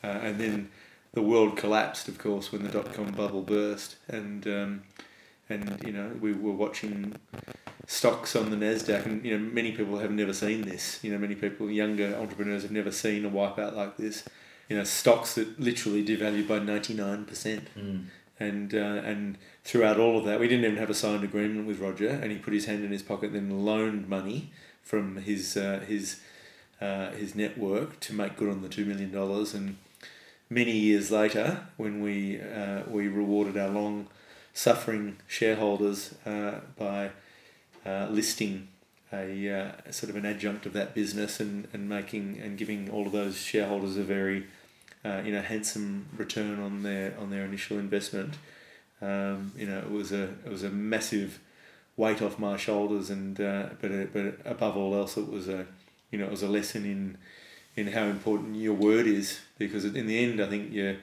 uh, 0.03 0.07
and 0.07 0.39
then 0.39 0.71
the 1.15 1.23
world 1.23 1.57
collapsed, 1.57 2.09
of 2.09 2.19
course, 2.19 2.51
when 2.53 2.63
the 2.63 2.71
dot 2.71 2.93
com 2.95 3.13
bubble 3.13 3.43
burst, 3.43 3.97
and 4.09 4.47
um, 4.47 4.83
and 5.49 5.81
you 5.85 5.93
know 5.93 6.11
we 6.21 6.33
were 6.33 6.53
watching 6.53 7.15
stocks 7.87 8.35
on 8.37 8.51
the 8.51 8.57
Nasdaq, 8.57 9.05
and 9.07 9.25
you 9.25 9.37
know 9.37 9.45
many 9.45 9.73
people 9.73 9.99
have 9.99 10.11
never 10.11 10.33
seen 10.33 10.63
this. 10.63 11.01
You 11.03 11.13
know 11.13 11.19
many 11.19 11.35
people, 11.35 11.71
younger 11.71 12.15
entrepreneurs, 12.17 12.63
have 12.63 12.71
never 12.71 12.93
seen 12.93 13.25
a 13.25 13.31
wipeout 13.31 13.75
like 13.77 13.97
this. 13.97 14.25
You 14.69 14.79
know 14.79 14.85
stocks 14.85 15.35
that 15.35 15.61
literally 15.61 16.03
devalued 16.05 16.49
by 16.49 16.59
ninety 16.61 16.95
nine 16.95 17.25
percent, 17.27 17.69
Mm. 17.77 18.05
and 18.41 18.75
uh, 18.75 18.79
and 19.05 19.37
throughout 19.65 19.99
all 19.99 20.19
of 20.19 20.25
that, 20.25 20.41
we 20.41 20.49
didn't 20.49 20.65
even 20.65 20.77
have 20.79 20.91
a 20.91 20.95
signed 20.95 21.25
agreement 21.25 21.67
with 21.67 21.79
Roger, 21.79 22.09
and 22.09 22.31
he 22.31 22.39
put 22.39 22.53
his 22.53 22.67
hand 22.67 22.85
in 22.85 22.91
his 22.91 23.03
pocket, 23.03 23.33
then 23.33 23.65
loaned 23.65 24.09
money 24.09 24.51
from 24.83 25.17
his 25.17 25.57
uh, 25.57 25.85
his 25.87 26.21
uh, 26.81 27.13
his 27.13 27.35
network 27.35 28.01
to 28.01 28.13
make 28.13 28.37
good 28.37 28.49
on 28.49 28.63
the 28.63 28.69
two 28.69 28.85
million 28.85 29.13
dollars, 29.13 29.55
and 29.55 29.77
many 30.51 30.73
years 30.73 31.11
later, 31.11 31.67
when 31.77 32.03
we 32.03 32.41
uh, 32.41 32.83
we 32.89 33.09
rewarded 33.09 33.57
our 33.57 33.69
long 33.69 34.09
suffering 34.53 35.17
shareholders 35.27 36.15
uh, 36.27 36.61
by 36.77 37.11
uh, 37.87 38.07
listing 38.11 38.69
a 39.13 39.49
uh, 39.49 39.91
sort 39.91 40.11
of 40.11 40.17
an 40.17 40.27
adjunct 40.27 40.67
of 40.67 40.73
that 40.73 40.95
business 40.95 41.39
and, 41.39 41.69
and 41.73 41.89
making 41.89 42.39
and 42.43 42.59
giving 42.59 42.91
all 42.91 43.07
of 43.07 43.13
those 43.13 43.37
shareholders 43.37 43.97
a 43.97 44.03
very 44.03 44.47
you 45.05 45.33
know 45.33 45.43
handsome 45.43 46.07
return 46.17 46.61
on 46.61 46.83
their 46.83 47.15
on 47.19 47.31
their 47.31 47.45
initial 47.45 47.79
investment. 47.79 48.35
Um, 49.03 49.53
you 49.57 49.67
know, 49.67 49.79
it 49.79 49.91
was 49.91 50.13
a 50.13 50.25
it 50.45 50.49
was 50.49 50.63
a 50.63 50.71
massive 50.71 51.41
weight 51.97 52.23
off 52.23 52.39
my 52.39 52.57
shoulders, 52.57 53.11
and 53.11 53.41
uh, 53.41 53.71
but 53.81 53.91
it, 53.91 54.13
but 54.13 54.39
above 54.45 54.77
all 54.77 54.95
else, 54.95 55.17
it 55.17 55.29
was 55.29 55.49
a 55.49 55.67
you 56.11 56.19
know 56.19 56.27
it 56.27 56.31
was 56.31 56.43
a 56.43 56.49
lesson 56.49 56.85
in 56.85 57.19
in 57.77 57.93
how 57.93 58.05
important 58.05 58.57
your 58.57 58.75
word 58.75 59.07
is 59.07 59.41
because 59.59 59.85
in 59.85 60.07
the 60.07 60.23
end, 60.23 60.41
I 60.41 60.47
think 60.49 60.73
you 60.73 60.99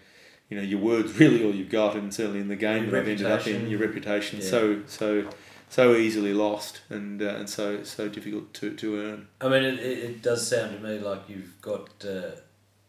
you 0.49 0.57
know 0.57 0.63
your 0.63 0.79
word's 0.79 1.13
really 1.19 1.43
all 1.43 1.53
you've 1.53 1.69
got, 1.69 1.95
and 1.95 2.13
certainly 2.13 2.39
in 2.39 2.47
the 2.47 2.55
game 2.55 2.83
Your 2.83 2.91
that 2.91 3.01
I've 3.01 3.07
ended 3.09 3.25
up 3.27 3.47
in, 3.47 3.69
your 3.69 3.79
reputation 3.79 4.39
Yeah. 4.39 4.47
so 4.47 4.81
so 4.87 5.29
so 5.69 5.95
easily 5.95 6.33
lost 6.33 6.81
and 6.89 7.21
uh, 7.21 7.35
and 7.35 7.49
so 7.49 7.83
so 7.83 8.07
difficult 8.07 8.53
to, 8.55 8.75
to 8.75 8.97
earn. 8.97 9.27
I 9.41 9.49
mean, 9.49 9.63
it, 9.63 9.79
it, 9.79 9.97
it 9.99 10.21
does 10.21 10.47
sound 10.47 10.75
to 10.75 10.79
me 10.79 10.99
like 10.99 11.27
you've 11.27 11.61
got 11.61 11.89
uh, 12.05 12.31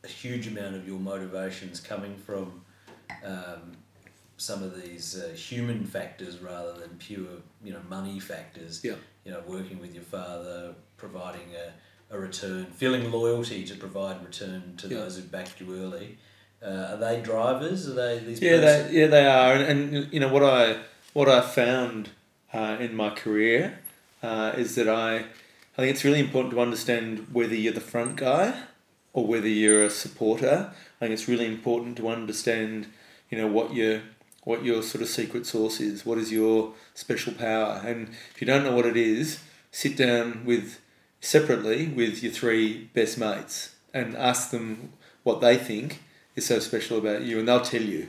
a 0.02 0.08
huge 0.08 0.46
amount 0.46 0.76
of 0.76 0.86
your 0.86 0.98
motivations 0.98 1.80
coming 1.80 2.16
from 2.16 2.62
um, 3.24 3.72
some 4.40 4.62
of 4.62 4.80
these 4.82 5.20
uh, 5.20 5.34
human 5.34 5.84
factors 5.84 6.38
rather 6.38 6.72
than 6.72 6.90
pure 6.98 7.28
you 7.62 7.72
know 7.72 7.80
money 7.88 8.18
factors. 8.18 8.80
Yeah. 8.82 8.94
You 9.24 9.32
know, 9.32 9.42
working 9.46 9.78
with 9.80 9.92
your 9.94 10.02
father, 10.04 10.74
providing 10.96 11.48
a, 11.64 12.14
a 12.14 12.18
return, 12.18 12.66
feeling 12.66 13.10
loyalty 13.10 13.64
to 13.66 13.74
provide 13.74 14.24
return 14.24 14.74
to 14.78 14.88
Yeah. 14.88 14.98
those 15.00 15.16
who 15.16 15.22
backed 15.24 15.60
you 15.60 15.74
early. 15.82 16.16
Uh, 16.62 16.92
are 16.92 16.96
they 16.96 17.20
drivers? 17.20 17.86
Are 17.88 17.92
they 17.94 18.18
these? 18.20 18.40
Yeah, 18.40 18.60
person- 18.60 18.92
they, 18.92 19.00
yeah, 19.00 19.06
they 19.08 19.26
are, 19.26 19.52
and, 19.54 19.64
and 19.94 20.12
you 20.12 20.20
know 20.20 20.32
what 20.32 20.42
I 20.42 20.78
what 21.12 21.28
I 21.28 21.40
found 21.42 22.10
uh, 22.54 22.76
in 22.80 22.94
my 22.94 23.10
career 23.10 23.78
uh, 24.22 24.52
is 24.56 24.74
that 24.76 24.88
I 24.88 25.16
I 25.74 25.76
think 25.82 25.90
it's 25.94 26.04
really 26.04 26.20
important 26.20 26.54
to 26.54 26.60
understand 26.60 27.26
whether 27.32 27.54
you're 27.54 27.72
the 27.74 27.80
front 27.94 28.16
guy 28.16 28.54
or 29.12 29.26
whether 29.26 29.48
you're 29.48 29.84
a 29.84 29.90
supporter. 29.90 30.72
I 30.96 30.98
think 31.00 31.12
it's 31.12 31.28
really 31.28 31.46
important 31.46 31.96
to 31.98 32.08
understand, 32.08 32.86
you 33.30 33.36
know, 33.38 33.46
what 33.46 33.74
your 33.74 34.00
what 34.42 34.64
your 34.64 34.82
sort 34.82 35.02
of 35.02 35.08
secret 35.08 35.46
sauce 35.46 35.80
is. 35.80 36.06
What 36.06 36.18
is 36.18 36.32
your 36.32 36.72
special 36.94 37.32
power? 37.32 37.82
And 37.84 38.08
if 38.34 38.40
you 38.40 38.46
don't 38.46 38.64
know 38.64 38.74
what 38.74 38.86
it 38.86 38.96
is, 38.96 39.40
sit 39.70 39.96
down 39.96 40.44
with 40.44 40.80
separately 41.20 41.86
with 41.88 42.22
your 42.22 42.32
three 42.32 42.84
best 42.94 43.18
mates 43.18 43.74
and 43.92 44.16
ask 44.16 44.50
them 44.50 44.92
what 45.22 45.40
they 45.40 45.56
think 45.56 46.02
is 46.36 46.46
so 46.46 46.58
special 46.58 46.98
about 46.98 47.22
you, 47.22 47.38
and 47.38 47.48
they'll 47.48 47.60
tell 47.60 47.82
you. 47.82 48.08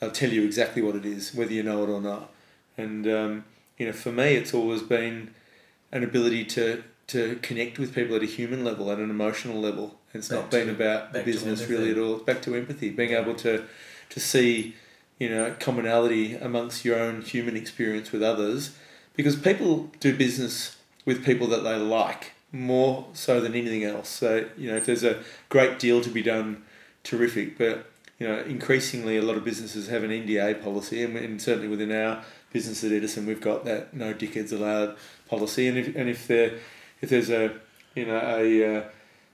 They'll 0.00 0.10
tell 0.10 0.30
you 0.30 0.44
exactly 0.44 0.82
what 0.82 0.96
it 0.96 1.06
is, 1.06 1.32
whether 1.32 1.52
you 1.52 1.62
know 1.62 1.84
it 1.84 1.88
or 1.88 2.00
not. 2.00 2.32
And 2.76 3.06
um, 3.06 3.44
you 3.78 3.86
know, 3.86 3.92
for 3.92 4.10
me, 4.10 4.34
it's 4.34 4.52
always 4.52 4.82
been 4.82 5.34
an 5.92 6.02
ability 6.02 6.44
to 6.46 6.82
to 7.08 7.38
connect 7.42 7.78
with 7.78 7.94
people 7.94 8.16
at 8.16 8.22
a 8.22 8.26
human 8.26 8.64
level, 8.64 8.90
at 8.90 8.98
an 8.98 9.10
emotional 9.10 9.60
level. 9.60 9.98
It's 10.14 10.28
Back 10.28 10.38
not 10.40 10.50
been 10.50 10.68
about 10.70 11.12
the 11.12 11.22
business 11.22 11.68
really 11.68 11.90
at 11.90 11.98
all. 11.98 12.16
It's 12.16 12.24
back 12.24 12.42
to 12.42 12.54
empathy, 12.54 12.90
being 12.90 13.12
able 13.12 13.34
to 13.36 13.64
to 14.10 14.20
see, 14.20 14.74
you 15.18 15.28
know, 15.28 15.54
commonality 15.58 16.34
amongst 16.34 16.84
your 16.84 16.98
own 16.98 17.22
human 17.22 17.56
experience 17.56 18.12
with 18.12 18.22
others, 18.22 18.76
because 19.14 19.36
people 19.36 19.90
do 20.00 20.16
business 20.16 20.76
with 21.04 21.24
people 21.24 21.46
that 21.48 21.64
they 21.64 21.76
like 21.76 22.32
more 22.52 23.06
so 23.12 23.40
than 23.40 23.54
anything 23.54 23.84
else. 23.84 24.08
So 24.08 24.46
you 24.56 24.70
know, 24.70 24.76
if 24.76 24.86
there's 24.86 25.04
a 25.04 25.22
great 25.48 25.78
deal 25.78 26.00
to 26.00 26.10
be 26.10 26.22
done, 26.22 26.62
terrific. 27.02 27.58
But 27.58 27.86
you 28.18 28.28
know, 28.28 28.40
increasingly 28.40 29.16
a 29.16 29.22
lot 29.22 29.36
of 29.36 29.44
businesses 29.44 29.88
have 29.88 30.04
an 30.04 30.10
NDA 30.10 30.62
policy, 30.62 31.02
and, 31.02 31.40
certainly 31.40 31.68
within 31.68 31.90
our 31.92 32.22
business 32.52 32.84
at 32.84 32.92
Edison, 32.92 33.26
we've 33.26 33.40
got 33.40 33.64
that 33.64 33.94
no 33.94 34.12
dickheads 34.12 34.52
allowed 34.52 34.96
policy. 35.28 35.66
And 35.66 35.78
if 35.78 35.96
and 35.96 36.08
if 36.08 36.26
there 36.28 36.58
if 37.00 37.08
there's 37.08 37.30
a 37.30 37.54
you 37.94 38.06
know 38.06 38.20
a 38.22 38.76
uh, 38.76 38.84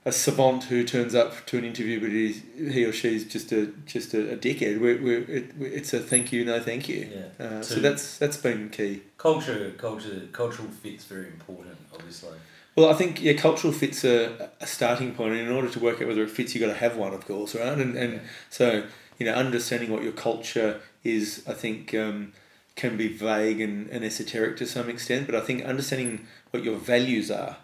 a 0.05 0.11
savant 0.11 0.65
who 0.65 0.83
turns 0.83 1.13
up 1.13 1.45
to 1.47 1.57
an 1.57 1.65
interview, 1.65 1.99
but 1.99 2.09
he's, 2.09 2.41
he 2.55 2.85
or 2.85 2.93
she's 2.93 3.25
just 3.25 3.51
a 3.51 3.67
just 3.85 4.13
a, 4.13 4.33
a 4.33 4.37
dickhead. 4.37 4.79
We're, 4.79 5.01
we're, 5.01 5.21
it, 5.29 5.51
it's 5.59 5.93
a 5.93 5.99
thank 5.99 6.31
you, 6.31 6.45
no 6.45 6.59
thank 6.59 6.87
you. 6.87 7.09
Yeah. 7.13 7.45
Uh, 7.45 7.61
so 7.61 7.75
that's 7.75 8.17
that's 8.17 8.37
been 8.37 8.69
key. 8.69 9.01
Culture, 9.17 9.71
culture, 9.77 10.27
cultural 10.31 10.69
fit's 10.69 11.05
very 11.05 11.27
important, 11.27 11.77
obviously. 11.93 12.37
Well, 12.75 12.89
I 12.89 12.93
think 12.93 13.21
yeah, 13.21 13.33
cultural 13.33 13.73
fit's 13.73 14.05
a, 14.05 14.49
a 14.61 14.67
starting 14.67 15.13
point, 15.13 15.33
and 15.33 15.41
in 15.41 15.51
order 15.51 15.69
to 15.69 15.79
work 15.79 16.01
out 16.01 16.07
whether 16.07 16.23
it 16.23 16.31
fits, 16.31 16.55
you 16.55 16.61
have 16.61 16.69
got 16.69 16.73
to 16.75 16.79
have 16.79 16.97
one, 16.97 17.13
of 17.13 17.25
course, 17.25 17.53
right? 17.55 17.77
And 17.77 17.95
and 17.95 18.21
so 18.49 18.83
you 19.19 19.25
know, 19.25 19.33
understanding 19.33 19.91
what 19.91 20.01
your 20.01 20.13
culture 20.13 20.79
is, 21.03 21.43
I 21.45 21.53
think, 21.53 21.93
um, 21.93 22.33
can 22.75 22.95
be 22.95 23.09
vague 23.09 23.59
and, 23.59 23.89
and 23.89 24.03
esoteric 24.03 24.55
to 24.57 24.65
some 24.65 24.89
extent. 24.89 25.25
But 25.25 25.35
I 25.35 25.41
think 25.41 25.63
understanding 25.65 26.25
what 26.51 26.63
your 26.63 26.77
values 26.77 27.29
are, 27.29 27.57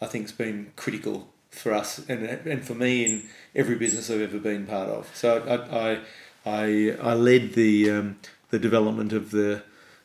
I 0.00 0.06
think, 0.06 0.24
has 0.24 0.32
been 0.32 0.72
critical 0.76 1.28
for 1.54 1.72
us 1.72 1.98
and 2.08 2.24
and 2.24 2.64
for 2.64 2.74
me 2.74 3.04
in 3.04 3.22
every 3.54 3.76
business 3.76 4.10
I've 4.10 4.20
ever 4.20 4.38
been 4.38 4.66
part 4.66 4.88
of. 4.88 5.10
So 5.14 5.42
I 5.42 5.92
I 5.92 6.00
I, 6.46 6.96
I 7.00 7.14
led 7.14 7.54
the 7.54 7.90
um, 7.90 8.16
the 8.50 8.58
development 8.58 9.12
of 9.12 9.30
the 9.30 9.62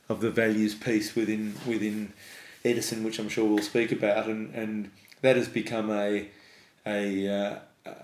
of 0.08 0.22
the 0.22 0.32
values 0.32 0.74
piece 0.74 1.16
within 1.16 1.56
within 1.68 2.14
Edison, 2.64 3.04
which 3.04 3.20
I'm 3.20 3.30
sure 3.30 3.46
we'll 3.46 3.64
speak 3.64 3.92
about, 3.92 4.28
and, 4.28 4.54
and 4.54 4.92
that 5.22 5.36
has 5.36 5.48
become 5.48 5.92
a 5.92 6.30
a 6.86 7.28
uh, 7.28 7.60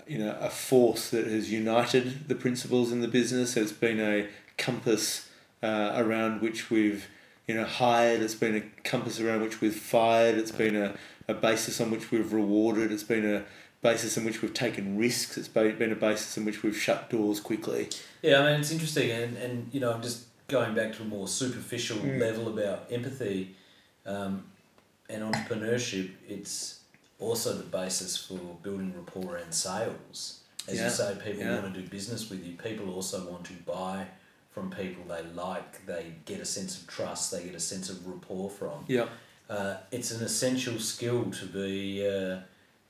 you 0.06 0.18
know 0.18 0.36
a 0.40 0.50
force 0.50 1.10
that 1.10 1.26
has 1.26 1.50
united 1.50 2.28
the 2.28 2.34
principals 2.34 2.92
in 2.92 3.00
the 3.00 3.08
business. 3.08 3.56
It's 3.56 3.72
been 3.72 4.00
a 4.00 4.28
compass 4.58 5.28
uh, 5.62 5.92
around 5.94 6.42
which 6.42 6.70
we've 6.70 7.08
you 7.46 7.54
know 7.54 7.64
hired. 7.64 8.20
It's 8.20 8.34
been 8.34 8.56
a 8.56 8.62
compass 8.88 9.18
around 9.18 9.42
which 9.42 9.60
we've 9.60 9.74
fired. 9.74 10.36
It's 10.36 10.52
been 10.52 10.76
a, 10.76 10.94
a 11.28 11.34
basis 11.34 11.80
on 11.80 11.90
which 11.90 12.10
we've 12.10 12.32
rewarded. 12.32 12.92
It's 12.92 13.02
been 13.02 13.26
a 13.34 13.44
basis 13.82 14.16
in 14.16 14.24
which 14.24 14.42
we've 14.42 14.54
taken 14.54 14.96
risks. 14.98 15.36
It's 15.36 15.48
been 15.48 15.76
been 15.78 15.92
a 15.92 15.96
basis 15.96 16.36
in 16.36 16.44
which 16.44 16.62
we've 16.62 16.76
shut 16.76 17.10
doors 17.10 17.40
quickly. 17.40 17.88
Yeah, 18.22 18.40
I 18.42 18.50
mean 18.52 18.60
it's 18.60 18.70
interesting, 18.70 19.10
and, 19.10 19.36
and 19.36 19.68
you 19.72 19.80
know 19.80 19.92
I'm 19.92 20.02
just 20.02 20.24
going 20.48 20.74
back 20.74 20.92
to 20.94 21.02
a 21.02 21.06
more 21.06 21.26
superficial 21.28 21.98
Mm. 21.98 22.20
level 22.20 22.48
about 22.48 22.86
empathy 22.90 23.54
um, 24.06 24.44
and 25.08 25.22
entrepreneurship. 25.22 26.10
It's 26.28 26.80
also 27.18 27.54
the 27.54 27.64
basis 27.64 28.16
for 28.16 28.38
building 28.62 28.92
rapport 28.96 29.36
and 29.36 29.52
sales. 29.52 30.40
As 30.68 30.76
Yeah, 30.76 30.84
you 30.84 30.90
say, 30.90 31.16
people 31.24 31.42
yeah. 31.42 31.60
want 31.60 31.74
to 31.74 31.80
do 31.80 31.88
business 31.88 32.28
with 32.30 32.44
you. 32.44 32.54
People 32.54 32.92
also 32.92 33.24
want 33.30 33.44
to 33.46 33.52
buy 33.64 34.06
from 34.50 34.70
people 34.70 35.02
they 35.08 35.22
like. 35.34 35.84
They 35.86 36.12
get 36.24 36.40
a 36.40 36.44
sense 36.44 36.80
of 36.80 36.86
trust. 36.86 37.30
They 37.30 37.44
get 37.44 37.54
a 37.54 37.60
sense 37.60 37.88
of 37.90 38.04
rapport 38.06 38.50
from. 38.50 38.84
Yeah. 38.88 39.06
Uh, 39.48 39.76
it's 39.92 40.10
an 40.10 40.24
essential 40.24 40.78
skill 40.78 41.30
to 41.30 41.46
be, 41.46 42.06
uh, 42.06 42.38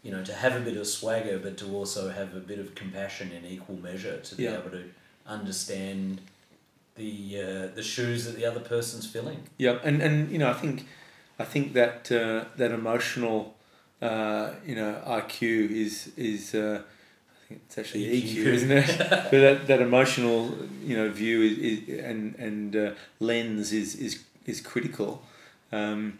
you 0.02 0.10
know, 0.10 0.24
to 0.24 0.32
have 0.32 0.54
a 0.56 0.60
bit 0.60 0.76
of 0.76 0.86
swagger, 0.86 1.38
but 1.38 1.56
to 1.58 1.66
also 1.74 2.08
have 2.10 2.34
a 2.34 2.40
bit 2.40 2.58
of 2.58 2.74
compassion 2.74 3.30
in 3.32 3.44
equal 3.44 3.76
measure 3.76 4.18
to 4.20 4.34
be 4.34 4.44
Yeah. 4.44 4.58
able 4.58 4.70
to 4.70 4.84
understand 5.26 6.20
the 6.96 7.40
uh, 7.42 7.74
the 7.74 7.82
shoes 7.82 8.24
that 8.24 8.36
the 8.36 8.46
other 8.46 8.60
person's 8.60 9.06
filling. 9.06 9.40
Yeah, 9.58 9.78
and, 9.84 10.00
and 10.00 10.30
you 10.30 10.38
know, 10.38 10.48
I 10.48 10.54
think, 10.54 10.86
I 11.38 11.44
think 11.44 11.74
that 11.74 12.10
uh, 12.10 12.44
that 12.56 12.70
emotional, 12.70 13.54
uh, 14.00 14.52
you 14.64 14.74
know, 14.76 15.02
IQ 15.06 15.70
is 15.70 16.10
is 16.16 16.54
uh, 16.54 16.80
I 16.82 17.48
think 17.48 17.60
it's 17.66 17.76
actually 17.78 18.04
EQ. 18.22 18.36
EQ, 18.36 18.46
isn't 18.46 18.70
it? 18.70 18.98
but 18.98 19.30
that, 19.30 19.66
that 19.66 19.82
emotional, 19.82 20.56
you 20.82 20.96
know, 20.96 21.10
view 21.10 21.42
is, 21.42 21.58
is 21.58 22.04
and 22.04 22.34
and 22.38 22.74
uh, 22.76 22.90
lens 23.20 23.72
is 23.74 23.94
is 23.96 24.24
is 24.46 24.62
critical. 24.62 25.22
Um, 25.70 26.18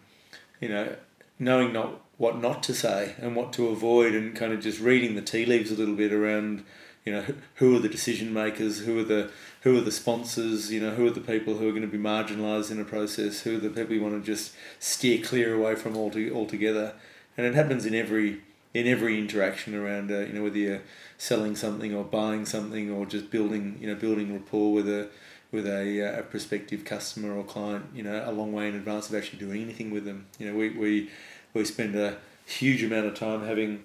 you 0.61 0.69
know, 0.69 0.97
knowing 1.38 1.73
not 1.73 2.01
what 2.19 2.40
not 2.40 2.62
to 2.64 2.75
say 2.75 3.14
and 3.19 3.37
what 3.37 3.53
to 3.55 3.69
avoid, 3.69 4.14
and 4.14 4.35
kind 4.35 4.53
of 4.53 4.61
just 4.61 4.81
reading 4.81 5.14
the 5.14 5.23
tea 5.23 5.45
leaves 5.45 5.71
a 5.71 5.75
little 5.75 5.95
bit 5.95 6.12
around. 6.12 6.64
You 7.05 7.12
know, 7.12 7.25
who- 7.57 7.77
are 7.77 7.81
the 7.81 7.88
decision 7.88 8.33
makers? 8.33 8.81
Who 8.81 8.99
are 8.99 9.05
the 9.05 9.31
who 9.62 9.77
are 9.77 9.81
the 9.83 9.92
sponsors? 9.92 10.73
You 10.73 10.81
know, 10.81 10.90
who 10.90 11.07
are 11.07 11.11
the 11.11 11.21
people 11.21 11.55
who 11.59 11.69
are 11.69 11.73
going 11.73 11.83
to 11.83 11.88
be 11.88 11.99
marginalised 11.99 12.71
in 12.71 12.81
a 12.81 12.85
process? 12.85 13.42
Who 13.42 13.57
are 13.57 13.61
the 13.61 13.71
people 13.71 13.95
you 13.95 14.03
want 14.03 14.21
to 14.21 14.27
just 14.27 14.55
steer 14.81 15.23
clear 15.23 15.55
away 15.55 15.75
from 15.77 15.97
altogether? 15.97 16.95
And 17.37 17.47
it 17.47 17.55
happens 17.55 17.87
in 17.87 17.95
every 17.95 18.40
in 18.75 18.87
every 18.87 19.19
interaction 19.19 19.75
around. 19.75 20.11
Uh, 20.11 20.21
you 20.21 20.33
know, 20.33 20.42
whether 20.42 20.59
you're 20.59 20.83
selling 21.19 21.57
something 21.57 21.95
or 21.95 22.05
buying 22.05 22.45
something 22.45 22.90
or 22.90 23.07
just 23.07 23.31
building 23.31 23.79
you 23.81 23.87
know 23.87 23.95
building 23.95 24.33
rapport 24.33 24.73
with 24.73 24.88
a 24.88 25.09
with 25.52 25.66
a, 25.66 26.02
uh, 26.02 26.20
a 26.20 26.22
prospective 26.22 26.85
customer 26.85 27.37
or 27.37 27.44
client. 27.44 27.87
You 27.94 28.02
know, 28.02 28.22
a 28.26 28.32
long 28.32 28.52
way 28.52 28.68
in 28.68 28.74
advance 28.74 29.09
of 29.09 29.14
actually 29.14 29.38
doing 29.38 29.62
anything 29.62 29.90
with 29.90 30.04
them. 30.04 30.26
You 30.38 30.50
know, 30.50 30.56
we 30.56 30.70
we 30.70 31.11
we 31.54 31.64
spend 31.64 31.96
a 31.96 32.18
huge 32.46 32.82
amount 32.82 33.06
of 33.06 33.14
time 33.14 33.44
having 33.44 33.85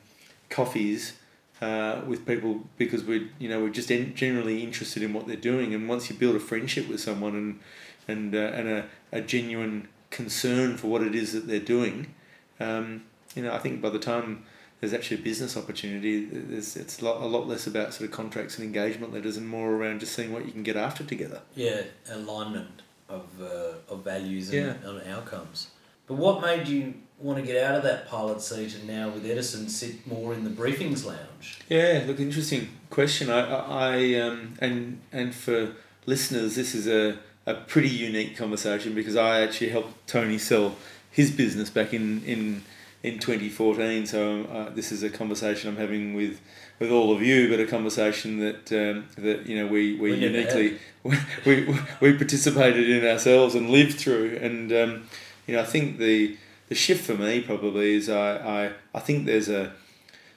coffees 0.50 1.14
uh, 1.62 2.02
with 2.08 2.26
people 2.26 2.62
because 2.78 3.04
we 3.04 3.30
you 3.40 3.48
know 3.48 3.62
we're 3.62 3.70
just 3.70 3.92
en- 3.92 4.14
generally 4.16 4.64
interested 4.64 5.04
in 5.04 5.14
what 5.14 5.28
they're 5.28 5.36
doing 5.36 5.74
and 5.74 5.88
once 5.88 6.10
you 6.10 6.16
build 6.16 6.36
a 6.36 6.40
friendship 6.40 6.88
with 6.88 7.00
someone 7.00 7.36
and 7.36 7.60
and 8.08 8.36
uh, 8.36 8.52
and 8.54 8.68
a, 8.68 8.86
a 9.12 9.22
genuine 9.22 9.88
concern 10.10 10.76
for 10.76 10.88
what 10.88 11.02
it 11.02 11.16
is 11.16 11.34
that 11.34 11.48
they're 11.48 11.60
doing 11.60 12.14
um, 12.60 13.04
you 13.36 13.44
know 13.44 13.54
I 13.54 13.60
think 13.60 13.82
by 13.82 13.90
the 13.90 14.00
time 14.00 14.44
there's 14.82 14.94
actually 14.94 15.18
a 15.18 15.22
business 15.24 15.56
opportunity 15.56 16.26
there's 16.26 16.76
it's 16.76 17.02
a 17.02 17.06
lot, 17.06 17.22
a 17.22 17.26
lot 17.26 17.48
less 17.48 17.66
about 17.68 17.94
sort 17.94 18.10
of 18.10 18.16
contracts 18.16 18.58
and 18.58 18.66
engagement 18.66 19.14
letters 19.14 19.38
and 19.38 19.48
more 19.48 19.72
around 19.72 20.00
just 20.02 20.14
seeing 20.14 20.34
what 20.34 20.46
you 20.46 20.52
can 20.52 20.64
get 20.64 20.76
after 20.76 21.04
together 21.04 21.42
Yeah, 21.56 21.84
alignment 22.12 22.82
of 23.08 23.26
uh, 23.42 23.94
of 23.94 24.04
values 24.04 24.50
and, 24.54 24.76
Yeah. 24.84 24.90
and 24.90 25.08
outcomes. 25.08 25.68
But 26.08 26.16
what 26.16 26.42
made 26.42 26.68
you 26.68 26.96
want 27.20 27.40
to 27.40 27.46
get 27.46 27.64
out 27.64 27.76
of 27.76 27.84
that 27.84 28.08
pilot 28.10 28.42
seat 28.42 28.74
and 28.76 28.88
now 28.88 29.10
with 29.10 29.26
Edison 29.26 29.70
sit 29.70 30.06
more 30.08 30.34
in 30.34 30.44
the 30.44 30.50
briefings 30.50 31.06
lounge? 31.06 31.60
Yeah, 31.70 32.04
look, 32.08 32.20
interesting 32.20 32.70
question. 32.90 33.30
I, 33.30 33.42
I, 33.42 33.98
I 33.98 34.14
um, 34.20 34.56
and 34.60 35.00
and 35.12 35.34
for 35.36 35.74
listeners, 36.06 36.56
this 36.56 36.74
is 36.74 36.88
a, 36.88 37.20
a 37.46 37.54
pretty 37.54 37.90
unique 37.90 38.36
conversation 38.36 38.96
because 38.96 39.16
I 39.16 39.42
actually 39.42 39.70
helped 39.70 40.08
Tony 40.08 40.38
sell 40.38 40.76
his 41.12 41.30
business 41.32 41.70
back 41.70 41.94
in 41.94 42.24
in 42.26 42.64
in 43.04 43.20
twenty 43.20 43.50
fourteen. 43.50 44.06
So 44.06 44.44
uh, 44.44 44.70
this 44.70 44.92
is 44.92 45.04
a 45.04 45.10
conversation 45.10 45.70
I'm 45.70 45.78
having 45.78 46.14
with 46.14 46.40
with 46.80 46.92
all 46.92 47.14
of 47.14 47.22
you, 47.22 47.50
but 47.50 47.60
a 47.60 47.68
conversation 47.68 48.40
that 48.40 48.72
um, 48.72 49.08
that 49.18 49.46
you 49.46 49.56
know 49.56 49.68
we 49.68 49.96
we 49.96 50.12
We 50.12 50.18
uniquely 50.18 50.80
we, 51.04 51.18
we 51.46 51.80
we 52.00 52.18
participated 52.18 52.90
in 52.90 53.06
ourselves 53.06 53.56
and 53.56 53.70
lived 53.70 53.98
through. 54.00 54.40
And 54.42 54.72
um, 54.72 55.04
you 55.48 55.56
know, 55.56 55.62
I 55.62 55.66
think 55.66 55.98
the 55.98 56.38
the 56.70 56.76
shift 56.76 57.06
for 57.06 57.16
me 57.16 57.42
probably 57.42 57.96
is 57.96 58.10
I 58.10 58.66
I, 58.66 58.72
I 58.94 59.00
think 59.00 59.26
there's 59.26 59.50
a 59.50 59.74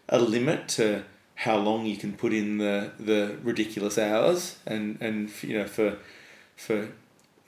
a 0.08 0.18
limit 0.18 0.68
to 0.68 1.04
how 1.36 1.56
long 1.56 1.84
you 1.84 1.96
can 1.96 2.12
put 2.12 2.32
in 2.32 2.58
the, 2.58 2.92
the 2.98 3.36
ridiculous 3.42 3.98
hours 3.98 4.58
and, 4.66 4.96
and 5.00 5.30
you 5.42 5.58
know 5.58 5.66
for 5.66 5.98
for 6.56 6.88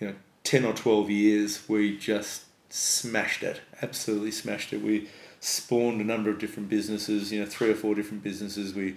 you 0.00 0.08
know 0.08 0.14
ten 0.42 0.64
or 0.64 0.72
twelve 0.72 1.10
years, 1.10 1.68
we 1.68 1.96
just 1.96 2.45
smashed 2.68 3.42
it. 3.42 3.60
Absolutely 3.82 4.30
smashed 4.30 4.72
it. 4.72 4.82
We 4.82 5.08
spawned 5.40 6.00
a 6.00 6.04
number 6.04 6.30
of 6.30 6.38
different 6.38 6.68
businesses. 6.68 7.32
You 7.32 7.40
know, 7.40 7.46
three 7.46 7.70
or 7.70 7.74
four 7.74 7.94
different 7.94 8.22
businesses. 8.22 8.74
We 8.74 8.96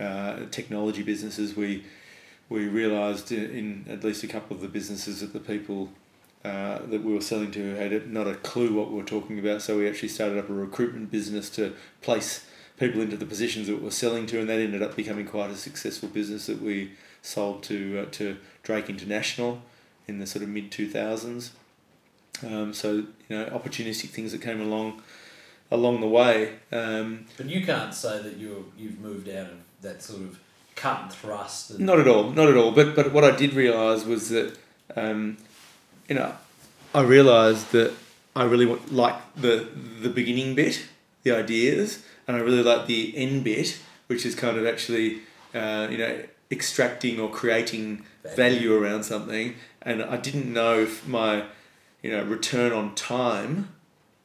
uh, 0.00 0.46
technology 0.50 1.02
businesses. 1.02 1.56
We 1.56 1.84
we 2.48 2.68
realised 2.68 3.32
in 3.32 3.86
at 3.88 4.04
least 4.04 4.22
a 4.22 4.28
couple 4.28 4.54
of 4.56 4.62
the 4.62 4.68
businesses 4.68 5.20
that 5.20 5.32
the 5.32 5.40
people 5.40 5.90
uh, 6.44 6.78
that 6.86 7.02
we 7.02 7.12
were 7.12 7.20
selling 7.20 7.50
to 7.50 7.74
had 7.74 8.12
not 8.12 8.28
a 8.28 8.34
clue 8.34 8.72
what 8.72 8.90
we 8.90 8.96
were 8.96 9.04
talking 9.04 9.38
about. 9.38 9.62
So 9.62 9.78
we 9.78 9.88
actually 9.88 10.10
started 10.10 10.38
up 10.38 10.48
a 10.48 10.52
recruitment 10.52 11.10
business 11.10 11.50
to 11.50 11.74
place 12.02 12.46
people 12.78 13.00
into 13.00 13.16
the 13.16 13.26
positions 13.26 13.66
that 13.66 13.76
we 13.76 13.82
were 13.82 13.90
selling 13.90 14.26
to, 14.26 14.38
and 14.38 14.48
that 14.48 14.60
ended 14.60 14.82
up 14.82 14.94
becoming 14.94 15.26
quite 15.26 15.50
a 15.50 15.56
successful 15.56 16.08
business 16.08 16.46
that 16.46 16.62
we 16.62 16.92
sold 17.22 17.62
to 17.64 18.00
uh, 18.00 18.10
to 18.12 18.36
Drake 18.62 18.88
International 18.88 19.62
in 20.06 20.18
the 20.18 20.26
sort 20.26 20.42
of 20.42 20.48
mid 20.48 20.70
two 20.70 20.88
thousands. 20.88 21.52
Um, 22.42 22.72
so 22.74 22.92
you 22.92 23.06
know, 23.30 23.46
opportunistic 23.46 24.10
things 24.10 24.32
that 24.32 24.42
came 24.42 24.60
along 24.60 25.02
along 25.70 26.00
the 26.00 26.06
way. 26.08 26.54
Um, 26.72 27.26
But 27.36 27.46
you 27.46 27.64
can't 27.64 27.94
say 27.94 28.22
that 28.22 28.36
you 28.36 28.72
you've 28.78 29.00
moved 29.00 29.28
out 29.28 29.46
of 29.46 29.58
that 29.82 30.02
sort 30.02 30.22
of 30.22 30.38
cut 30.74 31.02
and 31.02 31.12
thrust. 31.12 31.70
And, 31.70 31.80
Not 31.80 31.98
at 31.98 32.06
all, 32.08 32.30
not 32.30 32.48
at 32.48 32.56
all. 32.56 32.72
But 32.72 32.94
but 32.94 33.12
what 33.12 33.24
I 33.24 33.30
did 33.36 33.54
realise 33.54 34.04
was 34.04 34.28
that, 34.28 34.56
um, 34.96 35.38
you 36.08 36.14
know, 36.14 36.32
I 36.94 37.02
realised 37.02 37.72
that 37.72 37.92
I 38.34 38.44
really 38.44 38.66
like 38.90 39.16
the 39.34 39.68
the 40.02 40.10
beginning 40.10 40.54
bit, 40.54 40.86
the 41.22 41.32
ideas, 41.32 42.02
and 42.28 42.36
I 42.36 42.40
really 42.40 42.62
like 42.62 42.86
the 42.86 43.16
end 43.16 43.44
bit, 43.44 43.78
which 44.08 44.26
is 44.26 44.34
kind 44.34 44.58
of 44.58 44.66
actually, 44.66 45.20
uh, 45.54 45.88
you 45.90 45.98
know, 45.98 46.18
extracting 46.50 47.18
or 47.18 47.30
creating 47.30 48.04
Value. 48.22 48.36
value 48.36 48.74
around 48.74 49.04
something. 49.04 49.54
And 49.82 50.02
I 50.02 50.16
didn't 50.16 50.52
know 50.52 50.80
if 50.80 51.06
my, 51.06 51.44
you 52.06 52.12
know, 52.12 52.22
return 52.22 52.72
on 52.72 52.94
time 52.94 53.68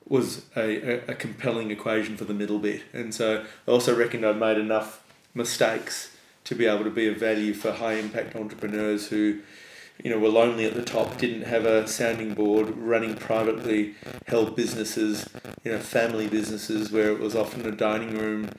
was 0.08 0.46
a, 0.56 0.62
a, 0.62 1.12
a 1.12 1.16
compelling 1.16 1.72
equation 1.72 2.16
for 2.16 2.26
the 2.26 2.34
middle 2.34 2.60
bit. 2.60 2.84
And 2.94 3.12
so 3.12 3.44
I 3.68 3.72
also 3.72 3.98
reckoned 3.98 4.24
I'd 4.24 4.38
made 4.38 4.60
enough 4.60 5.04
mistakes 5.34 6.16
to 6.44 6.54
be 6.54 6.68
able 6.68 6.84
to 6.84 6.92
be 6.92 7.08
of 7.08 7.18
value 7.18 7.56
for 7.56 7.72
high 7.72 7.94
impact 7.94 8.36
entrepreneurs 8.36 9.08
who, 9.08 9.40
you 10.04 10.12
know, 10.12 10.20
were 10.20 10.30
lonely 10.30 10.66
at 10.66 10.76
the 10.76 10.84
top, 10.84 11.18
didn't 11.18 11.44
have 11.44 11.66
a 11.66 11.88
sounding 11.88 12.36
board, 12.36 12.78
running 12.78 13.16
privately 13.16 13.96
held 14.28 14.56
businesses, 14.56 15.28
you 15.64 15.72
know, 15.72 15.80
family 15.80 16.28
businesses 16.28 16.92
where 16.92 17.12
it 17.12 17.20
was 17.20 17.36
often 17.36 17.66
a 17.66 17.72
dining 17.72 18.16
room, 18.16 18.52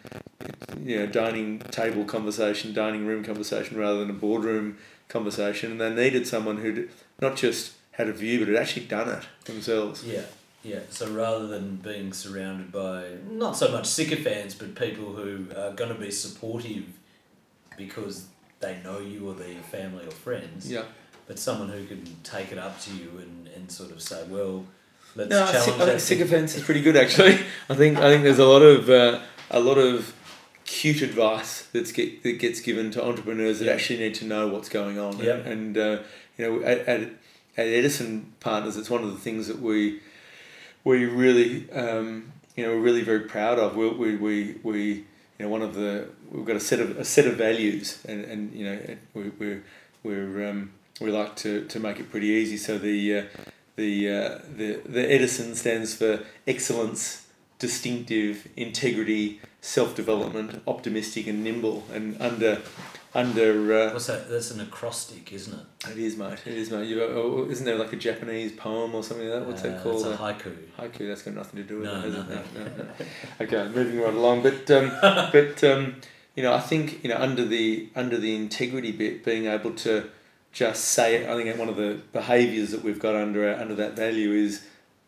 you 0.82 0.98
know, 0.98 1.06
dining 1.06 1.60
table 1.70 2.04
conversation, 2.04 2.74
dining 2.74 3.06
room 3.06 3.22
conversation 3.22 3.78
rather 3.78 4.00
than 4.00 4.10
a 4.10 4.14
boardroom 4.14 4.78
conversation. 5.08 5.70
And 5.70 5.80
they 5.80 5.94
needed 5.94 6.26
someone 6.26 6.56
who'd 6.56 6.90
not 7.20 7.36
just 7.36 7.74
had 7.92 8.08
a 8.08 8.12
view, 8.12 8.38
but 8.40 8.48
had 8.48 8.56
actually 8.56 8.86
done 8.86 9.08
it 9.08 9.24
themselves. 9.44 10.04
Yeah, 10.04 10.22
yeah. 10.62 10.80
So 10.90 11.10
rather 11.10 11.46
than 11.46 11.76
being 11.76 12.12
surrounded 12.12 12.72
by 12.72 13.04
not 13.30 13.56
so 13.56 13.70
much 13.70 13.86
sycophants, 13.86 14.54
but 14.54 14.74
people 14.74 15.12
who 15.14 15.46
are 15.56 15.72
going 15.72 15.92
to 15.92 15.98
be 16.00 16.10
supportive 16.10 16.84
because 17.76 18.26
they 18.60 18.78
know 18.84 18.98
you 19.00 19.28
or 19.28 19.34
they're 19.34 19.48
your 19.52 19.62
family 19.62 20.06
or 20.06 20.10
friends, 20.10 20.70
Yeah. 20.70 20.84
but 21.26 21.38
someone 21.38 21.68
who 21.68 21.84
can 21.86 22.04
take 22.22 22.52
it 22.52 22.58
up 22.58 22.80
to 22.82 22.94
you 22.94 23.10
and, 23.18 23.48
and 23.56 23.70
sort 23.70 23.90
of 23.90 24.00
say, 24.00 24.22
well, 24.28 24.64
let's 25.16 25.30
No, 25.30 25.42
I, 25.42 25.46
challenge 25.52 25.64
think- 25.64 25.80
I 25.80 25.86
think 25.86 26.00
sycophants 26.00 26.56
is 26.56 26.62
pretty 26.62 26.82
good 26.82 26.96
actually. 26.96 27.38
I 27.68 27.74
think 27.74 27.98
I 27.98 28.10
think 28.12 28.22
there's 28.24 28.38
a 28.38 28.46
lot 28.46 28.62
of 28.62 28.88
uh, 28.88 29.20
a 29.50 29.60
lot 29.60 29.78
of 29.78 30.14
cute 30.64 31.02
advice 31.02 31.66
that's 31.72 31.92
get 31.92 32.22
that 32.22 32.38
gets 32.38 32.60
given 32.60 32.90
to 32.92 33.04
entrepreneurs 33.04 33.58
that 33.58 33.66
Yeah. 33.66 33.72
actually 33.72 33.98
need 33.98 34.14
to 34.16 34.24
know 34.26 34.48
what's 34.48 34.68
going 34.68 34.98
on. 34.98 35.18
Yeah. 35.18 35.34
And 35.36 35.76
uh, 35.76 35.98
you 36.38 36.46
know, 36.46 36.62
at, 36.64 36.78
at 36.88 37.10
at 37.56 37.66
Edison 37.66 38.32
Partners, 38.40 38.76
it's 38.76 38.90
one 38.90 39.02
of 39.02 39.10
the 39.10 39.18
things 39.18 39.46
that 39.48 39.60
we 39.60 40.00
we 40.84 41.04
really 41.04 41.70
um, 41.72 42.32
you 42.56 42.64
know 42.64 42.74
we're 42.74 42.80
really 42.80 43.02
very 43.02 43.20
proud 43.20 43.58
of. 43.58 43.76
We 43.76 43.88
we 43.88 44.16
we, 44.16 44.54
we 44.62 44.84
you 44.92 45.04
know 45.40 45.48
one 45.48 45.62
of 45.62 45.74
the 45.74 46.08
we've 46.30 46.46
got 46.46 46.56
a 46.56 46.60
set 46.60 46.80
of 46.80 46.98
a 46.98 47.04
set 47.04 47.26
of 47.26 47.34
values 47.36 48.02
and, 48.06 48.24
and 48.24 48.52
you 48.52 48.64
know 48.64 48.96
we 49.14 49.30
we 49.38 49.60
we're 50.02 50.48
um, 50.48 50.72
we 51.00 51.10
like 51.10 51.36
to, 51.36 51.64
to 51.66 51.80
make 51.80 51.98
it 52.00 52.10
pretty 52.10 52.28
easy. 52.28 52.56
So 52.56 52.78
the 52.78 53.18
uh, 53.18 53.24
the 53.76 54.08
uh, 54.08 54.38
the 54.56 54.80
the 54.86 55.10
Edison 55.10 55.54
stands 55.54 55.94
for 55.94 56.24
excellence, 56.46 57.26
distinctive, 57.58 58.48
integrity, 58.56 59.40
self 59.60 59.94
development, 59.94 60.62
optimistic, 60.66 61.26
and 61.26 61.42
nimble. 61.42 61.84
And 61.92 62.20
under 62.20 62.60
under 63.14 63.74
uh, 63.74 63.92
What's 63.92 64.06
that? 64.06 64.28
That's 64.30 64.50
an 64.50 64.60
acrostic, 64.60 65.32
isn't 65.32 65.52
it? 65.58 65.90
it 65.90 65.98
is 65.98 66.16
mate. 66.16 66.38
It 66.46 66.54
is 66.54 66.70
mate. 66.70 66.88
You 66.88 67.02
oh, 67.02 67.46
isn't 67.50 67.64
there 67.66 67.76
like 67.76 67.92
a 67.92 67.96
Japanese 67.96 68.52
poem 68.52 68.94
or 68.94 69.02
something 69.02 69.28
like 69.28 69.40
that? 69.40 69.46
What's 69.48 69.64
Uh, 69.64 69.68
that 69.68 69.82
called? 69.82 69.96
It's 69.96 70.04
a 70.04 70.22
Uh, 70.22 70.32
haiku. 70.32 70.56
Haiku, 70.78 71.08
that's 71.08 71.22
got 71.22 71.34
nothing 71.34 71.62
to 71.62 71.68
do 71.68 71.76
with 71.80 71.84
No, 71.86 71.98
it, 71.98 72.04
has 72.04 72.14
it? 72.14 72.28
No, 72.28 72.34
no, 72.34 72.70
no. 72.78 72.86
Okay, 73.42 73.68
moving 73.74 74.00
right 74.00 74.14
along. 74.14 74.42
But 74.42 74.70
um, 74.70 74.90
but 75.32 75.62
um, 75.64 75.96
you 76.34 76.42
know, 76.42 76.54
I 76.54 76.60
think 76.60 77.02
you 77.04 77.10
know 77.10 77.16
under 77.16 77.44
the 77.44 77.88
under 77.94 78.16
the 78.16 78.34
integrity 78.34 78.92
bit, 78.92 79.24
being 79.24 79.46
able 79.46 79.72
to 79.74 80.08
just 80.52 80.84
say 80.86 81.16
it. 81.16 81.28
I 81.28 81.34
think 81.42 81.58
one 81.58 81.68
of 81.68 81.76
the 81.76 82.00
behaviours 82.12 82.70
that 82.70 82.82
we've 82.82 82.98
got 82.98 83.14
under 83.14 83.52
under 83.54 83.74
that 83.74 83.94
value 83.96 84.32
is 84.32 84.64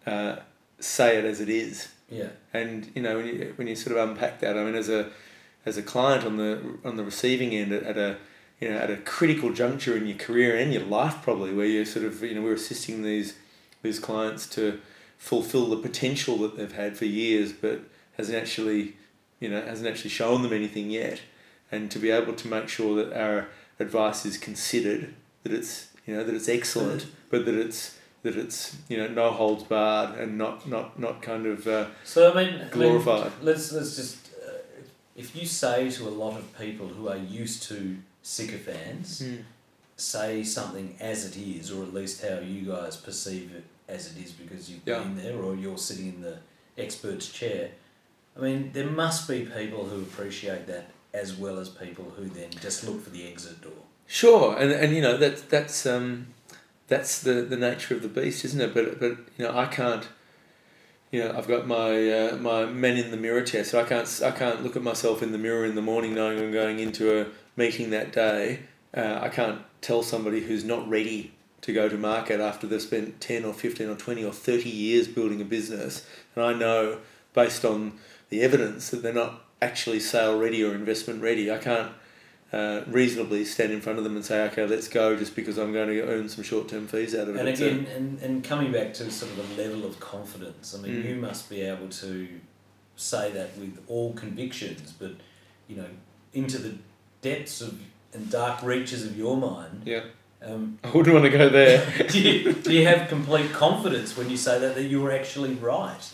uh, 0.07 0.37
say 0.79 1.17
it 1.17 1.25
as 1.25 1.41
it 1.41 1.49
is. 1.49 1.89
Yeah. 2.11 2.29
And 2.53 2.91
you 2.95 3.01
know 3.03 3.17
when 3.17 3.27
you 3.27 3.53
when 3.57 3.67
you 3.67 3.77
sort 3.77 3.97
of 3.97 4.11
unpack 4.11 4.41
that, 4.41 4.59
I 4.59 4.65
mean, 4.65 4.75
as 4.75 4.91
a 4.91 5.11
as 5.67 5.77
a 5.77 5.83
client 5.83 6.25
on 6.25 6.37
the 6.37 6.79
on 6.85 6.97
the 6.97 7.05
receiving 7.05 7.55
end 7.55 7.73
at, 7.73 7.83
at 7.83 7.97
a 7.99 8.17
you 8.61 8.71
know 8.71 8.77
at 8.79 8.91
a 8.91 8.97
critical 8.97 9.53
juncture 9.53 9.97
in 9.97 10.07
your 10.07 10.17
career 10.17 10.57
and 10.57 10.73
your 10.73 10.83
life 10.85 11.17
probably 11.23 11.53
where 11.53 11.67
you're 11.67 11.85
sort 11.85 12.05
of 12.05 12.23
you 12.23 12.35
know 12.35 12.43
we're 12.43 12.55
assisting 12.55 13.03
these 13.03 13.35
these 13.83 13.99
clients 13.99 14.47
to 14.47 14.81
fulfill 15.19 15.67
the 15.67 15.77
potential 15.77 16.37
that 16.39 16.57
they've 16.57 16.73
had 16.73 16.97
for 16.97 17.05
years 17.07 17.53
but 17.53 17.81
hasn't 18.17 18.37
actually 18.37 18.95
you 19.41 19.49
know 19.49 19.61
hasn't 19.61 19.89
actually 19.89 20.11
shown 20.11 20.43
them 20.43 20.53
anything 20.53 20.91
yet 20.91 21.21
and 21.73 21.91
to 21.91 21.99
be 21.99 22.11
able 22.11 22.35
to 22.35 22.49
make 22.49 22.69
sure 22.69 22.95
that 22.97 23.13
our 23.19 23.49
advice 23.81 24.25
is 24.25 24.37
considered 24.39 25.15
that 25.43 25.53
it's 25.53 25.89
you 26.07 26.15
know 26.15 26.23
that 26.25 26.35
it's 26.35 26.49
excellent 26.49 27.07
but 27.31 27.45
that 27.45 27.55
it's 27.55 27.99
that 28.23 28.37
it's 28.37 28.77
you 28.89 28.97
know 28.97 29.07
no 29.09 29.31
holds 29.31 29.65
barred 29.65 30.19
and 30.19 30.39
not 30.39 30.69
not 30.69 30.99
not 30.99 31.21
kind 31.23 31.47
of 31.47 31.67
uh, 31.67 31.87
So 32.05 32.31
I 32.31 32.35
mean, 32.35 32.55
I 32.55 32.59
mean, 32.59 32.69
Glorified. 32.71 33.33
let's 33.43 33.73
let's 33.73 33.97
just 33.97 34.24
if 35.17 35.35
you 35.37 35.47
say 35.47 35.91
to 35.91 36.09
a 36.09 36.11
lot 36.11 36.37
of 36.39 36.59
people 36.59 36.89
who 36.89 37.09
are 37.09 37.17
used 37.17 37.63
to 37.65 37.97
sycophants, 38.23 39.23
say 39.97 40.43
something 40.43 40.97
as 41.01 41.25
it 41.25 41.37
is, 41.41 41.71
or 41.71 41.83
at 41.85 41.95
least 41.95 42.25
how 42.25 42.39
you 42.41 42.63
guys 42.63 42.97
perceive 42.97 43.53
it 43.55 43.65
as 43.89 44.11
it 44.11 44.23
is 44.25 44.33
because 44.33 44.71
you've 44.71 44.81
Yeah. 44.87 45.01
been 45.01 45.17
there 45.17 45.37
or 45.39 45.55
you're 45.55 45.79
sitting 45.79 46.07
in 46.09 46.21
the 46.23 46.39
expert's 46.77 47.29
chair. 47.31 47.71
I 48.37 48.41
mean, 48.41 48.73
there 48.73 48.87
must 48.87 49.29
be 49.29 49.45
people 49.45 49.85
who 49.87 50.03
appreciate 50.03 50.67
that 50.67 50.91
as 51.13 51.35
well 51.35 51.59
as 51.61 51.69
people 51.69 52.13
who 52.17 52.25
then 52.25 52.51
just 52.61 52.83
look 52.85 53.05
for 53.05 53.11
the 53.11 53.29
exit 53.31 53.61
door. 53.61 53.73
Sure, 54.07 54.57
and 54.59 54.73
and 54.73 54.95
you 54.95 55.01
know 55.01 55.17
that's 55.17 55.43
that's 55.43 55.87
um, 55.87 56.27
that's 56.89 57.23
the, 57.23 57.35
the 57.43 57.57
nature 57.57 57.95
of 57.95 58.03
the 58.03 58.09
beast, 58.09 58.45
isn't 58.45 58.61
it? 58.61 58.75
But 58.75 58.99
but 59.01 59.13
you 59.39 59.45
know 59.47 59.57
I 59.57 59.67
can't, 59.67 60.09
you 61.15 61.23
know 61.23 61.33
I've 61.39 61.47
got 61.47 61.65
my 61.69 62.11
uh, 62.11 62.37
my 62.39 62.67
men 62.67 62.97
in 62.97 63.13
the 63.13 63.17
mirror 63.17 63.43
test, 63.43 63.73
I 63.73 63.85
can't 63.85 64.21
I 64.25 64.33
can't 64.33 64.65
look 64.65 64.75
at 64.75 64.83
myself 64.83 65.23
in 65.23 65.31
the 65.31 65.39
mirror 65.39 65.65
in 65.65 65.77
the 65.77 65.83
morning 65.83 66.13
knowing 66.13 66.41
I'm 66.41 66.51
going 66.51 66.81
into 66.81 67.21
a 67.21 67.27
meeting 67.57 67.91
that 67.91 68.13
day. 68.13 68.65
Uh, 68.93 69.21
I 69.23 69.29
can't 69.29 69.61
tell 69.81 70.03
somebody 70.03 70.41
who's 70.41 70.65
not 70.65 70.89
ready 70.89 71.33
to 71.61 71.73
go 71.73 71.89
to 71.89 71.97
market 71.97 72.41
after 72.41 72.67
they've 72.67 72.83
spent 72.83 73.21
ten 73.21 73.45
or 73.45 73.55
fifteen 73.55 73.89
or 73.89 73.95
twenty 73.95 74.25
or 74.25 74.33
thirty 74.33 74.69
years 74.69 75.07
building 75.07 75.41
a 75.41 75.45
business, 75.45 76.05
and 76.35 76.45
I 76.45 76.53
know 76.53 76.99
based 77.33 77.65
on 77.65 77.93
the 78.29 78.43
evidence 78.43 78.91
that 78.91 79.05
they're 79.05 79.13
not 79.13 79.41
actually 79.63 80.01
sale 80.01 80.37
ready 80.37 80.65
or 80.65 80.75
investment 80.75 81.23
ready. 81.23 81.49
I 81.49 81.59
can't 81.59 81.93
uh, 82.55 82.85
reasonably 82.87 83.45
stand 83.45 83.73
in 83.73 83.81
front 83.81 83.99
of 83.99 84.05
them 84.05 84.15
and 84.17 84.25
say, 84.25 84.45
okay, 84.45 84.65
let's 84.67 84.87
go 84.87 85.17
just 85.17 85.35
because 85.35 85.59
I'm 85.59 85.73
going 85.73 85.89
to 85.89 86.03
earn 86.03 86.29
some 86.29 86.45
short 86.45 86.69
term 86.69 86.87
fees 86.87 87.15
out 87.15 87.29
of 87.29 87.37
And 87.37 87.49
it. 87.49 87.59
Again, 87.61 87.87
and, 87.97 88.19
and 88.21 88.45
coming 88.45 88.71
back 88.71 88.95
to 88.95 89.11
sort 89.11 89.33
of 89.33 89.57
the 89.57 89.63
level 89.63 89.85
of 89.85 89.99
confidence, 89.99 90.75
I 90.75 90.79
mean, 90.81 91.03
Mm. 91.03 91.09
you 91.09 91.15
must 91.17 91.51
be 91.51 91.63
able 91.63 91.89
to 91.89 92.29
say 92.97 93.33
that 93.33 93.57
with 93.59 93.81
all 93.89 94.13
convictions, 94.15 94.93
but 94.93 95.13
you 95.69 95.77
know, 95.77 95.87
into 96.33 96.59
the 96.59 96.75
depths 97.23 97.61
of 97.61 97.79
and 98.13 98.31
dark 98.31 98.63
reaches 98.63 99.05
of 99.05 99.17
your 99.19 99.37
mind. 99.37 99.83
yeah, 99.85 100.03
Um, 100.41 100.79
I 100.85 100.91
wouldn't 100.91 101.13
want 101.13 101.25
to 101.25 101.37
go 101.37 101.49
there. 101.49 101.85
do, 102.09 102.21
you, 102.21 102.53
do 102.53 102.73
you 102.73 102.87
have 102.87 103.09
complete 103.09 103.51
confidence 103.53 104.17
when 104.17 104.31
you 104.31 104.37
say 104.37 104.61
that 104.61 104.77
that 104.77 104.85
you 104.85 105.01
were 105.01 105.11
actually 105.11 105.55
right? 105.55 106.13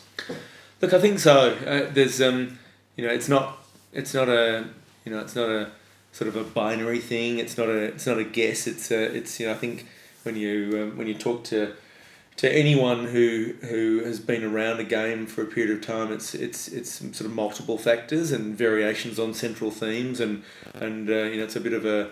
Look, 0.81 0.95
I 0.95 0.99
think 0.99 1.19
so. 1.19 1.51
Uh, 1.67 1.91
there's, 1.93 2.23
um, 2.23 2.59
you 2.97 3.07
know, 3.07 3.13
it's 3.13 3.29
not, 3.29 3.63
it's 3.93 4.15
not 4.15 4.31
a, 4.31 4.65
you 5.05 5.13
know, 5.13 5.19
it's 5.21 5.37
not 5.37 5.51
a 5.51 5.73
sort 6.13 6.29
of 6.29 6.37
a 6.37 6.45
binary 6.45 6.99
thing. 6.99 7.39
It's 7.39 7.57
not 7.57 7.69
a, 7.69 7.79
it's 7.79 8.07
not 8.07 8.19
a 8.19 8.25
guess. 8.25 8.67
It's 8.67 8.91
a, 8.91 9.03
it's 9.17 9.41
you 9.41 9.47
know, 9.47 9.53
I 9.53 9.57
think 9.57 9.87
when 10.23 10.37
you 10.37 10.83
um, 10.83 10.99
when 10.99 11.07
you 11.07 11.15
talk 11.15 11.45
to 11.45 11.75
to 12.37 12.51
anyone 12.51 13.07
who 13.07 13.55
who 13.63 14.03
has 14.05 14.21
been 14.21 14.45
around 14.45 14.81
a 14.81 14.85
game 14.85 15.27
for 15.27 15.43
a 15.43 15.47
period 15.47 15.77
of 15.77 15.87
time, 15.87 16.13
it's 16.13 16.35
it's 16.35 16.69
it's 16.69 16.91
sort 16.91 17.23
of 17.23 17.33
multiple 17.33 17.79
factors 17.79 18.33
and 18.33 18.57
variations 18.57 19.19
on 19.19 19.35
central 19.35 19.71
themes, 19.71 20.21
and 20.21 20.43
and 20.75 21.09
uh, 21.09 21.25
you 21.25 21.37
know, 21.37 21.45
it's 21.45 21.57
a 21.57 21.61
bit 21.61 21.73
of 21.73 21.85
a 21.85 22.11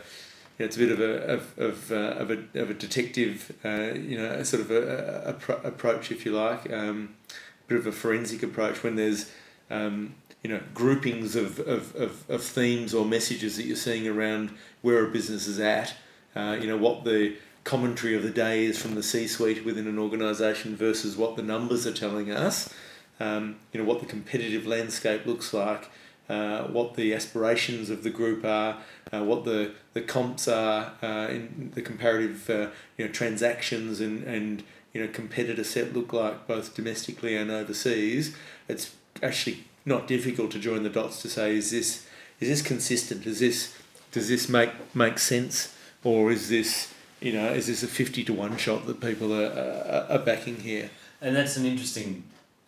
know, 0.58 0.66
it's 0.66 0.76
a 0.76 0.78
bit 0.78 0.92
of 0.92 1.00
a 1.00 1.34
of 1.34 1.58
of, 1.58 1.92
uh, 1.92 1.94
of 1.94 2.30
a 2.30 2.60
of 2.60 2.70
a 2.70 2.74
detective, 2.74 3.52
uh, 3.64 3.92
you 3.94 4.18
know, 4.18 4.42
sort 4.42 4.62
of 4.62 4.70
a, 4.70 5.22
a, 5.26 5.30
a 5.30 5.32
pro- 5.34 5.60
approach, 5.62 6.10
if 6.10 6.24
you 6.24 6.32
like, 6.32 6.70
um, 6.72 7.14
a 7.30 7.68
bit 7.68 7.78
of 7.78 7.86
a 7.86 7.92
forensic 7.92 8.42
approach 8.42 8.82
when 8.82 8.96
there's 8.96 9.30
um, 9.70 10.14
you 10.42 10.50
know 10.50 10.60
groupings 10.74 11.34
of, 11.36 11.58
of, 11.60 11.94
of, 11.96 12.30
of 12.30 12.42
themes 12.42 12.94
or 12.94 13.04
messages 13.04 13.56
that 13.56 13.64
you're 13.64 13.76
seeing 13.76 14.06
around 14.06 14.50
where 14.82 15.04
a 15.04 15.10
business 15.10 15.46
is 15.46 15.58
at. 15.58 15.94
Uh, 16.36 16.56
you 16.60 16.66
know 16.66 16.76
what 16.76 17.04
the 17.04 17.36
commentary 17.64 18.14
of 18.14 18.22
the 18.22 18.30
day 18.30 18.64
is 18.64 18.80
from 18.80 18.94
the 18.94 19.02
C-suite 19.02 19.64
within 19.64 19.86
an 19.86 19.98
organisation 19.98 20.74
versus 20.74 21.16
what 21.16 21.36
the 21.36 21.42
numbers 21.42 21.86
are 21.86 21.92
telling 21.92 22.30
us. 22.30 22.72
Um, 23.20 23.56
you 23.72 23.80
know 23.80 23.86
what 23.86 24.00
the 24.00 24.06
competitive 24.06 24.66
landscape 24.66 25.26
looks 25.26 25.52
like, 25.52 25.90
uh, 26.28 26.62
what 26.64 26.94
the 26.94 27.12
aspirations 27.12 27.90
of 27.90 28.04
the 28.04 28.10
group 28.10 28.44
are, 28.44 28.78
uh, 29.12 29.24
what 29.24 29.44
the, 29.44 29.72
the 29.92 30.00
comps 30.00 30.46
are 30.46 30.92
uh, 31.02 31.28
in 31.28 31.72
the 31.74 31.82
comparative 31.82 32.48
uh, 32.48 32.68
you 32.96 33.06
know 33.06 33.10
transactions 33.10 34.00
and, 34.00 34.22
and 34.24 34.62
you 34.94 35.02
know 35.04 35.08
competitor 35.12 35.64
set 35.64 35.92
look 35.92 36.12
like 36.12 36.46
both 36.46 36.74
domestically 36.74 37.36
and 37.36 37.50
overseas. 37.50 38.36
It's 38.68 38.94
actually 39.22 39.64
not 39.88 40.06
difficult 40.06 40.50
to 40.52 40.58
join 40.58 40.82
the 40.82 40.90
dots 40.90 41.20
to 41.22 41.28
say 41.28 41.56
is 41.56 41.70
this 41.70 42.06
is 42.40 42.48
this 42.48 42.62
consistent? 42.62 43.26
Is 43.26 43.40
this 43.40 43.74
does 44.12 44.28
this 44.28 44.48
make 44.48 44.70
make 44.94 45.18
sense, 45.18 45.74
or 46.04 46.30
is 46.30 46.48
this 46.48 46.92
you 47.20 47.32
know 47.32 47.52
is 47.52 47.66
this 47.66 47.82
a 47.82 47.88
fifty 47.88 48.22
to 48.24 48.32
one 48.32 48.56
shot 48.56 48.86
that 48.86 49.00
people 49.00 49.32
are, 49.34 49.46
are, 49.46 50.18
are 50.18 50.24
backing 50.24 50.60
here? 50.60 50.90
And 51.20 51.34
that's 51.34 51.56
an 51.56 51.66
interesting 51.66 52.22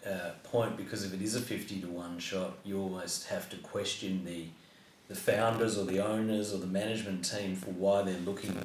uh, 0.04 0.30
point 0.42 0.76
because 0.76 1.04
if 1.04 1.14
it 1.14 1.22
is 1.22 1.36
a 1.36 1.40
50 1.40 1.82
to 1.82 1.86
1 1.86 2.18
shot, 2.18 2.54
you 2.64 2.80
almost 2.80 3.28
have 3.28 3.48
to 3.50 3.56
question 3.58 4.24
the, 4.24 4.46
the 5.08 5.14
founders 5.14 5.78
or 5.78 5.84
the 5.84 6.00
owners 6.00 6.52
or 6.52 6.58
the 6.58 6.66
management 6.66 7.24
team 7.24 7.54
for 7.54 7.70
why 7.70 8.02
they're 8.02 8.18
looking 8.20 8.56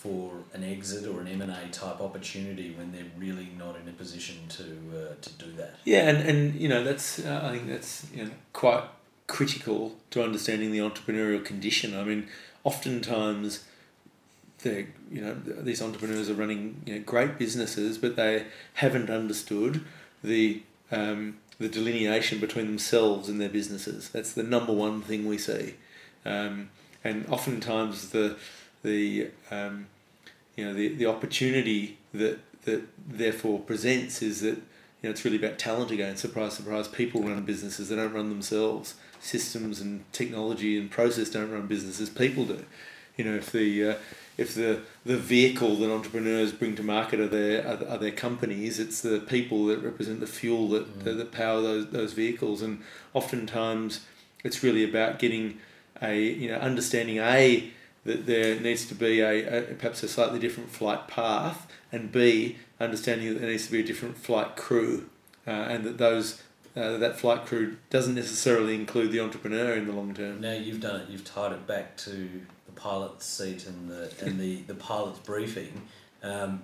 for 0.00 0.32
an 0.54 0.64
exit 0.64 1.06
or 1.06 1.20
an 1.20 1.28
M&A 1.28 1.68
type 1.70 2.00
opportunity 2.00 2.74
when 2.76 2.90
they're 2.90 3.12
really 3.18 3.48
not 3.58 3.76
in 3.76 3.86
a 3.86 3.92
position 3.92 4.36
to, 4.48 4.62
uh, 4.62 5.14
to 5.20 5.30
do 5.34 5.52
that. 5.58 5.74
Yeah, 5.84 6.08
and, 6.08 6.26
and 6.26 6.54
you 6.58 6.68
know, 6.68 6.82
that's, 6.82 7.18
uh, 7.18 7.42
I 7.44 7.52
think 7.52 7.68
that's 7.68 8.06
you 8.14 8.24
know, 8.24 8.30
quite 8.54 8.84
critical 9.26 9.94
to 10.10 10.22
understanding 10.22 10.72
the 10.72 10.78
entrepreneurial 10.78 11.44
condition. 11.44 11.94
I 11.94 12.04
mean, 12.04 12.28
oftentimes 12.64 13.64
they 14.62 14.88
you 15.10 15.20
know 15.20 15.34
these 15.34 15.80
entrepreneurs 15.82 16.28
are 16.28 16.34
running 16.34 16.82
you 16.86 16.94
know, 16.94 17.00
great 17.02 17.38
businesses, 17.38 17.98
but 17.98 18.16
they 18.16 18.46
haven't 18.74 19.10
understood 19.10 19.84
the 20.24 20.62
um, 20.90 21.38
the 21.58 21.68
delineation 21.68 22.40
between 22.40 22.66
themselves 22.66 23.28
and 23.28 23.40
their 23.40 23.48
businesses. 23.48 24.08
That's 24.08 24.32
the 24.32 24.42
number 24.42 24.72
one 24.72 25.02
thing 25.02 25.26
we 25.26 25.38
see, 25.38 25.74
um, 26.24 26.70
and 27.04 27.26
oftentimes 27.28 28.10
the 28.10 28.36
the 28.82 29.30
um, 29.50 29.86
you 30.56 30.64
know 30.64 30.74
the, 30.74 30.88
the 30.88 31.06
opportunity 31.06 31.98
that 32.12 32.38
that 32.64 32.82
therefore 33.08 33.58
presents 33.58 34.22
is 34.22 34.40
that 34.40 34.56
you 34.56 35.04
know 35.04 35.10
it's 35.10 35.24
really 35.24 35.36
about 35.36 35.58
talent 35.58 35.90
again. 35.90 36.16
Surprise, 36.16 36.54
surprise! 36.54 36.88
People 36.88 37.22
run 37.22 37.42
businesses; 37.44 37.88
they 37.88 37.96
don't 37.96 38.12
run 38.12 38.28
themselves. 38.28 38.94
Systems 39.20 39.80
and 39.80 40.10
technology 40.12 40.78
and 40.78 40.90
process 40.90 41.30
don't 41.30 41.50
run 41.50 41.66
businesses; 41.66 42.08
people 42.08 42.44
do. 42.44 42.64
You 43.16 43.24
know, 43.24 43.34
if 43.34 43.52
the 43.52 43.90
uh, 43.90 43.94
if 44.38 44.54
the 44.54 44.80
the 45.04 45.18
vehicle 45.18 45.76
that 45.76 45.90
entrepreneurs 45.90 46.52
bring 46.52 46.74
to 46.76 46.82
market 46.82 47.20
are 47.20 47.28
their 47.28 47.66
are, 47.66 47.86
are 47.86 47.98
their 47.98 48.10
companies, 48.10 48.78
it's 48.78 49.02
the 49.02 49.20
people 49.20 49.66
that 49.66 49.82
represent 49.82 50.20
the 50.20 50.26
fuel 50.26 50.68
that 50.70 51.00
mm. 51.00 51.04
that, 51.04 51.18
that 51.18 51.32
power 51.32 51.60
those 51.60 51.90
those 51.90 52.12
vehicles, 52.12 52.62
and 52.62 52.82
oftentimes 53.12 54.00
it's 54.42 54.62
really 54.62 54.84
about 54.84 55.18
getting 55.18 55.58
a 56.00 56.18
you 56.18 56.48
know 56.48 56.56
understanding 56.56 57.18
a 57.18 57.70
that 58.04 58.26
there 58.26 58.58
needs 58.58 58.86
to 58.86 58.94
be 58.94 59.20
a, 59.20 59.58
a 59.58 59.74
perhaps 59.74 60.02
a 60.02 60.08
slightly 60.08 60.38
different 60.38 60.70
flight 60.70 61.08
path, 61.08 61.70
and 61.92 62.10
b 62.10 62.58
understanding 62.78 63.34
that 63.34 63.40
there 63.40 63.50
needs 63.50 63.66
to 63.66 63.72
be 63.72 63.80
a 63.80 63.84
different 63.84 64.16
flight 64.16 64.56
crew, 64.56 65.08
uh, 65.46 65.50
and 65.50 65.84
that 65.84 65.98
those 65.98 66.42
uh, 66.76 66.96
that 66.98 67.18
flight 67.18 67.46
crew 67.46 67.76
doesn't 67.90 68.14
necessarily 68.14 68.74
include 68.74 69.12
the 69.12 69.20
entrepreneur 69.20 69.74
in 69.74 69.86
the 69.86 69.92
long 69.92 70.14
term. 70.14 70.40
Now 70.40 70.52
you've 70.52 70.80
done 70.80 71.00
it. 71.00 71.08
You've 71.08 71.24
tied 71.24 71.52
it 71.52 71.66
back 71.66 71.96
to 71.98 72.28
the 72.66 72.72
pilot's 72.74 73.26
seat 73.26 73.66
and 73.66 73.90
the 73.90 74.12
and 74.20 74.38
the, 74.38 74.62
the 74.62 74.74
pilot's 74.74 75.18
briefing. 75.18 75.82
Um, 76.22 76.62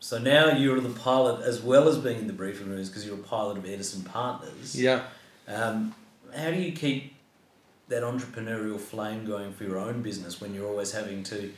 so 0.00 0.18
now 0.18 0.56
you're 0.56 0.80
the 0.80 0.88
pilot 0.88 1.42
as 1.42 1.60
well 1.60 1.86
as 1.86 1.98
being 1.98 2.18
in 2.18 2.26
the 2.26 2.32
briefing 2.32 2.70
rooms 2.70 2.88
because 2.88 3.06
you're 3.06 3.16
a 3.16 3.18
pilot 3.18 3.58
of 3.58 3.66
Edison 3.66 4.02
Partners. 4.02 4.74
Yeah. 4.80 5.02
Um, 5.46 5.94
how 6.34 6.50
do 6.50 6.56
you 6.56 6.72
keep 6.72 7.14
that 7.90 8.02
entrepreneurial 8.02 8.80
flame 8.80 9.26
going 9.26 9.52
for 9.52 9.64
your 9.64 9.78
own 9.78 10.00
business 10.00 10.40
when 10.40 10.54
you're 10.54 10.66
always 10.66 10.92
having 10.92 11.22
to 11.24 11.52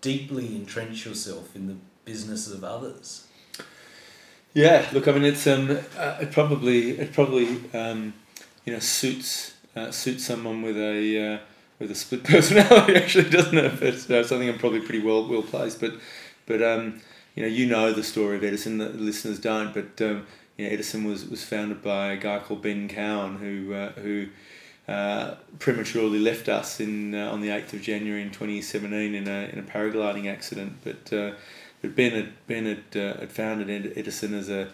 deeply 0.00 0.54
entrench 0.54 1.06
yourself 1.06 1.56
in 1.56 1.68
the 1.68 1.76
businesses 2.04 2.52
of 2.52 2.62
others? 2.64 3.26
Yeah, 4.54 4.86
look, 4.92 5.08
I 5.08 5.12
mean, 5.12 5.24
it's 5.24 5.46
um, 5.46 5.70
uh, 5.96 6.18
it 6.20 6.32
probably 6.32 6.90
it 6.98 7.12
probably 7.12 7.60
um, 7.72 8.12
you 8.64 8.72
know 8.72 8.80
suits 8.80 9.54
uh, 9.76 9.90
suits 9.90 10.24
someone 10.24 10.62
with 10.62 10.76
a 10.76 11.34
uh, 11.34 11.38
with 11.78 11.90
a 11.90 11.94
split 11.94 12.24
personality 12.34 12.96
actually, 12.96 13.30
doesn't 13.30 13.56
it? 13.56 13.78
But 13.78 14.10
uh, 14.10 14.24
so 14.24 14.36
I 14.36 14.38
think 14.38 14.52
I'm 14.52 14.58
probably 14.58 14.80
pretty 14.80 15.00
well 15.00 15.28
well 15.28 15.42
placed. 15.42 15.80
But 15.80 15.94
but 16.46 16.62
um, 16.62 17.00
you 17.34 17.42
know 17.42 17.48
you 17.48 17.66
know 17.66 17.92
the 17.92 18.02
story 18.02 18.36
of 18.36 18.42
Edison. 18.42 18.78
The 18.78 18.88
listeners 18.88 19.38
don't. 19.38 19.72
But 19.72 20.00
um, 20.04 20.26
you 20.56 20.66
know, 20.66 20.72
Edison 20.72 21.04
was, 21.04 21.28
was 21.28 21.44
founded 21.44 21.82
by 21.82 22.12
a 22.12 22.16
guy 22.16 22.40
called 22.40 22.62
Ben 22.62 22.88
Cowan 22.88 23.36
who 23.36 23.74
uh, 23.74 23.92
who 23.92 24.28
uh, 24.88 25.34
prematurely 25.58 26.18
left 26.18 26.48
us 26.48 26.80
in 26.80 27.14
uh, 27.14 27.30
on 27.30 27.42
the 27.42 27.50
eighth 27.50 27.74
of 27.74 27.82
January 27.82 28.22
in 28.22 28.30
twenty 28.30 28.62
seventeen 28.62 29.14
in 29.14 29.28
a 29.28 29.50
in 29.52 29.58
a 29.58 29.62
paragliding 29.62 30.26
accident. 30.26 30.78
But 30.82 31.12
uh, 31.12 31.32
but 31.82 31.94
Ben 31.94 32.12
had 32.12 32.32
Ben 32.46 32.64
had, 32.64 32.96
uh, 32.96 33.20
had 33.20 33.30
founded 33.30 33.92
Edison 33.96 34.32
as 34.32 34.48
a 34.48 34.70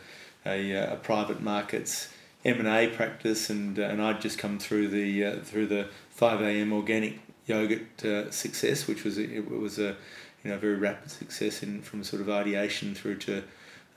a, 0.46 0.77
uh, 0.77 0.92
a 0.92 0.96
private 0.96 1.42
markets 1.42 2.11
M 2.44 2.61
and 2.61 2.68
A 2.68 2.94
practice, 2.94 3.50
and 3.50 3.77
and 3.77 4.00
I'd 4.00 4.20
just 4.20 4.38
come 4.38 4.61
through 4.61 4.88
the 4.88 5.40
through 5.40 5.66
the 5.66 5.88
5 6.11 6.42
a.m. 6.42 6.72
organic 6.72 7.18
yogurt 7.46 8.33
success, 8.33 8.87
which 8.87 9.03
was 9.03 9.18
it 9.18 9.50
was 9.50 9.81
a 9.81 9.96
you 10.44 10.50
know 10.50 10.59
very 10.59 10.77
rapid 10.77 11.11
success 11.11 11.64
in 11.64 11.83
from 11.83 12.05
sort 12.05 12.22
of 12.22 12.31
ideation 12.31 12.94
through 12.94 13.16
to 13.16 13.42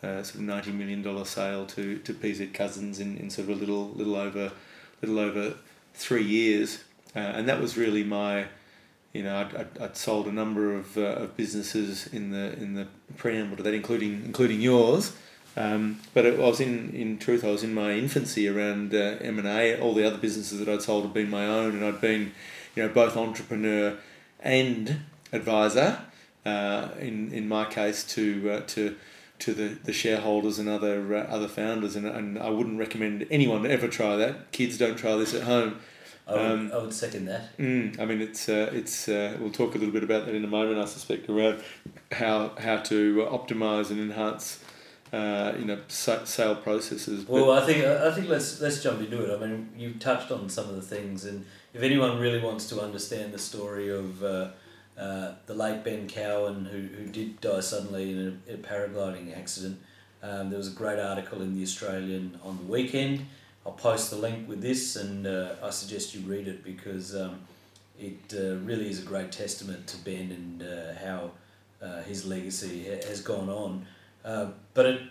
sort 0.01 0.33
of 0.33 0.41
ninety 0.41 0.71
million 0.71 1.03
dollar 1.03 1.25
sale 1.25 1.67
to, 1.67 1.99
to 1.99 2.11
PZ 2.11 2.53
Cussons 2.53 2.99
in, 2.99 3.17
in 3.17 3.29
sort 3.29 3.49
of 3.49 3.55
a 3.55 3.59
little 3.59 3.89
little 3.89 4.15
over 4.15 4.51
little 5.03 5.19
over 5.19 5.57
three 5.97 6.23
years, 6.23 6.83
uh, 7.15 7.19
and 7.19 7.49
that 7.49 7.59
was 7.59 7.75
really 7.75 8.03
my 8.03 8.45
you 9.13 9.23
know 9.23 9.35
I'd, 9.37 9.81
I'd, 9.81 9.97
sold 9.97 10.27
a 10.27 10.31
number 10.31 10.75
of, 10.75 10.97
uh, 10.97 11.01
of 11.01 11.35
businesses 11.35 12.07
in 12.07 12.31
the 12.31 12.53
in 12.53 12.75
the 12.75 12.87
preamble 13.17 13.57
to 13.57 13.63
that, 13.63 13.73
including 13.73 14.23
including 14.25 14.61
yours. 14.61 15.13
Um, 15.57 15.99
but 16.13 16.23
it, 16.23 16.39
I 16.39 16.43
was 16.43 16.59
in, 16.59 16.91
in 16.93 17.17
truth, 17.17 17.43
I 17.43 17.49
was 17.49 17.63
in 17.63 17.73
my 17.73 17.93
infancy 17.93 18.47
around 18.47 18.93
uh, 18.93 19.17
M 19.21 19.39
and 19.39 19.47
A. 19.47 19.79
All 19.79 19.95
the 19.95 20.05
other 20.05 20.19
businesses 20.19 20.59
that 20.59 20.69
I'd 20.69 20.83
sold 20.83 21.03
had 21.03 21.13
been 21.13 21.31
my 21.31 21.47
own, 21.47 21.71
and 21.71 21.83
I'd 21.83 21.99
been, 21.99 22.31
you 22.75 22.83
know, 22.83 22.89
both 22.89 23.17
entrepreneur 23.17 23.97
and 24.39 24.99
advisor. 25.33 25.99
Uh, 26.45 26.89
in 26.99 27.33
in 27.33 27.47
my 27.47 27.65
case, 27.65 28.03
to 28.15 28.51
uh, 28.51 28.61
to 28.67 28.95
to 29.39 29.53
the, 29.53 29.67
the 29.83 29.93
shareholders 29.93 30.59
and 30.59 30.67
other 30.67 31.15
uh, 31.15 31.23
other 31.23 31.47
founders, 31.47 31.95
and, 31.95 32.05
and 32.05 32.39
I 32.39 32.49
wouldn't 32.49 32.79
recommend 32.79 33.27
anyone 33.29 33.63
to 33.63 33.69
ever 33.69 33.87
try 33.87 34.15
that. 34.15 34.51
Kids 34.51 34.77
don't 34.77 34.97
try 34.97 35.15
this 35.15 35.33
at 35.33 35.43
home. 35.43 35.79
I 36.27 36.33
would, 36.33 36.41
um, 36.41 36.71
I 36.73 36.77
would 36.79 36.93
second 36.93 37.25
that. 37.25 37.57
Mm, 37.57 37.99
I 37.99 38.05
mean, 38.05 38.21
it's 38.21 38.49
uh, 38.49 38.69
it's. 38.73 39.07
Uh, 39.07 39.37
we'll 39.39 39.51
talk 39.51 39.75
a 39.75 39.77
little 39.77 39.93
bit 39.93 40.03
about 40.03 40.25
that 40.25 40.35
in 40.35 40.43
a 40.43 40.47
moment. 40.47 40.79
I 40.79 40.85
suspect 40.85 41.29
around 41.29 41.63
how 42.11 42.53
how 42.57 42.77
to 42.77 43.27
optimize 43.31 43.91
and 43.91 43.99
enhance 43.99 44.59
uh, 45.13 45.53
you 45.57 45.65
know 45.65 45.79
sale 45.87 46.55
processes. 46.55 47.27
Well, 47.27 47.51
I 47.51 47.65
think 47.65 47.85
I 47.85 48.11
think 48.11 48.27
let's 48.27 48.59
let's 48.59 48.83
jump 48.83 48.99
into 48.99 49.23
it. 49.23 49.35
I 49.35 49.45
mean, 49.45 49.69
you 49.77 49.93
touched 49.93 50.31
on 50.31 50.49
some 50.49 50.67
of 50.67 50.75
the 50.75 50.81
things, 50.81 51.23
and 51.23 51.45
if 51.73 51.81
anyone 51.81 52.19
really 52.19 52.41
wants 52.41 52.67
to 52.69 52.81
understand 52.81 53.33
the 53.33 53.39
story 53.39 53.89
of 53.89 54.23
uh, 54.97 55.01
uh, 55.01 55.35
the 55.45 55.53
late 55.53 55.83
Ben 55.83 56.07
Cowan, 56.07 56.65
who, 56.65 56.79
who 56.95 57.05
did 57.07 57.39
die 57.41 57.59
suddenly 57.59 58.11
in 58.11 58.41
a, 58.47 58.53
a 58.53 58.57
paragliding 58.57 59.37
accident, 59.37 59.79
um, 60.23 60.49
there 60.49 60.57
was 60.57 60.71
a 60.71 60.75
great 60.75 60.99
article 60.99 61.41
in 61.41 61.55
the 61.55 61.61
Australian 61.61 62.39
on 62.43 62.57
the 62.57 62.63
weekend. 62.63 63.25
I'll 63.65 63.73
post 63.73 64.09
the 64.09 64.15
link 64.15 64.47
with 64.47 64.61
this, 64.61 64.95
and 64.95 65.27
uh, 65.27 65.55
I 65.61 65.69
suggest 65.69 66.15
you 66.15 66.21
read 66.21 66.47
it 66.47 66.63
because 66.63 67.15
um, 67.15 67.41
it 67.99 68.17
uh, 68.33 68.55
really 68.65 68.89
is 68.89 68.99
a 68.99 69.05
great 69.05 69.31
testament 69.31 69.85
to 69.87 69.97
Ben 69.97 70.31
and 70.31 70.63
uh, 70.63 70.93
how 71.03 71.31
his 72.05 72.25
legacy 72.25 72.85
has 72.85 73.21
gone 73.21 73.49
on. 73.49 73.85
Uh, 74.25 74.47
but 74.73 74.85
it, 74.85 75.01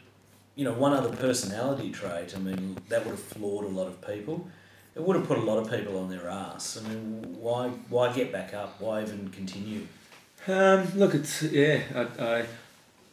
you 0.56 0.64
know, 0.64 0.72
one 0.72 0.92
other 0.92 1.14
personality 1.16 1.90
trait. 1.90 2.34
I 2.34 2.38
mean, 2.38 2.76
that 2.88 3.04
would 3.04 3.12
have 3.12 3.22
floored 3.22 3.66
a 3.66 3.68
lot 3.68 3.86
of 3.86 4.00
people. 4.06 4.48
It 4.96 5.02
would 5.02 5.14
have 5.14 5.26
put 5.26 5.36
a 5.36 5.42
lot 5.42 5.58
of 5.58 5.70
people 5.70 5.98
on 5.98 6.08
their 6.08 6.26
ass. 6.26 6.82
I 6.82 6.88
mean, 6.88 7.36
why 7.38 7.68
why 7.90 8.12
get 8.12 8.32
back 8.32 8.54
up? 8.54 8.80
Why 8.80 9.02
even 9.02 9.28
continue? 9.28 9.86
Um, 10.48 10.90
look, 10.94 11.14
it's 11.14 11.42
yeah. 11.42 11.82
I, 11.94 12.24
I, 12.24 12.46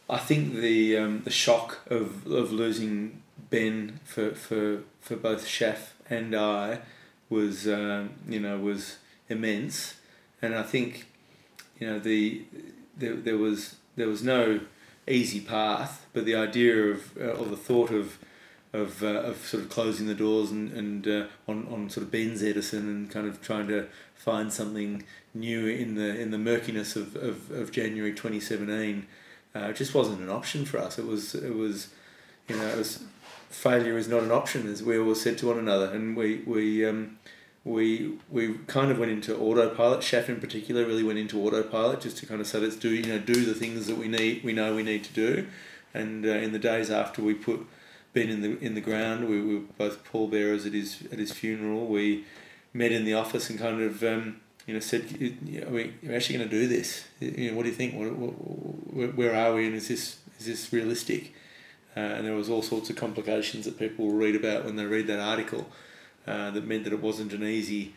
I 0.08 0.18
think 0.18 0.54
the 0.54 0.96
um, 0.96 1.22
the 1.24 1.30
shock 1.30 1.80
of, 1.88 2.26
of 2.26 2.52
losing 2.52 3.22
Ben 3.50 4.00
for, 4.04 4.34
for, 4.34 4.82
for 5.00 5.16
both 5.16 5.46
Chef 5.46 5.94
and 6.08 6.34
I 6.34 6.80
was 7.28 7.68
um, 7.68 8.10
you 8.28 8.40
know 8.40 8.58
was 8.58 8.96
immense, 9.28 9.94
and 10.40 10.54
I 10.54 10.62
think 10.62 11.06
you 11.78 11.86
know 11.86 11.98
the 11.98 12.44
there, 12.96 13.14
there 13.14 13.36
was 13.36 13.76
there 13.96 14.08
was 14.08 14.22
no 14.22 14.60
easy 15.06 15.40
path, 15.40 16.06
but 16.14 16.24
the 16.24 16.34
idea 16.34 16.76
of 16.84 17.16
uh, 17.18 17.32
or 17.32 17.46
the 17.46 17.56
thought 17.56 17.90
of 17.90 18.18
of, 18.74 19.04
uh, 19.04 19.06
of 19.06 19.46
sort 19.46 19.62
of 19.62 19.68
closing 19.70 20.06
the 20.08 20.14
doors 20.14 20.50
and, 20.50 20.72
and 20.72 21.06
uh, 21.06 21.26
on, 21.46 21.66
on 21.70 21.88
sort 21.88 22.04
of 22.04 22.10
Ben's 22.10 22.42
Edison 22.42 22.88
and 22.88 23.10
kind 23.10 23.26
of 23.26 23.40
trying 23.40 23.68
to 23.68 23.86
find 24.16 24.52
something 24.52 25.04
new 25.32 25.66
in 25.66 25.94
the 25.94 26.20
in 26.20 26.30
the 26.30 26.38
murkiness 26.38 26.96
of, 26.96 27.14
of, 27.16 27.50
of 27.50 27.70
January 27.70 28.12
2017 28.12 29.06
uh, 29.54 29.72
just 29.72 29.94
wasn't 29.94 30.20
an 30.20 30.28
option 30.28 30.64
for 30.64 30.78
us. 30.78 30.98
It 30.98 31.06
was 31.06 31.34
it 31.36 31.54
was 31.54 31.88
you 32.48 32.56
know 32.56 32.66
it 32.66 32.76
was 32.76 33.04
failure 33.48 33.96
is 33.96 34.08
not 34.08 34.24
an 34.24 34.32
option 34.32 34.66
as 34.66 34.82
we 34.82 34.98
always 34.98 35.20
said 35.20 35.38
to 35.38 35.46
one 35.46 35.58
another 35.58 35.92
and 35.92 36.16
we 36.16 36.38
we 36.38 36.84
um, 36.84 37.16
we 37.64 38.18
we 38.28 38.54
kind 38.66 38.90
of 38.90 38.98
went 38.98 39.12
into 39.12 39.36
autopilot. 39.36 40.02
Chef 40.02 40.28
in 40.28 40.40
particular 40.40 40.84
really 40.84 41.04
went 41.04 41.20
into 41.20 41.40
autopilot 41.40 42.00
just 42.00 42.16
to 42.18 42.26
kind 42.26 42.40
of 42.40 42.48
say 42.48 42.58
let's 42.58 42.76
do 42.76 42.90
you 42.90 43.06
know 43.06 43.20
do 43.20 43.44
the 43.44 43.54
things 43.54 43.86
that 43.86 43.96
we 43.96 44.08
need 44.08 44.42
we 44.42 44.52
know 44.52 44.74
we 44.74 44.82
need 44.82 45.04
to 45.04 45.12
do, 45.12 45.46
and 45.94 46.26
uh, 46.26 46.30
in 46.30 46.52
the 46.52 46.58
days 46.58 46.90
after 46.90 47.22
we 47.22 47.34
put 47.34 47.64
Ben 48.14 48.30
in 48.30 48.40
the 48.40 48.58
in 48.58 48.74
the 48.74 48.80
ground, 48.80 49.28
we 49.28 49.40
were 49.40 49.60
both 49.76 50.04
pallbearers 50.04 50.64
at 50.64 50.72
his 50.72 51.02
at 51.12 51.18
his 51.18 51.32
funeral. 51.32 51.86
We 51.86 52.24
met 52.72 52.92
in 52.92 53.04
the 53.04 53.14
office 53.14 53.50
and 53.50 53.58
kind 53.58 53.82
of 53.82 54.02
um, 54.02 54.40
you 54.66 54.74
know 54.74 54.80
said 54.80 55.02
are 55.02 55.70
we 55.70 55.94
are 56.08 56.14
actually 56.14 56.38
going 56.38 56.48
to 56.48 56.60
do 56.60 56.66
this. 56.66 57.04
You 57.20 57.50
know 57.50 57.56
what 57.56 57.64
do 57.64 57.68
you 57.68 57.74
think? 57.74 57.94
What, 57.94 58.16
what, 58.16 59.14
where 59.14 59.34
are 59.34 59.54
we 59.54 59.66
and 59.66 59.74
is 59.74 59.88
this 59.88 60.18
is 60.38 60.46
this 60.46 60.72
realistic? 60.72 61.34
Uh, 61.96 62.00
and 62.00 62.26
there 62.26 62.34
was 62.34 62.48
all 62.48 62.62
sorts 62.62 62.90
of 62.90 62.96
complications 62.96 63.64
that 63.64 63.78
people 63.78 64.06
will 64.06 64.14
read 64.14 64.34
about 64.34 64.64
when 64.64 64.76
they 64.76 64.84
read 64.84 65.06
that 65.06 65.20
article. 65.20 65.66
Uh, 66.26 66.50
that 66.50 66.66
meant 66.66 66.84
that 66.84 66.92
it 66.92 67.02
wasn't 67.02 67.32
an 67.32 67.44
easy, 67.44 67.94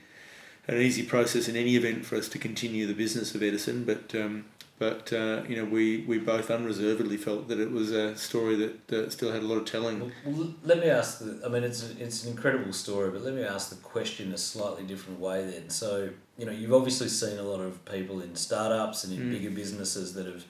an 0.68 0.78
easy 0.78 1.02
process 1.02 1.48
in 1.48 1.56
any 1.56 1.76
event 1.76 2.06
for 2.06 2.16
us 2.16 2.28
to 2.28 2.38
continue 2.38 2.86
the 2.86 2.94
business 2.94 3.34
of 3.34 3.42
Edison. 3.42 3.86
But 3.86 4.14
um, 4.14 4.46
but 4.80 5.12
uh, 5.14 5.44
you 5.48 5.56
know 5.56 5.66
we, 5.66 6.02
we 6.08 6.20
both 6.20 6.52
unreservedly 6.52 7.18
felt 7.18 7.48
that 7.48 7.60
it 7.60 7.72
was 7.72 7.92
a 7.92 8.16
story 8.18 8.56
that 8.56 8.94
uh, 8.94 9.10
still 9.10 9.32
had 9.32 9.42
a 9.42 9.46
lot 9.46 9.58
of 9.58 9.66
telling. 9.66 10.00
Well, 10.00 10.12
well, 10.26 10.54
let 10.64 10.80
me 10.80 10.90
ask 10.90 11.20
the. 11.20 11.42
I 11.46 11.50
mean, 11.50 11.64
it's 11.64 11.84
a, 11.90 12.04
it's 12.04 12.24
an 12.26 12.32
incredible 12.32 12.74
story, 12.74 13.10
but 13.12 13.22
let 13.22 13.34
me 13.34 13.44
ask 13.44 13.70
the 13.70 13.76
question 13.78 14.34
a 14.34 14.38
slightly 14.38 14.84
different 14.84 15.20
way. 15.20 15.46
Then, 15.46 15.70
so 15.70 16.10
you 16.38 16.46
know, 16.46 16.52
you've 16.52 16.74
obviously 16.74 17.10
seen 17.10 17.38
a 17.40 17.44
lot 17.44 17.60
of 17.62 17.84
people 17.86 18.22
in 18.22 18.36
startups 18.36 19.04
and 19.04 19.14
in 19.14 19.20
Mm. 19.28 19.32
bigger 19.32 19.50
businesses 19.50 20.14
that 20.14 20.26
have 20.28 20.44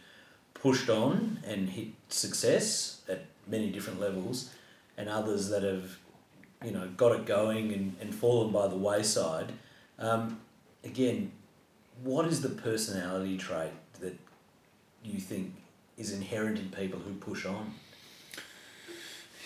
pushed 0.53 0.89
on 0.89 1.39
and 1.45 1.69
hit 1.69 1.87
success 2.09 3.01
at 3.07 3.25
many 3.47 3.69
different 3.69 3.99
levels, 3.99 4.49
and 4.97 5.07
others 5.07 5.47
that 5.49 5.63
have, 5.63 5.97
you 6.65 6.71
know, 6.71 6.89
got 6.97 7.13
it 7.13 7.25
going 7.25 7.71
and, 7.71 7.95
and 8.01 8.13
fallen 8.13 8.51
by 8.51 8.67
the 8.67 8.75
wayside. 8.75 9.53
Um, 9.99 10.39
again, 10.83 11.31
what 12.03 12.27
is 12.27 12.41
the 12.41 12.49
personality 12.49 13.37
trait 13.37 13.71
that 13.99 14.17
you 15.03 15.19
think 15.19 15.53
is 15.97 16.11
inherent 16.11 16.59
in 16.59 16.69
people 16.69 16.99
who 16.99 17.13
push 17.13 17.45
on? 17.45 17.73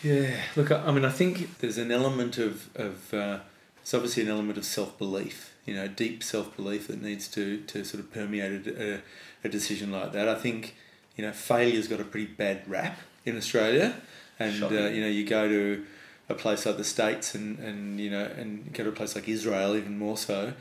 Yeah, 0.04 0.36
look, 0.56 0.72
I 0.72 0.84
I 0.86 0.91
mean, 0.91 1.06
I 1.06 1.12
think 1.12 1.60
there's 1.60 1.78
an 1.78 1.91
element 1.91 2.38
of 2.38 2.70
of 2.76 3.14
uh, 3.14 3.39
it's 3.82 3.93
obviously 3.93 4.24
an 4.24 4.30
element 4.30 4.58
of 4.58 4.66
self 4.66 4.97
belief. 4.97 5.56
You 5.66 5.76
know, 5.76 5.88
deep 5.88 6.24
self 6.24 6.56
belief 6.56 6.88
that 6.88 7.02
needs 7.02 7.28
to 7.30 7.62
to 7.62 7.84
sort 7.84 8.04
of 8.04 8.12
permeate 8.12 8.68
a, 8.68 9.02
a, 9.43 9.49
decision 9.49 9.91
like 9.91 10.12
that. 10.14 10.28
I 10.28 10.36
think 10.36 10.76
you 11.16 11.24
know 11.24 11.32
failure's 11.32 11.88
got 11.88 11.99
a 11.99 12.04
pretty 12.04 12.28
bad 12.28 12.64
rap 12.68 12.97
in 13.26 13.38
Australia, 13.38 13.95
and 14.39 14.64
uh, 14.64 14.68
you 14.68 15.02
know 15.02 15.08
you 15.08 15.26
go 15.26 15.47
to 15.47 15.86
a 16.30 16.34
place 16.34 16.66
like 16.66 16.78
the 16.78 16.84
states 16.84 17.36
and 17.36 17.60
and 17.60 17.99
you 17.99 18.10
know 18.10 18.26
and 18.26 18.74
go 18.74 18.84
to 18.84 18.89
a 18.89 18.93
place 18.93 19.16
like 19.16 19.28
Israel 19.28 19.76
even 19.76 19.97
more 19.99 20.18
so. 20.18 20.54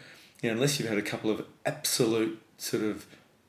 You 0.43 0.49
know, 0.51 0.55
unless 0.55 0.79
you've 0.79 0.89
had 0.89 0.99
a 0.99 1.03
couple 1.03 1.31
of 1.31 1.45
absolute 1.67 2.41
sort 2.59 2.83
of 2.83 3.07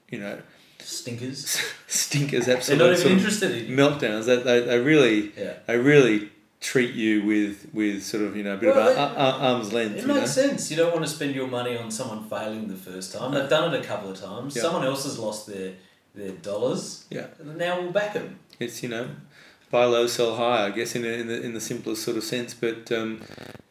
you 0.09 0.19
know 0.19 0.41
Stinkers. 0.79 1.61
stinkers, 1.87 2.47
absolute 2.49 2.79
not 2.79 2.85
even 2.87 2.97
sort 2.97 3.11
of 3.11 3.17
interested 3.19 3.51
in 3.51 3.75
meltdowns. 3.77 4.25
They, 4.25 4.37
they, 4.37 4.59
they 4.61 4.79
really 4.79 5.31
Yeah. 5.37 5.53
they 5.67 5.77
really 5.77 6.31
treat 6.59 6.93
you 6.93 7.23
with 7.23 7.67
with 7.73 8.03
sort 8.03 8.23
of 8.23 8.35
you 8.35 8.43
know 8.43 8.55
a 8.55 8.57
bit 8.57 8.75
Well, 8.75 8.89
of 8.89 8.97
a, 8.97 9.19
a, 9.19 9.53
arm's 9.53 9.71
length. 9.73 9.97
It 9.97 10.01
you 10.01 10.07
know? 10.07 10.15
makes 10.15 10.31
sense. 10.31 10.71
You 10.71 10.77
don't 10.77 10.91
want 10.91 11.05
to 11.05 11.11
spend 11.11 11.35
your 11.35 11.47
money 11.47 11.77
on 11.77 11.91
someone 11.91 12.27
failing 12.27 12.67
the 12.67 12.75
first 12.75 13.13
time. 13.13 13.31
They've 13.33 13.49
done 13.49 13.73
it 13.73 13.79
a 13.79 13.83
couple 13.83 14.09
of 14.11 14.19
times. 14.19 14.55
Yeah. 14.55 14.63
Someone 14.63 14.83
else 14.85 15.03
has 15.03 15.19
lost 15.19 15.47
their 15.47 15.73
their 16.15 16.31
dollars. 16.31 17.05
Yeah, 17.09 17.27
Now 17.43 17.79
we'll 17.79 17.91
back 17.91 18.13
them. 18.13 18.39
it's 18.59 18.81
you 18.83 18.89
know 18.89 19.07
buy 19.69 19.85
low, 19.85 20.07
sell 20.07 20.35
high. 20.35 20.65
I 20.65 20.71
guess 20.71 20.95
in, 20.95 21.05
in 21.05 21.27
the 21.27 21.41
in 21.41 21.53
the 21.53 21.61
simplest 21.61 22.03
sort 22.03 22.17
of 22.17 22.23
sense. 22.23 22.53
But 22.55 22.91
um, 22.91 23.21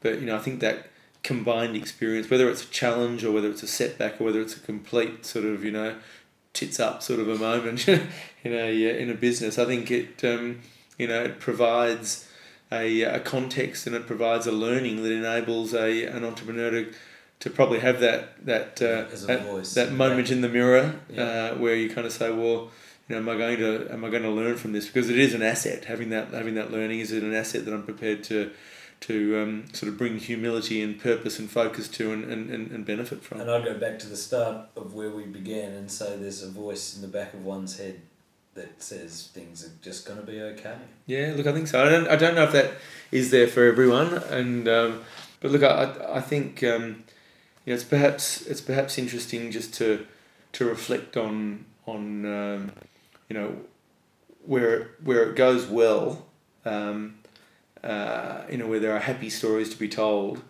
but 0.00 0.20
you 0.20 0.26
know 0.26 0.36
I 0.36 0.40
think 0.40 0.60
that 0.60 0.86
combined 1.22 1.76
experience, 1.76 2.30
whether 2.30 2.48
it's 2.48 2.64
a 2.64 2.68
challenge 2.70 3.24
or 3.24 3.30
whether 3.32 3.50
it's 3.50 3.62
a 3.62 3.66
setback 3.66 4.20
or 4.20 4.24
whether 4.24 4.40
it's 4.40 4.56
a 4.56 4.60
complete 4.60 5.26
sort 5.26 5.44
of 5.44 5.64
you 5.64 5.70
know 5.70 5.96
tits 6.52 6.80
up 6.80 7.02
sort 7.02 7.20
of 7.20 7.28
a 7.28 7.36
moment 7.36 7.86
in 7.88 8.02
a 8.44 8.98
in 9.00 9.10
a 9.10 9.14
business, 9.14 9.58
I 9.58 9.64
think 9.66 9.90
it 9.90 10.24
um, 10.24 10.60
you 10.98 11.06
know 11.08 11.22
it 11.24 11.40
provides. 11.40 12.26
A, 12.72 13.02
a 13.02 13.18
context 13.18 13.88
and 13.88 13.96
it 13.96 14.06
provides 14.06 14.46
a 14.46 14.52
learning 14.52 15.02
that 15.02 15.10
enables 15.10 15.74
a 15.74 16.04
an 16.04 16.24
entrepreneur 16.24 16.70
to, 16.70 16.92
to 17.40 17.50
probably 17.50 17.80
have 17.80 17.98
that 17.98 18.46
that 18.46 18.80
uh, 18.80 19.06
that, 19.26 19.42
voice. 19.44 19.74
that 19.74 19.90
moment 19.90 20.30
in 20.30 20.40
the 20.40 20.48
mirror 20.48 21.00
Yeah. 21.12 21.22
uh, 21.24 21.54
where 21.56 21.74
you 21.74 21.90
kind 21.90 22.06
of 22.06 22.12
say, 22.12 22.30
well, 22.30 22.70
you 23.08 23.16
know, 23.16 23.16
am 23.16 23.28
I 23.28 23.36
going 23.36 23.56
to 23.58 23.88
am 23.92 24.04
I 24.04 24.08
going 24.08 24.22
to 24.22 24.30
learn 24.30 24.56
from 24.56 24.70
this? 24.70 24.86
Because 24.86 25.10
it 25.10 25.18
is 25.18 25.34
an 25.34 25.42
asset. 25.42 25.86
Having 25.86 26.10
that 26.10 26.28
having 26.32 26.54
that 26.54 26.70
learning 26.70 27.00
is 27.00 27.10
it 27.10 27.24
an 27.24 27.34
asset 27.34 27.64
that 27.64 27.74
I'm 27.74 27.82
prepared 27.82 28.22
to 28.30 28.52
to 29.00 29.42
um, 29.42 29.64
sort 29.72 29.90
of 29.90 29.96
bring 29.96 30.18
humility 30.18 30.82
and 30.82 31.00
purpose 31.00 31.38
and 31.38 31.50
focus 31.50 31.88
to 31.88 32.12
and, 32.12 32.24
and, 32.24 32.70
and, 32.70 32.84
benefit 32.84 33.22
from. 33.22 33.40
And 33.40 33.50
I 33.50 33.64
go 33.64 33.78
back 33.78 33.98
to 34.00 34.06
the 34.06 34.16
start 34.16 34.68
of 34.76 34.94
where 34.94 35.10
we 35.10 35.24
began 35.24 35.72
and 35.72 35.90
say 35.90 36.16
there's 36.18 36.42
a 36.42 36.50
voice 36.50 36.94
in 36.94 37.02
the 37.02 37.08
back 37.08 37.32
of 37.32 37.44
one's 37.44 37.78
head 37.78 38.00
that 38.54 38.82
says 38.82 39.30
things 39.32 39.64
are 39.64 39.70
just 39.82 40.06
going 40.06 40.20
to 40.20 40.26
be 40.26 40.40
okay. 40.40 40.76
Yeah, 41.06 41.32
look, 41.34 41.46
I 41.46 41.52
think 41.52 41.68
so. 41.68 41.84
I 41.84 41.88
don't, 41.88 42.08
I 42.08 42.16
don't 42.16 42.34
know 42.34 42.44
if 42.44 42.52
that 42.52 42.72
is 43.10 43.30
there 43.30 43.48
for 43.48 43.64
everyone, 43.64 44.14
and 44.14 44.68
um, 44.68 45.00
but 45.40 45.50
look, 45.50 45.62
I, 45.62 45.94
I 46.16 46.20
think 46.20 46.62
um, 46.62 47.04
you 47.64 47.72
know 47.72 47.74
it's 47.74 47.84
perhaps 47.84 48.42
it's 48.46 48.60
perhaps 48.60 48.98
interesting 48.98 49.50
just 49.50 49.72
to 49.74 50.06
to 50.52 50.64
reflect 50.66 51.16
on 51.16 51.64
on 51.86 52.26
um, 52.26 52.72
you 53.28 53.34
know 53.38 53.56
where 54.44 54.90
where 55.02 55.30
it 55.30 55.36
goes 55.36 55.66
well, 55.66 56.26
um, 56.64 57.19
uh, 57.82 58.42
you 58.50 58.56
know 58.58 58.66
where 58.66 58.80
there 58.80 58.94
are 58.94 59.00
happy 59.00 59.30
stories 59.30 59.70
to 59.70 59.78
be 59.78 59.88
told. 59.88 60.42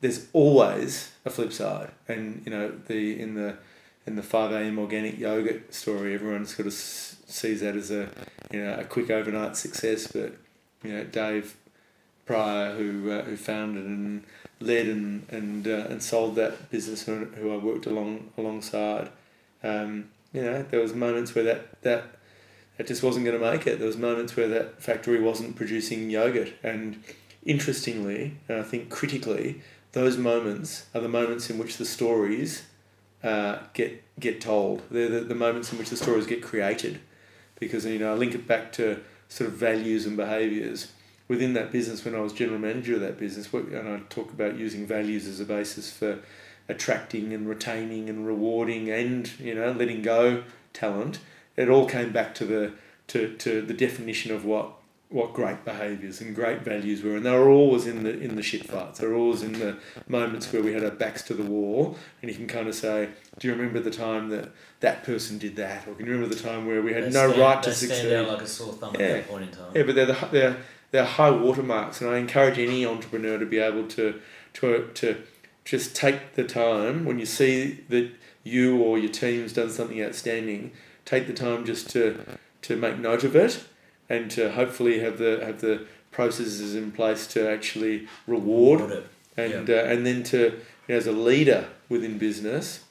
There's 0.00 0.28
always 0.32 1.10
a 1.24 1.30
flip 1.30 1.52
side, 1.52 1.90
and 2.06 2.42
you 2.44 2.50
know 2.50 2.72
the 2.86 3.20
in 3.20 3.34
the 3.34 3.56
in 4.06 4.16
the 4.16 4.22
five 4.22 4.52
a.m. 4.52 4.78
organic 4.78 5.18
yogurt 5.18 5.74
story, 5.74 6.14
everyone 6.14 6.46
sort 6.46 6.66
of 6.66 6.72
sees 6.72 7.60
that 7.60 7.76
as 7.76 7.90
a 7.90 8.08
you 8.50 8.64
know 8.64 8.74
a 8.78 8.84
quick 8.84 9.10
overnight 9.10 9.56
success, 9.56 10.06
but 10.06 10.34
you 10.82 10.92
know 10.92 11.04
Dave 11.04 11.56
Pryor, 12.26 12.74
who 12.74 13.10
uh, 13.10 13.22
who 13.22 13.36
founded 13.36 13.84
and 13.84 14.24
led 14.60 14.86
and 14.86 15.26
and 15.30 15.66
uh, 15.66 15.86
and 15.90 16.02
sold 16.02 16.36
that 16.36 16.70
business, 16.70 17.04
who, 17.04 17.52
I 17.52 17.56
worked 17.56 17.86
along 17.86 18.30
alongside, 18.36 19.10
um, 19.62 20.10
you 20.32 20.42
know 20.42 20.62
there 20.62 20.80
was 20.80 20.94
moments 20.94 21.34
where 21.34 21.44
that 21.44 21.82
that 21.82 22.17
that 22.78 22.86
just 22.86 23.02
wasn't 23.02 23.26
going 23.26 23.38
to 23.38 23.50
make 23.50 23.66
it. 23.66 23.78
There 23.78 23.86
was 23.86 23.98
moments 23.98 24.36
where 24.36 24.48
that 24.48 24.80
factory 24.80 25.20
wasn't 25.20 25.56
producing 25.56 26.08
yogurt, 26.08 26.54
and 26.62 27.02
interestingly, 27.44 28.38
and 28.48 28.60
I 28.60 28.62
think 28.62 28.88
critically, 28.88 29.60
those 29.92 30.16
moments 30.16 30.86
are 30.94 31.00
the 31.00 31.08
moments 31.08 31.50
in 31.50 31.58
which 31.58 31.76
the 31.76 31.84
stories 31.84 32.64
uh, 33.22 33.58
get 33.74 34.02
get 34.18 34.40
told. 34.40 34.82
They're 34.90 35.08
the, 35.08 35.20
the 35.20 35.34
moments 35.34 35.72
in 35.72 35.78
which 35.78 35.90
the 35.90 35.96
stories 35.96 36.26
get 36.26 36.42
created, 36.42 37.00
because 37.58 37.84
you 37.84 37.98
know 37.98 38.12
I 38.12 38.16
link 38.16 38.34
it 38.34 38.46
back 38.46 38.72
to 38.74 39.00
sort 39.28 39.50
of 39.50 39.56
values 39.56 40.06
and 40.06 40.16
behaviours 40.16 40.92
within 41.26 41.54
that 41.54 41.72
business. 41.72 42.04
When 42.04 42.14
I 42.14 42.20
was 42.20 42.32
general 42.32 42.60
manager 42.60 42.94
of 42.94 43.00
that 43.00 43.18
business, 43.18 43.52
and 43.52 43.88
I 43.88 44.00
talk 44.08 44.32
about 44.32 44.56
using 44.56 44.86
values 44.86 45.26
as 45.26 45.40
a 45.40 45.44
basis 45.44 45.92
for 45.92 46.20
attracting 46.68 47.32
and 47.32 47.48
retaining 47.48 48.08
and 48.08 48.26
rewarding 48.26 48.90
and 48.90 49.28
you 49.40 49.54
know 49.54 49.72
letting 49.72 50.02
go 50.02 50.44
talent. 50.72 51.18
It 51.58 51.68
all 51.68 51.86
came 51.86 52.10
back 52.12 52.34
to 52.36 52.44
the 52.44 52.72
to, 53.08 53.34
to 53.38 53.62
the 53.62 53.74
definition 53.74 54.32
of 54.32 54.44
what 54.44 54.72
what 55.10 55.32
great 55.32 55.64
behaviours 55.64 56.20
and 56.20 56.34
great 56.34 56.60
values 56.60 57.02
were, 57.02 57.16
and 57.16 57.24
they 57.24 57.30
were 57.32 57.48
always 57.48 57.86
in 57.86 58.04
the 58.04 58.16
in 58.26 58.36
the 58.36 58.42
shit 58.42 58.64
fights. 58.64 58.98
They 59.00 59.06
were 59.06 59.14
always 59.14 59.42
in 59.42 59.54
the 59.54 59.78
moments 60.06 60.52
where 60.52 60.62
we 60.62 60.72
had 60.74 60.84
our 60.84 60.90
backs 60.90 61.22
to 61.24 61.34
the 61.34 61.42
wall, 61.42 61.96
and 62.22 62.30
you 62.30 62.36
can 62.36 62.46
kind 62.46 62.68
of 62.68 62.74
say, 62.74 63.08
"Do 63.38 63.48
you 63.48 63.54
remember 63.54 63.80
the 63.80 63.90
time 63.90 64.28
that 64.28 64.50
that 64.80 65.02
person 65.04 65.38
did 65.38 65.56
that?" 65.56 65.88
Or 65.88 65.94
can 65.94 66.06
you 66.06 66.12
remember 66.12 66.32
the 66.34 66.40
time 66.42 66.66
where 66.66 66.80
we 66.82 66.92
had 66.92 67.04
They 67.04 67.10
no 67.10 67.28
stand- 67.28 67.38
right 67.40 67.62
to 67.62 67.72
succeed? 67.74 67.96
stand 67.96 68.12
out 68.14 68.28
like 68.34 68.42
a 68.42 68.46
sore 68.46 68.72
thumb 68.74 68.94
Yeah. 68.98 69.06
at 69.06 69.12
that 69.14 69.28
point 69.28 69.42
in 69.44 69.50
time. 69.50 69.72
Yeah, 69.74 69.82
but 69.84 69.94
they're 69.96 70.06
the, 70.06 70.28
they're 70.30 70.56
they're 70.92 71.04
high 71.04 71.30
watermarks, 71.30 72.00
and 72.02 72.08
I 72.10 72.18
encourage 72.18 72.58
any 72.58 72.84
entrepreneur 72.86 73.38
to 73.38 73.46
be 73.46 73.58
able 73.58 73.88
to 73.88 74.20
to 74.54 74.90
to 74.94 75.16
just 75.64 75.96
take 75.96 76.34
the 76.34 76.44
time 76.44 77.04
when 77.06 77.18
you 77.18 77.26
see 77.26 77.80
that 77.88 78.10
you 78.44 78.76
or 78.82 78.98
your 78.98 79.10
team's 79.10 79.52
done 79.54 79.70
something 79.70 80.00
outstanding. 80.02 80.72
Take 81.08 81.26
the 81.26 81.32
time 81.32 81.64
just 81.64 81.88
to 81.90 82.38
to 82.60 82.76
make 82.76 82.98
note 82.98 83.24
of 83.24 83.34
it, 83.34 83.64
and 84.10 84.30
to 84.32 84.52
hopefully 84.52 84.98
have 85.00 85.16
the 85.16 85.40
have 85.42 85.62
the 85.62 85.86
processes 86.10 86.74
in 86.74 86.92
place 86.92 87.26
to 87.28 87.48
actually 87.48 88.06
reward 88.26 88.80
Reward 88.80 89.04
it. 89.36 89.44
and 89.56 89.70
uh, 89.70 89.92
and 89.92 90.04
then 90.04 90.22
to 90.24 90.38
you 90.38 90.88
know, 90.88 90.96
as 90.96 91.06
a 91.06 91.12
leader 91.12 91.68
within 91.88 92.18
business, 92.18 92.84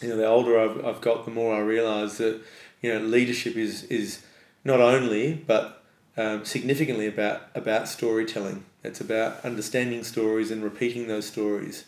you 0.00 0.08
know, 0.08 0.16
the 0.16 0.26
older 0.26 0.60
I've, 0.60 0.84
I've 0.84 1.00
got, 1.00 1.24
the 1.24 1.32
more 1.32 1.56
I 1.56 1.58
realise 1.58 2.18
that 2.18 2.40
you 2.82 2.92
know 2.92 3.00
leadership 3.00 3.56
is 3.56 3.82
is 3.84 4.22
not 4.64 4.80
only 4.80 5.34
but 5.34 5.82
um, 6.16 6.44
significantly 6.44 7.08
about 7.08 7.48
about 7.56 7.88
storytelling. 7.88 8.64
It's 8.84 9.00
about 9.00 9.44
understanding 9.44 10.04
stories 10.04 10.52
and 10.52 10.62
repeating 10.62 11.08
those 11.08 11.26
stories. 11.26 11.84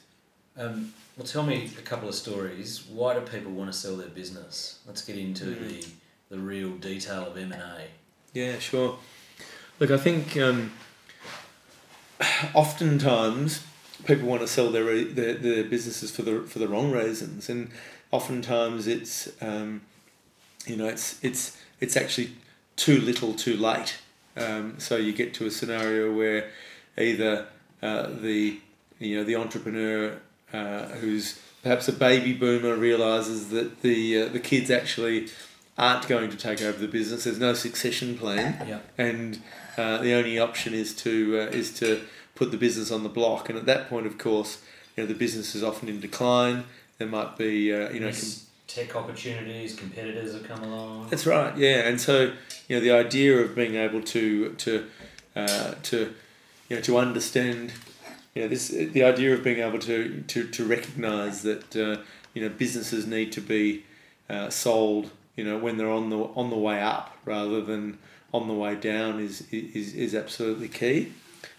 Um, 0.58 0.92
well, 1.16 1.26
tell 1.26 1.42
me 1.42 1.70
a 1.78 1.82
couple 1.82 2.08
of 2.08 2.14
stories. 2.14 2.84
Why 2.88 3.14
do 3.14 3.20
people 3.20 3.52
want 3.52 3.72
to 3.72 3.78
sell 3.78 3.96
their 3.96 4.08
business? 4.08 4.78
Let's 4.86 5.02
get 5.02 5.16
into 5.18 5.44
Mm. 5.46 5.68
the 5.68 5.86
the 6.30 6.38
real 6.38 6.70
detail 6.70 7.26
of 7.26 7.36
M 7.36 7.52
and 7.52 7.60
A. 7.62 7.86
Yeah, 8.32 8.58
sure. 8.58 8.98
Look, 9.78 9.90
I 9.90 9.98
think 9.98 10.36
um, 10.38 10.72
oftentimes 12.54 13.62
people 14.06 14.28
want 14.28 14.40
to 14.42 14.48
sell 14.48 14.70
their, 14.70 15.04
their 15.04 15.34
their 15.34 15.64
businesses 15.64 16.10
for 16.10 16.22
the 16.22 16.42
for 16.42 16.58
the 16.58 16.68
wrong 16.68 16.90
reasons, 16.90 17.48
and 17.48 17.70
oftentimes 18.10 18.86
it's 18.86 19.28
um, 19.42 19.82
you 20.66 20.76
know 20.76 20.86
it's 20.86 21.22
it's 21.22 21.56
it's 21.80 21.96
actually 21.96 22.30
too 22.76 23.00
little, 23.00 23.34
too 23.34 23.56
late. 23.56 23.98
Um, 24.36 24.76
so 24.78 24.96
you 24.96 25.12
get 25.12 25.34
to 25.34 25.46
a 25.46 25.50
scenario 25.50 26.14
where 26.14 26.50
either 26.98 27.46
uh, 27.82 28.08
the 28.08 28.58
you 28.98 29.16
know 29.18 29.24
the 29.24 29.36
entrepreneur 29.36 30.18
uh, 30.52 30.86
who's 31.00 31.40
perhaps 31.62 31.88
a 31.88 31.92
baby 31.92 32.32
boomer 32.32 32.74
realizes 32.76 33.48
that 33.50 33.82
the 33.82 34.22
uh, 34.22 34.28
the 34.28 34.40
kids 34.40 34.70
actually 34.70 35.28
aren't 35.78 36.06
going 36.08 36.30
to 36.30 36.36
take 36.36 36.60
over 36.62 36.78
the 36.78 36.88
business. 36.88 37.24
There's 37.24 37.38
no 37.38 37.54
succession 37.54 38.18
plan, 38.18 38.66
Yeah. 38.68 38.78
and 38.98 39.40
uh, 39.78 39.98
the 39.98 40.12
only 40.14 40.38
option 40.38 40.74
is 40.74 40.94
to 40.96 41.40
uh, 41.40 41.56
is 41.56 41.72
to 41.80 42.02
put 42.34 42.50
the 42.50 42.58
business 42.58 42.90
on 42.90 43.02
the 43.02 43.08
block. 43.08 43.48
And 43.48 43.58
at 43.58 43.66
that 43.66 43.88
point, 43.88 44.06
of 44.06 44.18
course, 44.18 44.62
you 44.96 45.02
know 45.02 45.06
the 45.08 45.14
business 45.14 45.54
is 45.54 45.62
often 45.62 45.88
in 45.88 46.00
decline. 46.00 46.64
There 46.98 47.08
might 47.08 47.36
be 47.38 47.72
uh, 47.72 47.90
you 47.90 48.00
know. 48.00 48.06
Miss 48.06 48.46
tech 48.68 48.96
opportunities, 48.96 49.74
competitors 49.76 50.32
have 50.32 50.44
come 50.44 50.62
along. 50.62 51.08
That's 51.10 51.26
right, 51.26 51.54
yeah. 51.58 51.86
And 51.88 52.00
so, 52.00 52.32
you 52.68 52.76
know, 52.76 52.80
the 52.80 52.90
idea 52.90 53.36
of 53.38 53.54
being 53.54 53.74
able 53.74 54.00
to 54.02 54.50
to 54.54 54.86
uh, 55.36 55.74
to 55.84 56.14
you 56.68 56.76
know 56.76 56.82
to 56.82 56.96
understand, 56.96 57.72
you 58.34 58.42
know, 58.42 58.48
this 58.48 58.68
the 58.68 59.02
idea 59.02 59.34
of 59.34 59.42
being 59.42 59.60
able 59.60 59.78
to 59.80 60.22
to 60.28 60.48
to 60.48 60.64
recognise 60.64 61.42
that 61.42 61.76
uh, 61.76 62.02
you 62.34 62.42
know 62.42 62.48
businesses 62.48 63.06
need 63.06 63.32
to 63.32 63.40
be 63.40 63.84
uh, 64.30 64.48
sold, 64.50 65.10
you 65.36 65.44
know, 65.44 65.58
when 65.58 65.76
they're 65.76 65.90
on 65.90 66.10
the 66.10 66.18
on 66.18 66.50
the 66.50 66.56
way 66.56 66.80
up 66.80 67.16
rather 67.24 67.60
than 67.60 67.98
on 68.32 68.48
the 68.48 68.54
way 68.54 68.74
down 68.74 69.20
is 69.20 69.42
is 69.50 69.94
is 69.94 70.14
absolutely 70.14 70.68
key. 70.68 71.12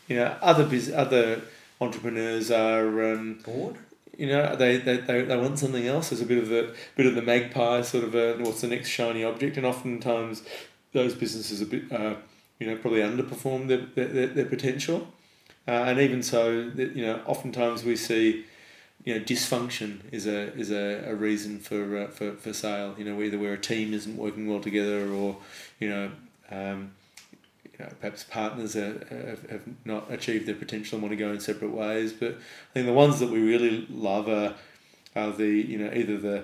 You 0.07 0.17
know, 0.17 0.35
other 0.41 0.65
bus 0.65 0.91
other 0.91 1.41
entrepreneurs 1.79 2.51
are. 2.51 3.13
Um, 3.13 3.39
Board? 3.45 3.77
you 4.17 4.27
know 4.27 4.55
they, 4.55 4.77
they, 4.77 4.97
they, 4.97 5.21
they 5.23 5.37
want 5.37 5.57
something 5.59 5.87
else 5.87 6.09
there's 6.09 6.21
a 6.21 6.25
bit 6.25 6.37
of 6.37 6.49
the 6.49 6.75
bit 6.95 7.05
of 7.05 7.15
the 7.15 7.21
magpie 7.21 7.81
sort 7.81 8.03
of 8.03 8.13
a, 8.15 8.35
what's 8.37 8.61
the 8.61 8.67
next 8.67 8.89
shiny 8.89 9.23
object 9.23 9.57
and 9.57 9.65
oftentimes 9.65 10.43
those 10.93 11.15
businesses 11.15 11.61
a 11.61 11.65
bit 11.65 11.91
uh, 11.91 12.15
you 12.59 12.67
know 12.67 12.75
probably 12.77 13.01
underperform 13.01 13.67
their, 13.67 14.05
their, 14.05 14.27
their 14.27 14.45
potential 14.45 15.07
uh, 15.67 15.71
and 15.71 15.99
even 15.99 16.23
so 16.23 16.71
you 16.75 17.05
know 17.05 17.21
oftentimes 17.25 17.83
we 17.83 17.95
see 17.95 18.45
you 19.03 19.13
know 19.13 19.23
dysfunction 19.23 19.99
is 20.11 20.27
a 20.27 20.53
is 20.55 20.71
a, 20.71 21.03
a 21.09 21.15
reason 21.15 21.59
for, 21.59 21.97
uh, 21.97 22.07
for 22.07 22.33
for 22.33 22.53
sale 22.53 22.95
you 22.97 23.05
know 23.05 23.21
either 23.21 23.37
where 23.37 23.53
a 23.53 23.57
team 23.57 23.93
isn't 23.93 24.17
working 24.17 24.47
well 24.47 24.59
together 24.59 25.09
or 25.09 25.37
you 25.79 25.89
know 25.89 26.11
um, 26.51 26.91
you 27.63 27.85
know, 27.85 27.91
perhaps 27.99 28.23
partners 28.23 28.75
are, 28.75 29.05
have, 29.09 29.49
have 29.49 29.61
not 29.85 30.11
achieved 30.11 30.45
their 30.45 30.55
potential 30.55 30.97
and 30.97 31.03
want 31.03 31.11
to 31.11 31.17
go 31.17 31.31
in 31.31 31.39
separate 31.39 31.71
ways. 31.71 32.13
But 32.13 32.33
I 32.33 32.73
think 32.73 32.85
the 32.85 32.93
ones 32.93 33.19
that 33.19 33.29
we 33.29 33.41
really 33.41 33.87
love 33.89 34.27
are, 34.27 34.53
are 35.15 35.31
the 35.31 35.47
you 35.47 35.77
know 35.77 35.91
either 35.93 36.17
the 36.17 36.43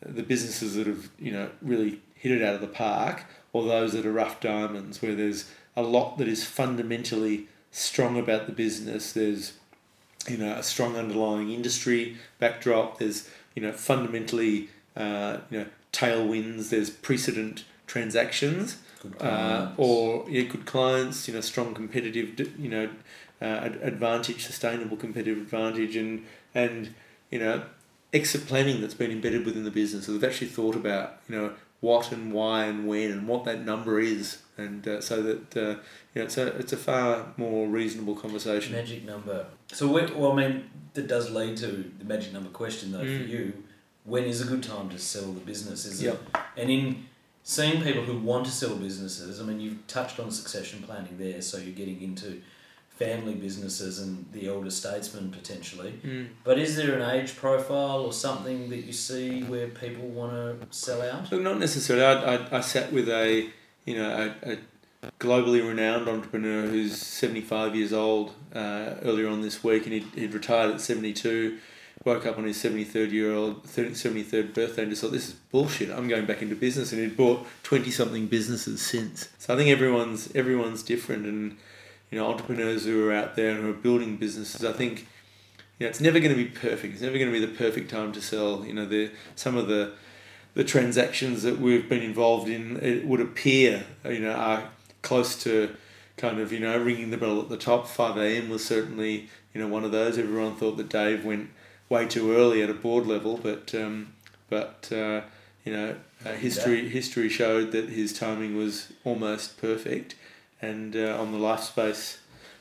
the 0.00 0.22
businesses 0.22 0.74
that 0.74 0.86
have 0.86 1.10
you 1.18 1.32
know 1.32 1.50
really 1.60 2.00
hit 2.14 2.32
it 2.32 2.42
out 2.42 2.54
of 2.54 2.60
the 2.60 2.66
park, 2.66 3.24
or 3.52 3.64
those 3.64 3.92
that 3.92 4.06
are 4.06 4.12
rough 4.12 4.40
diamonds 4.40 5.02
where 5.02 5.14
there's 5.14 5.50
a 5.76 5.82
lot 5.82 6.18
that 6.18 6.28
is 6.28 6.44
fundamentally 6.44 7.48
strong 7.72 8.16
about 8.18 8.46
the 8.46 8.52
business. 8.52 9.12
There's 9.12 9.54
you 10.28 10.36
know 10.36 10.52
a 10.52 10.62
strong 10.62 10.96
underlying 10.96 11.50
industry 11.50 12.16
backdrop. 12.38 12.98
There's 12.98 13.28
you 13.56 13.62
know 13.62 13.72
fundamentally 13.72 14.68
uh, 14.96 15.38
you 15.50 15.58
know 15.60 15.66
tailwinds. 15.92 16.70
There's 16.70 16.90
precedent 16.90 17.64
transactions 17.86 18.78
uh, 19.20 19.72
or 19.76 20.24
yeah, 20.28 20.42
good 20.42 20.66
clients, 20.66 21.26
you 21.28 21.34
know, 21.34 21.40
strong 21.40 21.74
competitive, 21.74 22.38
you 22.58 22.68
know, 22.68 22.90
uh, 23.40 23.70
advantage, 23.82 24.44
sustainable 24.44 24.96
competitive 24.96 25.38
advantage, 25.38 25.96
and 25.96 26.24
and 26.54 26.94
you 27.30 27.38
know, 27.38 27.64
exit 28.12 28.46
planning 28.46 28.80
that's 28.80 28.94
been 28.94 29.10
embedded 29.10 29.44
within 29.44 29.64
the 29.64 29.70
business. 29.70 30.06
So 30.06 30.12
they've 30.12 30.30
actually 30.30 30.48
thought 30.48 30.76
about 30.76 31.20
you 31.28 31.36
know 31.36 31.52
what 31.82 32.10
and 32.12 32.32
why 32.32 32.64
and 32.64 32.86
when 32.86 33.10
and 33.10 33.28
what 33.28 33.44
that 33.44 33.64
number 33.66 34.00
is, 34.00 34.38
and 34.56 34.86
uh, 34.88 35.00
so 35.02 35.20
that 35.22 35.56
uh, 35.56 35.60
you 36.14 36.20
know 36.20 36.22
it's 36.22 36.38
a 36.38 36.46
it's 36.56 36.72
a 36.72 36.76
far 36.78 37.26
more 37.36 37.68
reasonable 37.68 38.14
conversation. 38.14 38.72
Magic 38.72 39.04
number. 39.04 39.46
So, 39.72 39.88
when, 39.88 40.18
well, 40.18 40.32
I 40.32 40.36
mean, 40.36 40.70
that 40.94 41.06
does 41.08 41.30
lead 41.30 41.56
to 41.58 41.90
the 41.98 42.04
magic 42.04 42.32
number 42.32 42.48
question, 42.50 42.92
though, 42.92 43.04
Mm. 43.04 43.18
for 43.18 43.24
you. 43.24 43.52
When 44.04 44.24
is 44.24 44.40
a 44.40 44.44
good 44.46 44.62
time 44.62 44.88
to 44.90 44.98
sell 44.98 45.32
the 45.32 45.40
business? 45.40 45.84
Is 45.84 46.02
Yep. 46.02 46.20
it? 46.34 46.40
And 46.60 46.70
in 46.70 47.06
seeing 47.42 47.82
people 47.82 48.02
who 48.04 48.18
want 48.18 48.44
to 48.46 48.52
sell 48.52 48.74
businesses, 48.76 49.40
I 49.40 49.44
mean, 49.44 49.60
you've 49.60 49.86
touched 49.86 50.18
on 50.20 50.30
succession 50.30 50.82
planning 50.82 51.16
there, 51.18 51.40
so 51.42 51.58
you're 51.58 51.74
getting 51.82 52.00
into 52.02 52.40
family 53.04 53.34
businesses 53.34 53.98
and 54.00 54.26
the 54.32 54.48
elder 54.48 54.70
statesmen 54.70 55.30
potentially. 55.30 55.94
Mm. 56.04 56.28
But 56.44 56.58
is 56.58 56.76
there 56.76 56.98
an 56.98 57.04
age 57.16 57.36
profile 57.36 58.00
or 58.00 58.12
something 58.12 58.70
that 58.70 58.82
you 58.84 58.92
see 58.92 59.42
where 59.42 59.68
people 59.68 60.08
want 60.08 60.32
to 60.32 60.66
sell 60.70 61.02
out? 61.02 61.30
Look, 61.32 61.42
not 61.42 61.58
necessarily. 61.58 62.04
I, 62.04 62.34
I, 62.34 62.58
I 62.58 62.60
sat 62.60 62.92
with 62.92 63.08
a 63.08 63.48
you 63.84 63.96
know 63.96 64.34
a, 64.44 64.52
a 64.52 64.56
globally 65.18 65.66
renowned 65.66 66.08
entrepreneur 66.08 66.62
who's 66.66 66.96
seventy 67.00 67.40
five 67.40 67.74
years 67.74 67.92
old 67.92 68.34
uh, 68.54 68.94
earlier 69.02 69.28
on 69.28 69.42
this 69.42 69.64
week, 69.64 69.84
and 69.84 69.92
he'd, 69.94 70.06
he'd 70.14 70.34
retired 70.34 70.70
at 70.70 70.80
seventy 70.80 71.12
two. 71.12 71.58
Woke 72.04 72.26
up 72.26 72.36
on 72.36 72.44
his 72.44 72.60
seventy 72.60 72.82
third 72.84 73.12
year 73.12 73.32
old 73.32 73.68
seventy 73.68 74.22
third 74.24 74.54
birthday 74.54 74.82
and 74.82 74.90
just 74.90 75.02
thought 75.02 75.12
this 75.12 75.28
is 75.28 75.34
bullshit. 75.52 75.90
I'm 75.90 76.08
going 76.08 76.26
back 76.26 76.42
into 76.42 76.56
business, 76.56 76.92
and 76.92 77.00
he'd 77.00 77.16
bought 77.16 77.46
twenty 77.62 77.92
something 77.92 78.26
businesses 78.26 78.82
since. 78.82 79.28
So 79.38 79.54
I 79.54 79.56
think 79.56 79.70
everyone's 79.70 80.34
everyone's 80.34 80.82
different, 80.82 81.26
and 81.26 81.56
you 82.12 82.18
know 82.18 82.28
entrepreneurs 82.28 82.84
who 82.84 83.08
are 83.08 83.12
out 83.12 83.34
there 83.34 83.50
and 83.50 83.60
who 83.62 83.70
are 83.70 83.74
building 83.74 84.16
businesses. 84.16 84.64
I 84.64 84.72
think 84.72 85.08
you 85.78 85.86
know 85.86 85.88
it's 85.88 86.00
never 86.00 86.20
going 86.20 86.30
to 86.30 86.36
be 86.36 86.50
perfect. 86.50 86.92
It's 86.92 87.02
never 87.02 87.18
going 87.18 87.32
to 87.32 87.40
be 87.40 87.44
the 87.44 87.58
perfect 87.58 87.90
time 87.90 88.12
to 88.12 88.20
sell. 88.20 88.64
You 88.64 88.74
know 88.74 88.86
the 88.86 89.10
some 89.34 89.56
of 89.56 89.66
the 89.66 89.94
the 90.54 90.64
transactions 90.64 91.42
that 91.42 91.58
we've 91.58 91.88
been 91.88 92.02
involved 92.02 92.48
in, 92.48 92.76
it 92.82 93.06
would 93.06 93.20
appear, 93.20 93.84
you 94.04 94.18
know, 94.18 94.32
are 94.32 94.68
close 95.00 95.42
to 95.42 95.74
kind 96.16 96.38
of, 96.38 96.52
you 96.52 96.60
know, 96.60 96.78
ringing 96.78 97.10
the 97.10 97.16
bell 97.16 97.40
at 97.40 97.48
the 97.48 97.56
top. 97.56 97.86
5 97.86 98.18
a.m. 98.18 98.50
was 98.50 98.62
certainly, 98.62 99.30
you 99.54 99.60
know, 99.62 99.66
one 99.66 99.82
of 99.82 99.92
those. 99.92 100.18
Everyone 100.18 100.54
thought 100.54 100.76
that 100.76 100.90
Dave 100.90 101.24
went 101.24 101.48
way 101.88 102.06
too 102.06 102.36
early 102.36 102.62
at 102.62 102.68
a 102.68 102.74
board 102.74 103.06
level, 103.06 103.38
but, 103.42 103.74
um, 103.74 104.12
but 104.50 104.90
uh, 104.92 105.22
you 105.64 105.72
know, 105.72 105.96
uh, 106.24 106.32
history 106.32 106.88
history 106.88 107.28
showed 107.28 107.72
that 107.72 107.88
his 107.88 108.12
timing 108.12 108.56
was 108.56 108.92
almost 109.04 109.58
perfect. 109.58 110.14
And 110.62 110.96
uh, 110.96 111.20
on 111.20 111.32
the 111.32 111.38
LifeSpace 111.38 112.18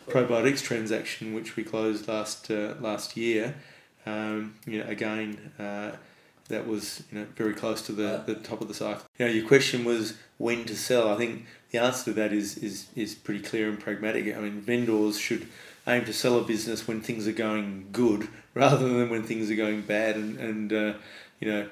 probiotics 0.07 0.61
transaction, 0.61 1.33
which 1.33 1.55
we 1.55 1.63
closed 1.63 2.07
last 2.07 2.49
uh, 2.51 2.73
last 2.81 3.15
year, 3.15 3.55
um, 4.05 4.55
you 4.65 4.79
know, 4.79 4.89
again, 4.89 5.51
uh, 5.59 5.91
that 6.49 6.67
was 6.67 7.03
you 7.11 7.19
know 7.19 7.27
very 7.35 7.53
close 7.53 7.81
to 7.83 7.91
the, 7.91 8.23
the 8.25 8.35
top 8.35 8.61
of 8.61 8.67
the 8.67 8.73
cycle. 8.73 9.03
You 9.17 9.25
know, 9.25 9.31
your 9.31 9.47
question 9.47 9.83
was 9.83 10.15
when 10.37 10.65
to 10.65 10.75
sell. 10.75 11.09
I 11.09 11.17
think 11.17 11.45
the 11.71 11.79
answer 11.79 12.05
to 12.05 12.13
that 12.13 12.33
is 12.33 12.57
is 12.57 12.87
is 12.95 13.15
pretty 13.15 13.41
clear 13.41 13.69
and 13.69 13.79
pragmatic. 13.79 14.35
I 14.35 14.39
mean, 14.39 14.61
vendors 14.61 15.17
should 15.17 15.47
aim 15.87 16.05
to 16.05 16.13
sell 16.13 16.37
a 16.37 16.43
business 16.43 16.87
when 16.87 17.01
things 17.01 17.27
are 17.27 17.33
going 17.33 17.87
good 17.91 18.27
rather 18.53 18.87
than 18.87 19.09
when 19.09 19.23
things 19.23 19.49
are 19.49 19.55
going 19.55 19.81
bad, 19.81 20.15
and 20.15 20.37
and 20.39 20.73
uh, 20.73 20.93
you 21.39 21.51
know, 21.51 21.69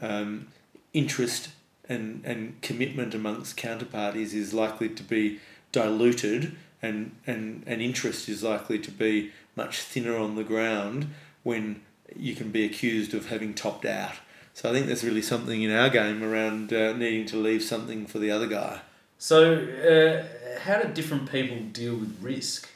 um, 0.00 0.48
interest 0.92 1.50
and 1.88 2.22
and 2.24 2.60
commitment 2.62 3.14
amongst 3.14 3.56
counterparties 3.56 4.32
is 4.32 4.54
likely 4.54 4.88
to 4.88 5.02
be 5.02 5.40
diluted, 5.72 6.56
and 6.80 7.16
and 7.26 7.64
and 7.66 7.82
interest 7.82 8.28
is 8.28 8.42
likely 8.42 8.78
to 8.78 8.90
be 8.90 9.32
much 9.56 9.80
thinner 9.80 10.16
on 10.16 10.36
the 10.36 10.44
ground 10.44 11.08
when 11.42 11.82
you 12.16 12.34
can 12.34 12.50
be 12.50 12.64
accused 12.64 13.14
of 13.14 13.28
having 13.28 13.54
topped 13.54 13.84
out. 13.84 14.14
So 14.54 14.68
I 14.68 14.72
think 14.72 14.86
there's 14.86 15.02
really 15.02 15.22
something 15.22 15.62
in 15.62 15.70
our 15.74 15.88
game 15.88 16.22
around 16.22 16.72
uh, 16.72 16.92
needing 16.92 17.26
to 17.26 17.36
leave 17.36 17.62
something 17.62 18.06
for 18.06 18.18
the 18.18 18.30
other 18.30 18.46
guy. 18.46 18.80
So, 19.18 19.54
uh, 19.54 20.60
how 20.60 20.82
do 20.82 20.92
different 20.92 21.30
people 21.30 21.56
deal 21.72 21.94
with 21.94 22.18
risk? 22.20 22.68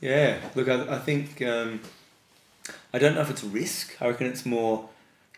Yeah, 0.00 0.38
look, 0.54 0.68
I, 0.68 0.96
I 0.96 0.98
think 0.98 1.40
um, 1.42 1.80
I 2.92 2.98
don't 2.98 3.14
know 3.14 3.20
if 3.20 3.30
it's 3.30 3.44
risk. 3.44 3.96
I 4.00 4.08
reckon 4.08 4.26
it's 4.26 4.46
more 4.46 4.88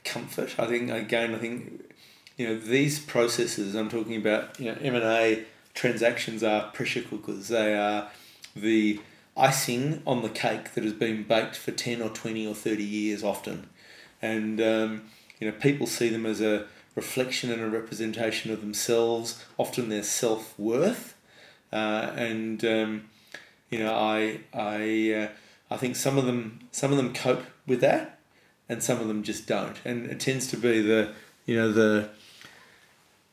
comfort. 0.05 0.59
I 0.59 0.67
think 0.67 0.91
again, 0.91 1.35
I 1.35 1.39
think 1.39 1.93
you 2.37 2.47
know 2.49 2.59
these 2.59 2.99
processes 2.99 3.75
I'm 3.75 3.91
talking 3.91 4.17
about. 4.17 4.59
You 4.59 4.73
know, 4.73 4.79
M 4.81 4.95
and 4.95 5.05
A 5.05 5.45
transactions 5.79 6.43
are 6.43 6.73
pressure 6.73 7.03
cookers. 7.03 7.49
They 7.49 7.77
are 7.77 8.11
the 8.57 9.01
icing 9.37 10.03
on 10.05 10.23
the 10.23 10.29
cake 10.29 10.75
that 10.75 10.83
has 10.83 10.93
been 10.93 11.23
baked 11.23 11.55
for 11.55 11.71
ten 11.71 12.03
or 12.03 12.11
twenty 12.11 12.45
or 12.45 12.55
thirty 12.55 12.83
years 12.83 13.23
often, 13.23 13.69
and 14.21 14.61
um, 14.61 15.03
you 15.39 15.49
know 15.49 15.57
people 15.57 15.87
see 15.87 16.09
them 16.09 16.27
as 16.27 16.41
a 16.41 16.67
reflection 16.97 17.53
and 17.53 17.63
a 17.63 17.69
representation 17.69 18.53
of 18.53 18.61
themselves, 18.61 19.45
often 19.57 19.89
their 19.89 20.03
self 20.03 20.59
worth, 20.59 21.15
uh, 21.73 22.11
and 22.17 22.65
um, 22.65 23.05
you 23.71 23.79
know 23.79 23.95
I 23.95 24.41
I 24.53 25.13
uh, 25.13 25.29
I 25.71 25.77
think 25.77 25.95
some 25.95 26.19
of 26.19 26.27
them 26.27 26.59
some 26.73 26.91
of 26.91 26.97
them 26.97 27.15
cope 27.15 27.45
with 27.69 27.81
that, 27.83 28.19
and 28.69 28.83
some 28.83 29.01
of 29.01 29.07
them 29.07 29.23
just 29.23 29.47
don't, 29.47 29.77
and 29.85 30.11
it 30.11 30.19
tends 30.19 30.49
to 30.49 30.57
be 30.57 30.83
the 30.83 31.13
you 31.47 31.55
know 31.55 31.71
the 31.71 32.11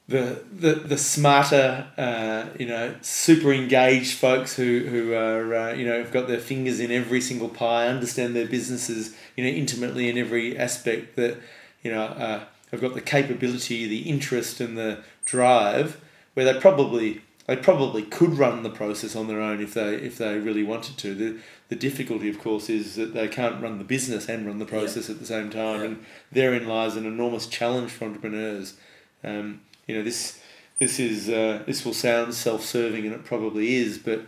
the 0.07 0.43
the, 0.51 0.73
the 0.75 0.97
smarter 0.97 1.87
uh, 1.97 2.45
you 2.59 2.67
know 2.67 2.95
super 3.01 3.51
engaged 3.51 4.17
folks 4.17 4.55
who 4.55 4.85
who 4.87 5.13
are 5.13 5.55
uh, 5.55 5.73
you 5.73 5.85
know 5.85 5.97
have 5.97 6.11
got 6.11 6.27
their 6.27 6.39
fingers 6.39 6.79
in 6.79 6.91
every 6.91 7.21
single 7.21 7.49
pie 7.49 7.87
understand 7.87 8.35
their 8.35 8.47
businesses 8.47 9.15
you 9.35 9.43
know 9.43 9.49
intimately 9.49 10.09
in 10.09 10.17
every 10.17 10.57
aspect 10.57 11.15
that 11.15 11.37
you 11.81 11.91
know 11.91 12.03
uh, 12.03 12.43
have 12.71 12.81
got 12.81 12.93
the 12.93 13.01
capability 13.01 13.87
the 13.87 14.01
interest 14.09 14.59
and 14.59 14.77
the 14.77 14.99
drive 15.25 15.99
where 16.35 16.45
they 16.45 16.59
probably 16.59 17.21
they 17.47 17.55
probably 17.55 18.01
could 18.01 18.37
run 18.37 18.63
the 18.63 18.69
process 18.71 19.15
on 19.15 19.27
their 19.27 19.39
own 19.41 19.61
if 19.61 19.73
they 19.73 19.95
if 19.95 20.17
they 20.17 20.37
really 20.37 20.63
wanted 20.63 20.97
to. 20.97 21.15
The 21.15 21.39
the 21.69 21.75
difficulty 21.75 22.29
of 22.29 22.39
course 22.39 22.69
is 22.69 22.95
that 22.95 23.13
they 23.15 23.27
can't 23.27 23.61
run 23.61 23.79
the 23.79 23.83
business 23.83 24.27
and 24.29 24.45
run 24.45 24.59
the 24.59 24.65
process 24.65 25.09
at 25.09 25.19
the 25.19 25.25
same 25.25 25.49
time 25.49 25.79
Yeah. 25.79 25.85
and 25.87 26.05
therein 26.31 26.67
lies 26.67 26.95
an 26.95 27.05
enormous 27.07 27.47
challenge 27.47 27.91
for 27.91 28.05
entrepreneurs. 28.05 28.75
Um, 29.23 29.61
you 29.87 29.95
know 29.95 30.03
this 30.03 30.39
this 30.79 30.99
is 30.99 31.29
uh, 31.29 31.63
this 31.65 31.85
will 31.85 31.93
sound 31.93 32.33
self-serving 32.33 33.05
and 33.05 33.13
it 33.13 33.23
probably 33.23 33.75
is 33.75 33.97
but 33.97 34.21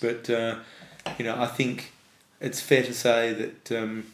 but 0.00 0.28
uh, 0.30 0.56
you 1.18 1.24
know 1.24 1.40
I 1.40 1.46
think 1.46 1.92
it's 2.40 2.60
fair 2.60 2.82
to 2.82 2.94
say 2.94 3.32
that 3.32 3.72
um, 3.72 4.06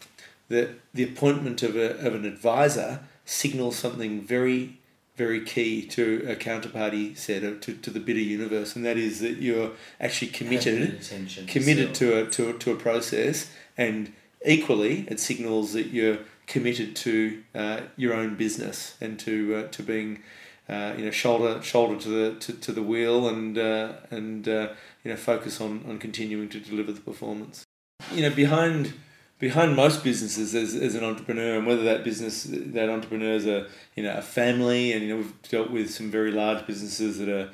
that 0.49 0.81
the 0.95 1.05
appointment 1.05 1.63
of 1.63 1.77
a 1.77 1.99
of 1.99 2.15
an 2.15 2.25
advisor 2.25 3.01
signals 3.25 3.77
something 3.77 4.21
very 4.21 4.79
very 5.17 5.45
key 5.45 5.85
to 5.85 6.25
a 6.29 6.37
counterparty 6.37 7.17
set 7.17 7.43
to, 7.61 7.75
to 7.75 7.91
the 7.91 7.99
bidder 7.99 8.21
universe 8.21 8.77
and 8.77 8.85
that 8.85 8.97
is 8.97 9.21
that 9.21 9.39
you're 9.39 9.73
actually 10.01 10.29
committed 10.29 11.03
to 11.03 11.45
committed 11.47 11.93
to 11.93 12.21
a, 12.21 12.31
to, 12.31 12.51
a, 12.51 12.53
to 12.53 12.71
a 12.71 12.77
process 12.77 13.51
and 13.77 14.13
equally 14.47 15.07
it 15.09 15.19
signals 15.19 15.73
that 15.73 15.89
you're 15.89 16.19
committed 16.47 16.95
to 16.95 17.43
uh, 17.55 17.81
your 17.97 18.15
own 18.15 18.37
business 18.37 18.97
and 19.01 19.19
to 19.19 19.57
uh, 19.57 19.69
to 19.69 19.83
being 19.83 20.23
uh, 20.69 20.95
you 20.97 21.05
know 21.05 21.11
shoulder 21.11 21.63
shoulder 21.63 21.99
to 21.99 22.09
the 22.09 22.35
to, 22.41 22.53
to 22.53 22.73
the 22.73 22.83
wheel 22.83 23.29
and 23.29 23.57
uh, 23.59 23.93
and 24.11 24.49
uh, 24.49 24.69
you 25.05 25.11
know 25.11 25.17
focus 25.17 25.61
on, 25.61 25.85
on 25.89 25.99
continuing 25.99 26.49
to 26.49 26.61
deliver 26.61 26.93
the 26.93 27.01
performance. 27.01 27.65
You 28.13 28.23
know 28.23 28.35
behind 28.35 28.95
behind 29.39 29.77
most 29.77 30.03
businesses 30.03 30.55
as, 30.55 30.75
as 30.75 30.95
an 30.95 31.05
entrepreneur 31.05 31.57
and 31.57 31.67
whether 31.67 31.83
that 31.85 32.03
business 32.05 32.47
that 32.51 32.89
entrepreneurs 32.89 33.47
are 33.47 33.67
you 33.95 34.03
know 34.03 34.17
a 34.17 34.23
family 34.23 34.93
and 34.93 35.03
you 35.03 35.09
know 35.09 35.17
we've 35.17 35.43
dealt 35.43 35.71
with 35.71 35.91
some 35.91 36.11
very 36.11 36.33
large 36.33 36.67
businesses 36.67 37.19
that 37.19 37.29
are 37.29 37.51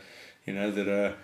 you 0.47 0.53
know 0.53 0.71
that 0.71 0.89
are 0.89 1.15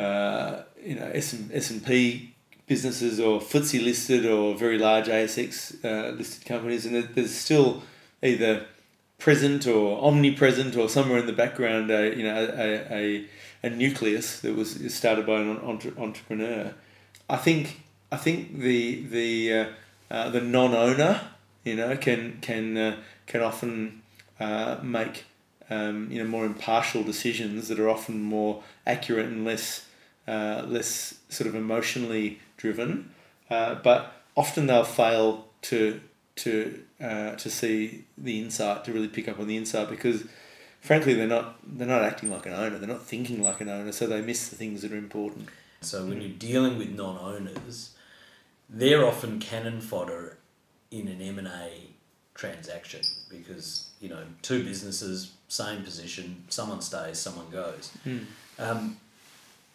uh, 0.00 0.62
you 0.82 0.94
know 0.94 1.06
S 1.12 1.32
and 1.70 1.84
P 1.84 2.34
businesses 2.66 3.20
or 3.20 3.40
FTSE 3.40 3.84
listed 3.84 4.24
or 4.26 4.54
very 4.54 4.78
large 4.78 5.06
ASX 5.06 5.84
uh, 5.84 6.10
listed 6.16 6.44
companies, 6.46 6.86
and 6.86 6.94
there's 7.14 7.34
still 7.34 7.82
either 8.22 8.66
present 9.22 9.68
or 9.68 10.02
omnipresent 10.02 10.76
or 10.76 10.88
somewhere 10.88 11.20
in 11.20 11.26
the 11.26 11.32
background, 11.32 11.90
a 11.90 12.14
you 12.14 12.24
know 12.24 12.34
a, 12.34 12.94
a, 12.94 13.26
a 13.62 13.70
nucleus 13.70 14.40
that 14.40 14.54
was 14.56 14.92
started 14.92 15.24
by 15.24 15.40
an 15.40 15.58
entre- 15.58 15.96
entrepreneur. 15.96 16.74
I 17.30 17.36
think 17.36 17.82
I 18.10 18.16
think 18.16 18.58
the 18.58 19.04
the 19.04 19.52
uh, 19.52 19.66
uh, 20.10 20.30
the 20.30 20.40
non-owner, 20.40 21.20
you 21.62 21.76
know, 21.76 21.96
can 21.96 22.38
can 22.40 22.76
uh, 22.76 22.96
can 23.26 23.42
often 23.42 24.02
uh, 24.40 24.78
make 24.82 25.24
um, 25.70 26.08
you 26.10 26.20
know 26.20 26.28
more 26.28 26.44
impartial 26.44 27.04
decisions 27.04 27.68
that 27.68 27.78
are 27.78 27.88
often 27.88 28.20
more 28.20 28.64
accurate 28.88 29.26
and 29.26 29.44
less 29.44 29.86
uh, 30.26 30.64
less 30.66 31.14
sort 31.28 31.46
of 31.46 31.54
emotionally 31.54 32.40
driven, 32.56 33.14
but 33.48 34.12
often 34.36 34.66
they'll 34.66 34.82
fail 34.82 35.46
to 35.62 36.00
to 36.36 36.82
uh, 37.00 37.34
to 37.36 37.50
see 37.50 38.04
the 38.16 38.40
insight 38.40 38.84
to 38.84 38.92
really 38.92 39.08
pick 39.08 39.28
up 39.28 39.38
on 39.38 39.46
the 39.46 39.56
insight 39.56 39.90
because 39.90 40.24
frankly 40.80 41.14
they're 41.14 41.26
not 41.26 41.56
they're 41.64 41.86
not 41.86 42.02
acting 42.02 42.30
like 42.30 42.46
an 42.46 42.52
owner 42.52 42.78
they're 42.78 42.88
not 42.88 43.02
thinking 43.02 43.42
like 43.42 43.60
an 43.60 43.68
owner 43.68 43.92
so 43.92 44.06
they 44.06 44.20
miss 44.20 44.48
the 44.48 44.56
things 44.56 44.82
that 44.82 44.92
are 44.92 44.96
important 44.96 45.48
So 45.82 46.06
when 46.06 46.20
you're 46.20 46.30
dealing 46.38 46.78
with 46.78 46.90
non-owners, 46.90 47.90
they're 48.70 49.04
often 49.04 49.40
cannon 49.40 49.80
fodder 49.80 50.38
in 50.90 51.08
an 51.08 51.20
M 51.20 51.38
and 51.38 51.48
A 51.48 51.70
transaction 52.34 53.00
because 53.28 53.90
you 54.00 54.08
know 54.08 54.22
two 54.42 54.62
businesses, 54.64 55.32
same 55.48 55.82
position, 55.82 56.44
someone 56.48 56.80
stays, 56.80 57.18
someone 57.18 57.50
goes. 57.50 57.90
Um, 58.58 58.96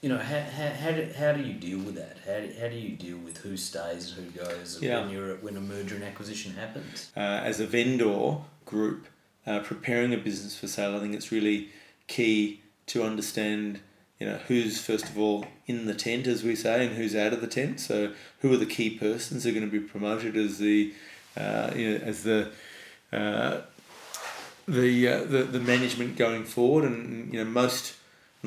you 0.02 0.10
know 0.10 0.18
how, 0.18 0.40
how, 0.40 0.70
how, 0.70 0.92
do, 0.92 1.10
how 1.18 1.32
do 1.34 1.42
you 1.42 1.54
deal 1.54 1.80
with 1.80 1.96
that? 1.96 2.18
How 2.26 2.40
do, 2.40 2.54
how 2.62 2.68
do 2.68 2.76
you 2.76 2.96
deal 2.96 3.18
with 3.18 3.38
who 3.40 3.58
stays 3.58 4.16
and 4.18 4.32
who 4.32 4.40
goes 4.40 4.80
Yeah. 4.82 5.02
when 5.02 5.10
you're 5.10 5.36
when 5.38 5.58
a 5.58 5.62
merger 5.62 5.96
and 5.96 6.04
acquisition 6.04 6.54
happens? 6.54 7.12
uh, 7.18 7.20
as 7.20 7.60
a 7.60 7.66
vendor 7.68 8.38
group 8.66 9.08
uh, 9.46 9.60
preparing 9.60 10.14
a 10.14 10.18
business 10.18 10.58
for 10.58 10.68
sale, 10.68 10.96
I 10.96 11.00
think 11.00 11.16
it's 11.16 11.32
really 11.32 11.70
key 12.08 12.62
to 12.88 13.04
understand, 13.04 13.80
you 14.20 14.28
know, 14.28 14.38
who's 14.48 14.80
first 14.80 15.06
of 15.10 15.18
all 15.18 15.46
in 15.66 15.86
the 15.88 15.94
tent, 15.94 16.28
as 16.28 16.44
we 16.44 16.56
say, 16.56 16.86
and 16.86 16.96
who's 16.96 17.16
out 17.16 17.34
of 17.34 17.42
the 17.42 17.48
tent. 17.48 17.80
So, 17.80 18.14
who 18.42 18.54
are 18.54 18.58
the 18.58 18.66
key 18.66 18.90
persons 18.92 19.44
who 19.44 19.50
are 19.50 19.54
going 19.54 19.70
to 19.70 19.72
be 19.72 19.86
promoted 19.86 20.38
as 20.38 20.58
the, 20.60 20.94
uh, 21.36 21.72
you 21.76 21.92
know, 21.92 21.96
as 22.06 22.24
the, 22.24 22.52
uh, 23.12 23.62
the, 24.68 25.08
uh, 25.08 25.24
the 25.24 25.44
the 25.44 25.60
management 25.60 26.18
going 26.18 26.44
forward, 26.44 26.84
and 26.84 27.34
you 27.34 27.44
know, 27.44 27.50
most 27.50 27.96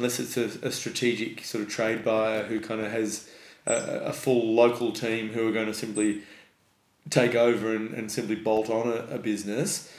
unless 0.01 0.18
it's 0.18 0.38
a, 0.38 0.66
a 0.66 0.72
strategic 0.72 1.44
sort 1.44 1.62
of 1.62 1.68
trade 1.68 2.03
buyer 2.03 2.44
who 2.44 2.59
kind 2.59 2.80
of 2.80 2.90
has 2.90 3.28
a, 3.66 3.74
a 4.07 4.12
full 4.14 4.55
local 4.55 4.92
team 4.92 5.28
who 5.28 5.46
are 5.46 5.53
going 5.53 5.66
to 5.66 5.74
simply 5.74 6.22
take 7.11 7.34
over 7.34 7.76
and, 7.76 7.92
and 7.92 8.11
simply 8.11 8.34
bolt 8.34 8.70
on 8.70 8.88
a, 8.88 9.14
a 9.14 9.18
business, 9.18 9.92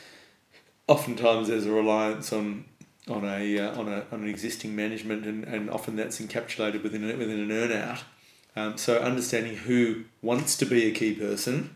oftentimes 0.88 1.49
there's 1.49 1.68
a 1.68 1.72
reliance 1.72 2.34
on 2.34 2.66
on 3.08 3.26
a 3.26 3.60
uh, 3.60 3.80
on 3.80 3.88
a 3.88 4.06
on 4.12 4.24
an 4.24 4.28
existing 4.28 4.76
management 4.76 5.28
and, 5.28 5.43
and 5.43 5.70
often 5.70 5.95
that's 5.95 6.20
encapsulated 6.20 6.82
within 6.82 7.06
within 7.20 7.39
an 7.39 7.49
earnout. 7.49 8.02
Um, 8.56 8.80
so 8.80 8.97
understanding 8.97 9.56
who 9.56 10.06
wants 10.24 10.58
to 10.58 10.66
be 10.66 10.88
a 10.88 10.91
key 10.91 11.14
person 11.14 11.76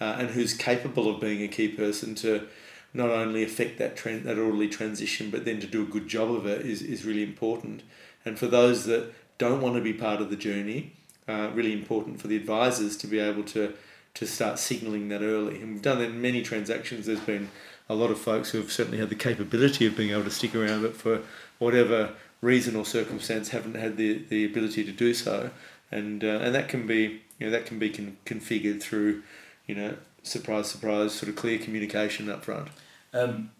uh, 0.00 0.16
and 0.18 0.30
who's 0.30 0.54
capable 0.54 1.14
of 1.14 1.20
being 1.20 1.42
a 1.42 1.48
key 1.48 1.68
person 1.68 2.14
to 2.16 2.48
not 2.94 3.10
only 3.10 3.42
affect 3.42 3.78
that 3.78 3.96
trend 3.96 4.24
that 4.24 4.38
orderly 4.38 4.68
transition 4.68 5.30
but 5.30 5.44
then 5.44 5.60
to 5.60 5.66
do 5.66 5.82
a 5.82 5.86
good 5.86 6.08
job 6.08 6.30
of 6.30 6.46
it 6.46 6.64
is, 6.64 6.82
is 6.82 7.04
really 7.04 7.22
important. 7.22 7.82
And 8.24 8.38
for 8.38 8.46
those 8.46 8.84
that 8.86 9.12
don't 9.38 9.60
want 9.60 9.76
to 9.76 9.80
be 9.80 9.92
part 9.92 10.20
of 10.20 10.30
the 10.30 10.36
journey, 10.36 10.92
uh, 11.28 11.50
really 11.54 11.72
important 11.72 12.20
for 12.20 12.28
the 12.28 12.36
advisors 12.36 12.96
to 12.98 13.06
be 13.06 13.18
able 13.18 13.44
to 13.44 13.74
to 14.14 14.26
start 14.26 14.58
signalling 14.58 15.08
that 15.08 15.22
early. 15.22 15.60
And 15.60 15.74
we've 15.74 15.82
done 15.82 15.98
that 15.98 16.10
in 16.10 16.20
many 16.20 16.42
transactions. 16.42 17.06
There's 17.06 17.20
been 17.20 17.50
a 17.88 17.94
lot 17.94 18.10
of 18.10 18.18
folks 18.18 18.50
who 18.50 18.58
have 18.58 18.72
certainly 18.72 18.98
had 18.98 19.10
the 19.10 19.14
capability 19.14 19.86
of 19.86 19.96
being 19.96 20.10
able 20.10 20.24
to 20.24 20.30
stick 20.30 20.56
around, 20.56 20.82
but 20.82 20.96
for 20.96 21.22
whatever 21.58 22.14
reason 22.40 22.74
or 22.74 22.84
circumstance 22.84 23.50
haven't 23.50 23.76
had 23.76 23.96
the, 23.96 24.24
the 24.28 24.44
ability 24.44 24.84
to 24.84 24.92
do 24.92 25.14
so. 25.14 25.50
And 25.92 26.24
uh, 26.24 26.40
and 26.42 26.54
that 26.54 26.68
can 26.68 26.86
be 26.86 27.22
you 27.38 27.46
know 27.46 27.50
that 27.50 27.66
can 27.66 27.78
be 27.78 27.90
con- 27.90 28.16
configured 28.26 28.82
through 28.82 29.22
you 29.66 29.74
know 29.74 29.96
surprise 30.28 30.70
surprise 30.70 31.12
sort 31.14 31.28
of 31.30 31.36
clear 31.36 31.58
communication 31.58 32.28
up 32.30 32.44
front. 32.44 32.68
Um, 33.12 33.50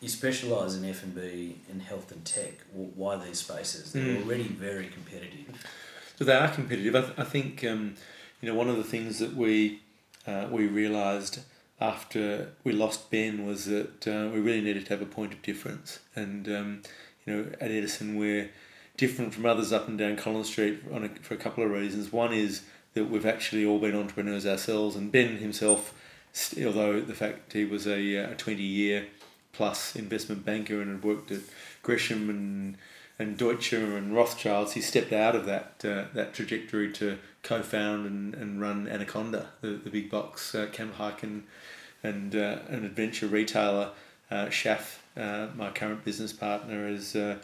you 0.00 0.08
specialise 0.08 0.76
in 0.76 0.84
F 0.84 1.02
and 1.02 1.14
B 1.14 1.56
and 1.70 1.82
health 1.82 2.12
and 2.12 2.24
tech. 2.24 2.52
Why 2.72 3.16
these 3.16 3.40
spaces? 3.40 3.92
They're 3.92 4.02
Mm. 4.16 4.24
already 4.24 4.44
very 4.44 4.86
competitive. 4.86 5.66
So 6.16 6.24
they 6.24 6.34
are 6.34 6.48
competitive. 6.50 6.94
I, 6.94 7.00
th- 7.00 7.12
I 7.18 7.24
think 7.24 7.64
um, 7.64 7.94
you 8.40 8.48
know 8.48 8.54
one 8.54 8.68
of 8.68 8.76
the 8.76 8.84
things 8.84 9.18
that 9.18 9.34
we 9.34 9.80
uh, 10.26 10.46
we 10.50 10.66
realised 10.66 11.40
after 11.80 12.50
we 12.64 12.72
lost 12.72 13.10
Ben 13.10 13.46
was 13.46 13.64
that 13.66 14.06
uh, 14.06 14.28
we 14.32 14.40
really 14.40 14.60
needed 14.60 14.84
to 14.86 14.90
have 14.92 15.02
a 15.02 15.06
point 15.06 15.32
of 15.32 15.42
difference. 15.42 16.00
And 16.14 16.48
um, 16.48 16.82
you 17.26 17.34
know 17.34 17.50
at 17.60 17.70
Edison 17.70 18.16
we're 18.16 18.50
different 18.96 19.32
from 19.32 19.46
others 19.46 19.72
up 19.72 19.86
and 19.88 19.96
down 19.96 20.16
Collins 20.16 20.48
Street 20.48 20.80
on 20.92 21.04
a, 21.04 21.08
for 21.22 21.34
a 21.34 21.38
couple 21.38 21.62
of 21.64 21.70
reasons. 21.70 22.12
One 22.12 22.32
is 22.32 22.62
that 22.94 23.04
we've 23.10 23.26
actually 23.26 23.64
all 23.64 23.78
been 23.78 23.94
entrepreneurs 23.96 24.44
ourselves, 24.46 24.96
and 24.96 25.12
Ben 25.12 25.36
himself, 25.36 25.94
although 26.64 27.00
the 27.00 27.14
fact 27.14 27.52
he 27.52 27.64
was 27.64 27.86
a 27.86 28.24
uh, 28.24 28.34
twenty 28.36 28.62
year 28.62 29.06
plus 29.52 29.96
investment 29.96 30.44
banker 30.44 30.80
and 30.80 30.90
had 30.90 31.02
worked 31.02 31.30
at 31.30 31.40
Gresham 31.82 32.30
and 32.30 32.76
and 33.18 33.36
Deutsche 33.36 33.72
and 33.72 34.14
Rothschilds, 34.14 34.74
he 34.74 34.80
stepped 34.80 35.12
out 35.12 35.34
of 35.34 35.46
that 35.46 35.82
uh, 35.84 36.04
that 36.14 36.34
trajectory 36.34 36.92
to 36.92 37.18
co-found 37.42 38.06
and, 38.06 38.34
and 38.34 38.60
run 38.60 38.86
Anaconda, 38.88 39.48
the, 39.60 39.70
the 39.70 39.90
big 39.90 40.10
box 40.10 40.54
uh, 40.54 40.66
camp 40.72 40.94
hike 40.94 41.22
and 41.22 41.44
and 42.02 42.36
uh, 42.36 42.58
an 42.68 42.84
adventure 42.84 43.26
retailer. 43.26 43.90
Uh, 44.30 44.50
uh, 45.16 45.48
my 45.56 45.70
current 45.70 46.04
business 46.04 46.32
partner, 46.32 46.86
has 46.86 47.16
uh, 47.16 47.38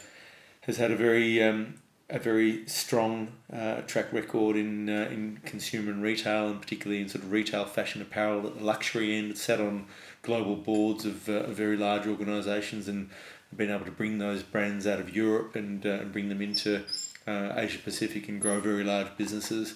has 0.61 0.77
had 0.77 0.91
a 0.91 0.95
very 0.95 1.41
um, 1.43 1.75
a 2.09 2.19
very 2.19 2.67
strong 2.67 3.29
uh, 3.51 3.81
track 3.81 4.13
record 4.13 4.55
in 4.55 4.89
uh, 4.89 5.09
in 5.11 5.39
consumer 5.45 5.91
and 5.91 6.03
retail, 6.03 6.47
and 6.47 6.61
particularly 6.61 7.01
in 7.01 7.09
sort 7.09 7.23
of 7.23 7.31
retail, 7.31 7.65
fashion, 7.65 8.01
apparel 8.01 8.45
at 8.45 8.57
the 8.57 8.63
luxury 8.63 9.15
end. 9.15 9.37
Sat 9.37 9.59
on 9.59 9.87
global 10.21 10.55
boards 10.55 11.05
of, 11.05 11.27
uh, 11.27 11.47
very 11.47 11.77
large 11.77 12.07
organisations 12.07 12.87
and 12.87 13.09
been 13.55 13.71
able 13.71 13.85
to 13.85 13.91
bring 13.91 14.17
those 14.17 14.43
brands 14.43 14.85
out 14.85 14.99
of 14.99 15.15
Europe 15.15 15.55
and, 15.55 15.85
uh, 15.85 15.89
and 15.89 16.11
bring 16.11 16.29
them 16.29 16.41
into 16.41 16.83
uh, 17.27 17.53
Asia 17.55 17.79
Pacific 17.79 18.27
and 18.27 18.41
grow 18.41 18.59
very 18.59 18.83
large 18.83 19.15
businesses. 19.17 19.75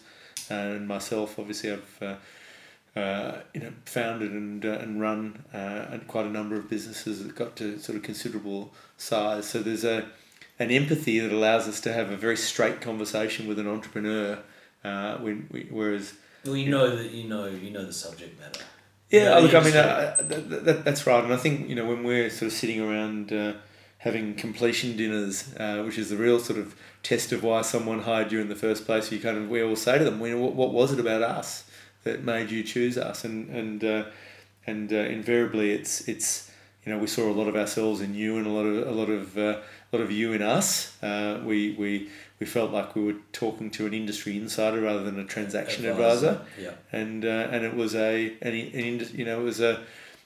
and 0.50 0.88
myself, 0.88 1.40
obviously, 1.40 1.72
I've 1.72 1.98
uh, 2.02 2.16
uh, 2.96 3.42
you 3.54 3.62
know 3.62 3.72
founded 3.86 4.32
and 4.32 4.66
uh, 4.66 4.80
and 4.80 5.00
run 5.00 5.44
uh, 5.54 5.98
quite 6.08 6.26
a 6.26 6.30
number 6.30 6.56
of 6.56 6.70
businesses 6.70 7.24
that 7.24 7.36
got 7.36 7.56
to 7.56 7.80
sort 7.80 7.96
of 7.96 8.04
considerable 8.04 8.74
size. 8.98 9.48
So 9.48 9.62
there's 9.62 9.84
a 9.84 10.10
an 10.60 10.72
empathy 10.72 11.20
that 11.20 11.32
allows 11.32 11.68
us 11.68 11.80
to 11.82 11.94
have 11.94 12.12
a 12.12 12.18
very 12.18 12.38
straight 12.38 12.82
conversation 12.82 13.48
with 13.48 13.58
an 13.60 13.68
entrepreneur. 13.68 14.40
Uh, 14.84 15.18
when 15.18 15.48
we, 15.52 15.68
whereas 15.70 16.14
Well, 16.46 16.56
you 16.56 16.70
know 16.70 16.96
that 16.96 17.12
you 17.12 17.28
know 17.28 17.48
you 17.48 17.72
know 17.72 17.86
the 17.86 17.92
subject 17.94 18.40
matter. 18.40 18.62
yeah, 19.10 19.24
Yeah, 19.24 19.40
look, 19.40 19.54
I 19.54 19.60
mean, 19.60 19.76
uh, 19.76 20.18
that, 20.22 20.66
that, 20.66 20.86
that's 20.86 21.06
right. 21.06 21.24
And 21.24 21.34
I 21.34 21.38
think, 21.38 21.68
you 21.68 21.76
know, 21.76 21.86
when 21.86 22.04
we're 22.04 22.30
sort 22.30 22.52
of 22.52 22.54
sitting 22.54 22.80
around 22.80 23.34
uh, 23.34 23.54
having 23.98 24.36
completion 24.36 24.96
dinners, 24.96 25.54
uh, 25.58 25.84
which 25.84 25.98
is 25.98 26.10
the 26.10 26.16
real 26.16 26.40
sort 26.40 26.60
of 26.60 26.76
test 27.04 27.32
of 27.34 27.44
why 27.44 27.62
someone 27.62 28.00
hired 28.02 28.32
you 28.32 28.40
in 28.40 28.48
the 28.48 28.56
first 28.56 28.86
place, 28.86 29.12
you 29.12 29.20
kind 29.20 29.38
of, 29.38 29.50
we 29.50 29.62
all 29.62 29.76
say 29.76 29.98
to 29.98 30.06
them, 30.06 30.20
well, 30.20 30.38
what, 30.38 30.54
what 30.56 30.72
was 30.72 30.94
it 30.94 31.00
about 31.00 31.22
us 31.22 31.66
that 32.04 32.24
made 32.24 32.50
you 32.52 32.64
choose 32.64 32.98
us? 32.98 33.26
And, 33.26 33.50
and, 33.50 33.84
uh, 33.84 34.06
and 34.66 34.94
uh, 34.94 34.96
invariably 34.96 35.72
it's, 35.72 36.08
it's, 36.08 36.50
you 36.86 36.94
know, 36.94 37.00
we 37.00 37.08
saw 37.08 37.30
a 37.30 37.34
lot 37.34 37.48
of 37.50 37.58
ourselves 37.58 38.00
in 38.00 38.14
you 38.14 38.38
and 38.38 38.48
a 38.48 38.50
lot 38.50 38.66
of, 38.66 38.88
a 38.88 38.92
lot 38.92 39.10
of, 39.10 39.38
uh, 39.38 39.60
lot 39.92 40.02
of 40.04 40.12
you 40.12 40.34
in 40.34 40.42
us. 40.42 41.02
Uh, 41.02 41.42
we, 41.44 41.72
we, 41.74 42.10
we 42.40 42.46
felt 42.46 42.72
like 42.72 42.96
we 42.96 43.04
were 43.04 43.16
talking 43.32 43.70
to 43.72 43.86
an 43.86 43.94
industry 43.94 44.38
insider 44.38 44.82
rather 44.82 45.04
than 45.04 45.20
a 45.20 45.26
transaction 45.26 45.86
advisor 45.86 46.42
Yeah. 46.60 46.72
and 46.92 47.26
uh, 47.26 47.50
and 47.52 47.66
it 47.66 47.76
was 47.76 47.96
a 47.96 48.34
an, 48.42 48.54
an 48.54 49.08
you 49.14 49.26
know 49.26 49.42
it 49.42 49.44
was 49.44 49.60
a 49.60 49.82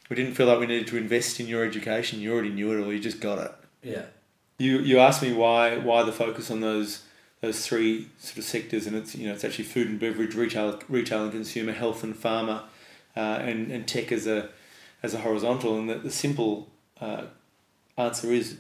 we 0.10 0.16
didn't 0.18 0.36
feel 0.36 0.48
like 0.48 0.60
we 0.60 0.66
needed 0.68 0.88
to 0.88 0.98
invest 0.98 1.40
in 1.40 1.48
your 1.48 1.64
education. 1.66 2.20
You 2.20 2.34
already 2.34 2.50
knew 2.50 2.72
it 2.78 2.84
all. 2.84 2.92
You 2.94 3.00
just 3.00 3.20
got 3.22 3.40
it. 3.40 3.52
Yeah. 3.82 4.04
You 4.60 4.80
you 4.80 5.00
asked 5.00 5.22
me 5.24 5.34
why 5.34 5.78
why 5.78 6.04
the 6.04 6.12
focus 6.12 6.52
on 6.52 6.60
those 6.60 7.04
those 7.42 7.66
three 7.66 8.08
sort 8.20 8.38
of 8.38 8.44
sectors, 8.44 8.86
and 8.86 8.96
it's 8.96 9.16
you 9.16 9.28
know 9.28 9.34
it's 9.34 9.44
actually 9.44 9.64
food 9.66 9.88
and 9.88 10.00
beverage, 10.00 10.36
retail, 10.36 10.80
retail 10.88 11.24
and 11.24 11.32
consumer, 11.32 11.72
health 11.72 12.04
and 12.04 12.16
pharma, 12.16 12.64
uh, 13.18 13.20
and 13.20 13.72
and 13.72 13.88
tech 13.88 14.12
as 14.12 14.28
a 14.28 14.50
as 15.02 15.14
a 15.14 15.20
horizontal. 15.20 15.78
And 15.80 15.90
the, 15.90 15.96
the 15.96 16.12
simple 16.12 16.68
uh, 17.02 17.24
answer 17.98 18.32
is 18.32 18.58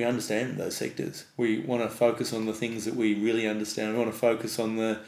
we 0.00 0.06
understand 0.06 0.56
those 0.56 0.76
sectors. 0.76 1.26
We 1.36 1.58
want 1.58 1.82
to 1.82 1.90
focus 1.90 2.32
on 2.32 2.46
the 2.46 2.54
things 2.54 2.86
that 2.86 2.96
we 2.96 3.14
really 3.14 3.46
understand. 3.46 3.92
We 3.92 3.98
want 3.98 4.10
to 4.10 4.18
focus 4.18 4.58
on 4.58 4.76
the 4.76 5.00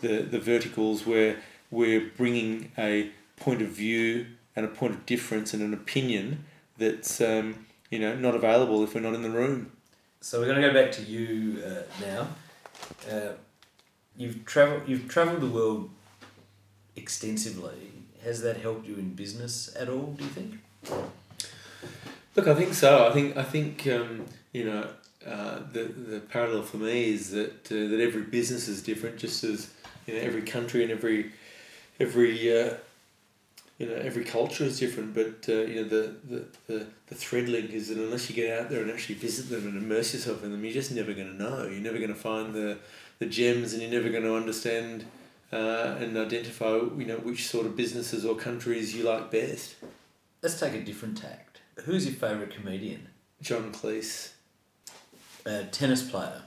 the, 0.00 0.18
the 0.18 0.38
verticals 0.38 1.06
where 1.06 1.36
we're 1.70 2.10
bringing 2.18 2.70
a 2.76 3.10
point 3.38 3.62
of 3.62 3.68
view 3.68 4.26
and 4.54 4.66
a 4.66 4.68
point 4.68 4.92
of 4.92 5.06
difference 5.06 5.54
and 5.54 5.62
an 5.62 5.72
opinion 5.72 6.44
that's 6.76 7.22
um, 7.22 7.64
you 7.90 7.98
know 7.98 8.14
not 8.14 8.34
available 8.34 8.84
if 8.84 8.94
we're 8.94 9.00
not 9.00 9.14
in 9.14 9.22
the 9.22 9.30
room. 9.30 9.72
So 10.20 10.40
we're 10.40 10.48
going 10.48 10.60
to 10.60 10.68
go 10.68 10.74
back 10.74 10.92
to 10.92 11.02
you 11.02 11.62
uh, 11.64 11.82
now. 12.04 12.28
Uh, 13.10 13.32
you've 14.14 14.44
traveled. 14.44 14.82
You've 14.86 15.08
travelled 15.08 15.40
the 15.40 15.54
world 15.58 15.88
extensively. 16.96 17.92
Has 18.22 18.42
that 18.42 18.58
helped 18.58 18.86
you 18.86 18.96
in 18.96 19.14
business 19.14 19.74
at 19.78 19.88
all? 19.88 20.14
Do 20.18 20.24
you 20.24 20.30
think? 20.30 20.52
Look, 22.36 22.48
I 22.48 22.54
think 22.54 22.74
so. 22.74 23.06
I 23.06 23.12
think 23.12 23.36
I 23.36 23.44
think 23.44 23.86
um, 23.86 24.24
you 24.52 24.64
know 24.64 24.88
uh, 25.24 25.60
the 25.72 25.84
the 25.84 26.20
parallel 26.20 26.62
for 26.62 26.78
me 26.78 27.10
is 27.10 27.30
that 27.30 27.70
uh, 27.70 27.88
that 27.90 28.00
every 28.00 28.22
business 28.22 28.66
is 28.66 28.82
different, 28.82 29.18
just 29.18 29.44
as 29.44 29.70
you 30.06 30.14
know 30.14 30.20
every 30.20 30.42
country 30.42 30.82
and 30.82 30.90
every 30.90 31.30
every 32.00 32.32
uh, 32.50 32.74
you 33.78 33.86
know 33.86 33.94
every 33.94 34.24
culture 34.24 34.64
is 34.64 34.80
different. 34.80 35.14
But 35.14 35.48
uh, 35.48 35.60
you 35.62 35.76
know 35.76 35.88
the, 35.88 36.14
the, 36.24 36.44
the, 36.66 36.86
the 37.06 37.14
thread 37.14 37.48
link 37.48 37.70
is 37.70 37.88
that 37.88 37.98
unless 37.98 38.28
you 38.28 38.34
get 38.34 38.58
out 38.58 38.68
there 38.68 38.82
and 38.82 38.90
actually 38.90 39.14
visit 39.14 39.48
them 39.48 39.68
and 39.68 39.76
immerse 39.76 40.12
yourself 40.12 40.42
in 40.42 40.50
them, 40.50 40.64
you're 40.64 40.74
just 40.74 40.90
never 40.90 41.14
going 41.14 41.28
to 41.28 41.40
know. 41.40 41.68
You're 41.68 41.80
never 41.80 41.98
going 41.98 42.08
to 42.08 42.16
find 42.16 42.52
the 42.52 42.78
the 43.20 43.26
gems, 43.26 43.74
and 43.74 43.80
you're 43.80 43.92
never 43.92 44.10
going 44.10 44.24
to 44.24 44.34
understand. 44.34 45.04
Uh, 45.52 45.94
and 46.00 46.18
identify, 46.18 46.72
you 46.98 47.04
know, 47.06 47.18
which 47.18 47.46
sort 47.46 47.64
of 47.64 47.76
businesses 47.76 48.24
or 48.24 48.34
countries 48.34 48.92
you 48.92 49.04
like 49.04 49.30
best. 49.30 49.76
Let's 50.42 50.58
take 50.58 50.74
a 50.74 50.82
different 50.82 51.18
tact. 51.18 51.53
Who's 51.84 52.06
your 52.06 52.14
favourite 52.14 52.50
comedian? 52.52 53.08
John 53.42 53.72
Cleese, 53.72 54.30
Uh, 55.46 55.64
tennis 55.70 56.08
player. 56.08 56.42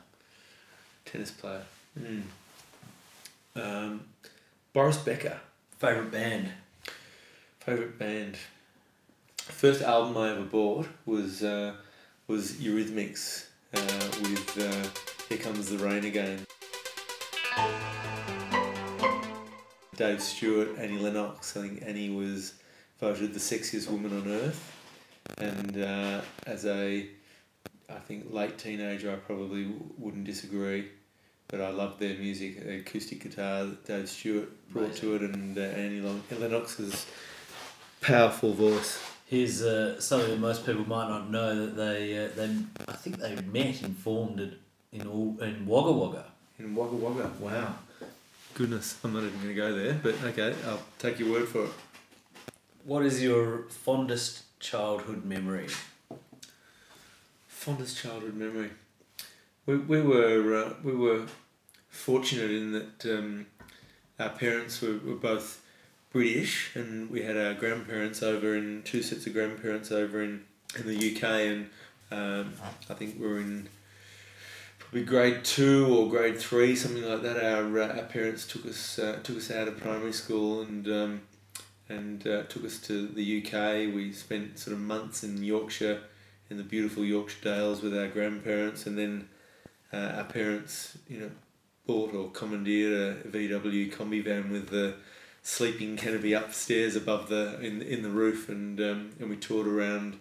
tennis 1.06 1.32
player. 1.32 1.62
Um, 3.56 4.06
Boris 4.74 4.98
Becker, 4.98 5.40
Favourite 5.80 6.12
band. 6.12 6.52
favorite 7.60 8.00
band. 8.00 8.38
First 9.38 9.82
album 9.82 10.18
I 10.18 10.32
ever 10.32 10.44
bought 10.44 10.88
was 11.06 11.44
uh, 11.44 11.76
was 12.28 12.54
Eurythmics 12.54 13.46
uh, 13.74 14.10
with 14.22 14.58
uh, 14.58 14.90
"Here 15.30 15.38
Comes 15.38 15.70
the 15.70 15.78
Rain 15.78 16.06
Again." 16.06 16.46
Dave 19.96 20.22
Stewart, 20.22 20.78
Annie 20.78 21.00
Lennox. 21.00 21.56
I 21.58 21.62
think 21.68 21.84
Annie 21.86 22.10
was 22.12 22.54
voted 23.00 23.34
the 23.34 23.40
sexiest 23.40 23.90
woman 23.90 24.16
on 24.16 24.28
earth, 24.32 24.77
and 25.38 25.84
uh, 25.84 26.22
as 26.46 26.66
a 26.66 27.08
I 27.90 28.00
think 28.00 28.34
late 28.34 28.58
teenager, 28.58 29.12
I 29.12 29.16
probably 29.16 29.64
w- 29.64 29.90
wouldn't 29.98 30.26
disagree. 30.26 30.90
But 31.48 31.62
I 31.62 31.70
loved 31.70 32.02
their 32.02 32.16
music, 32.18 32.62
the 32.66 32.80
acoustic 32.80 33.24
guitar 33.24 33.64
that 33.64 33.86
Dave 33.86 34.10
Stewart 34.10 34.50
brought 34.70 34.94
to 34.98 35.16
it, 35.16 35.22
and 35.22 35.58
uh, 35.58 35.62
Annie 35.62 36.02
Lon- 36.02 36.22
Lennox's 36.38 37.06
powerful 38.02 38.52
voice. 38.54 39.00
Here's 39.28 39.62
uh, 39.62 40.00
something 40.02 40.30
that 40.32 40.40
most 40.40 40.66
people 40.66 40.88
might 40.88 41.08
not 41.08 41.30
know 41.30 41.66
that 41.66 41.76
they 41.78 42.18
uh, 42.26 42.30
they 42.36 42.54
I 42.88 42.94
think 42.94 43.20
they 43.20 43.36
met 43.42 43.82
and 43.84 43.96
formed 43.98 44.42
it 44.42 44.54
in 44.92 45.08
all 45.08 45.38
in 45.42 45.66
Wagga 45.66 45.92
Wagga. 45.94 46.26
In 46.60 46.76
Wagga 46.76 46.96
Wagga. 46.96 47.32
Wow. 47.40 47.76
Goodness, 48.54 48.98
I'm 49.04 49.14
not 49.14 49.24
even 49.24 49.36
going 49.36 49.48
to 49.50 49.54
go 49.54 49.74
there, 49.74 50.00
but 50.02 50.16
okay, 50.26 50.54
I'll 50.66 50.82
take 51.00 51.20
your 51.20 51.32
word 51.32 51.48
for 51.48 51.66
it. 51.66 51.72
What 52.86 53.06
is 53.06 53.22
your 53.22 53.64
fondest 53.70 54.44
childhood 54.60 55.26
memory? 55.26 55.68
Fondest 57.48 58.02
childhood 58.02 58.36
memory. 58.36 58.72
We, 59.66 59.78
we 59.78 60.02
were 60.02 60.66
uh, 60.66 60.74
we 60.84 60.94
were 60.94 61.26
fortunate 61.90 62.52
in 62.52 62.72
that 62.72 63.06
um, 63.06 63.48
our 64.20 64.30
parents 64.30 64.82
were, 64.82 65.00
were 65.06 65.16
both 65.16 65.62
British, 66.12 66.76
and 66.76 67.10
we 67.10 67.24
had 67.24 67.38
our 67.38 67.54
grandparents 67.54 68.24
over 68.24 68.56
in 68.56 68.84
two 68.84 69.02
sets 69.02 69.28
of 69.28 69.34
grandparents 69.34 69.92
over 69.92 70.24
in, 70.24 70.44
in 70.78 70.88
the 70.88 71.16
UK, 71.16 71.24
and 71.24 71.70
um, 72.12 72.54
I 72.90 72.94
think 72.94 73.20
we 73.20 73.28
were 73.28 73.40
in 73.40 73.68
probably 74.80 75.04
grade 75.04 75.44
two 75.44 75.88
or 75.94 76.10
grade 76.10 76.40
three, 76.40 76.76
something 76.76 77.04
like 77.04 77.22
that. 77.24 77.44
Our 77.44 77.80
uh, 77.82 77.98
our 77.98 78.06
parents 78.06 78.48
took 78.48 78.66
us 78.66 78.98
uh, 78.98 79.20
took 79.24 79.38
us 79.38 79.52
out 79.52 79.68
of 79.68 79.78
primary 79.78 80.14
school 80.14 80.62
and. 80.62 80.88
Um, 80.88 81.22
and 81.90 82.26
uh, 82.28 82.44
took 82.44 82.66
us 82.66 82.80
to 82.82 83.08
the 83.08 83.44
UK. 83.44 83.94
We 83.94 84.12
spent 84.12 84.60
sort 84.60 84.74
of 84.74 84.82
months 84.82 85.24
in 85.24 85.44
Yorkshire, 85.44 86.02
in 86.50 86.58
the 86.58 86.64
beautiful 86.64 87.04
Yorkshire 87.04 87.44
Dales 87.44 87.82
with 87.82 87.98
our 87.98 88.08
grandparents, 88.08 88.86
and 88.86 88.98
then 88.98 89.30
uh, 89.94 90.18
our 90.18 90.24
parents, 90.26 90.98
you 91.08 91.20
know, 91.20 91.32
bought 91.86 92.14
or 92.14 92.30
commandeered 92.32 93.26
a 93.26 93.30
VW 93.30 93.92
combi 93.92 94.24
van 94.24 94.52
with 94.52 94.70
the 94.70 94.96
sleeping 95.42 95.96
canopy 95.96 96.34
upstairs 96.34 96.98
above 96.98 97.30
the 97.30 97.60
in 97.62 97.82
in 97.82 98.04
the 98.04 98.10
roof, 98.10 98.50
and 98.50 98.80
um, 98.82 99.12
and 99.20 99.30
we 99.30 99.38
toured 99.38 99.68
around 99.68 100.20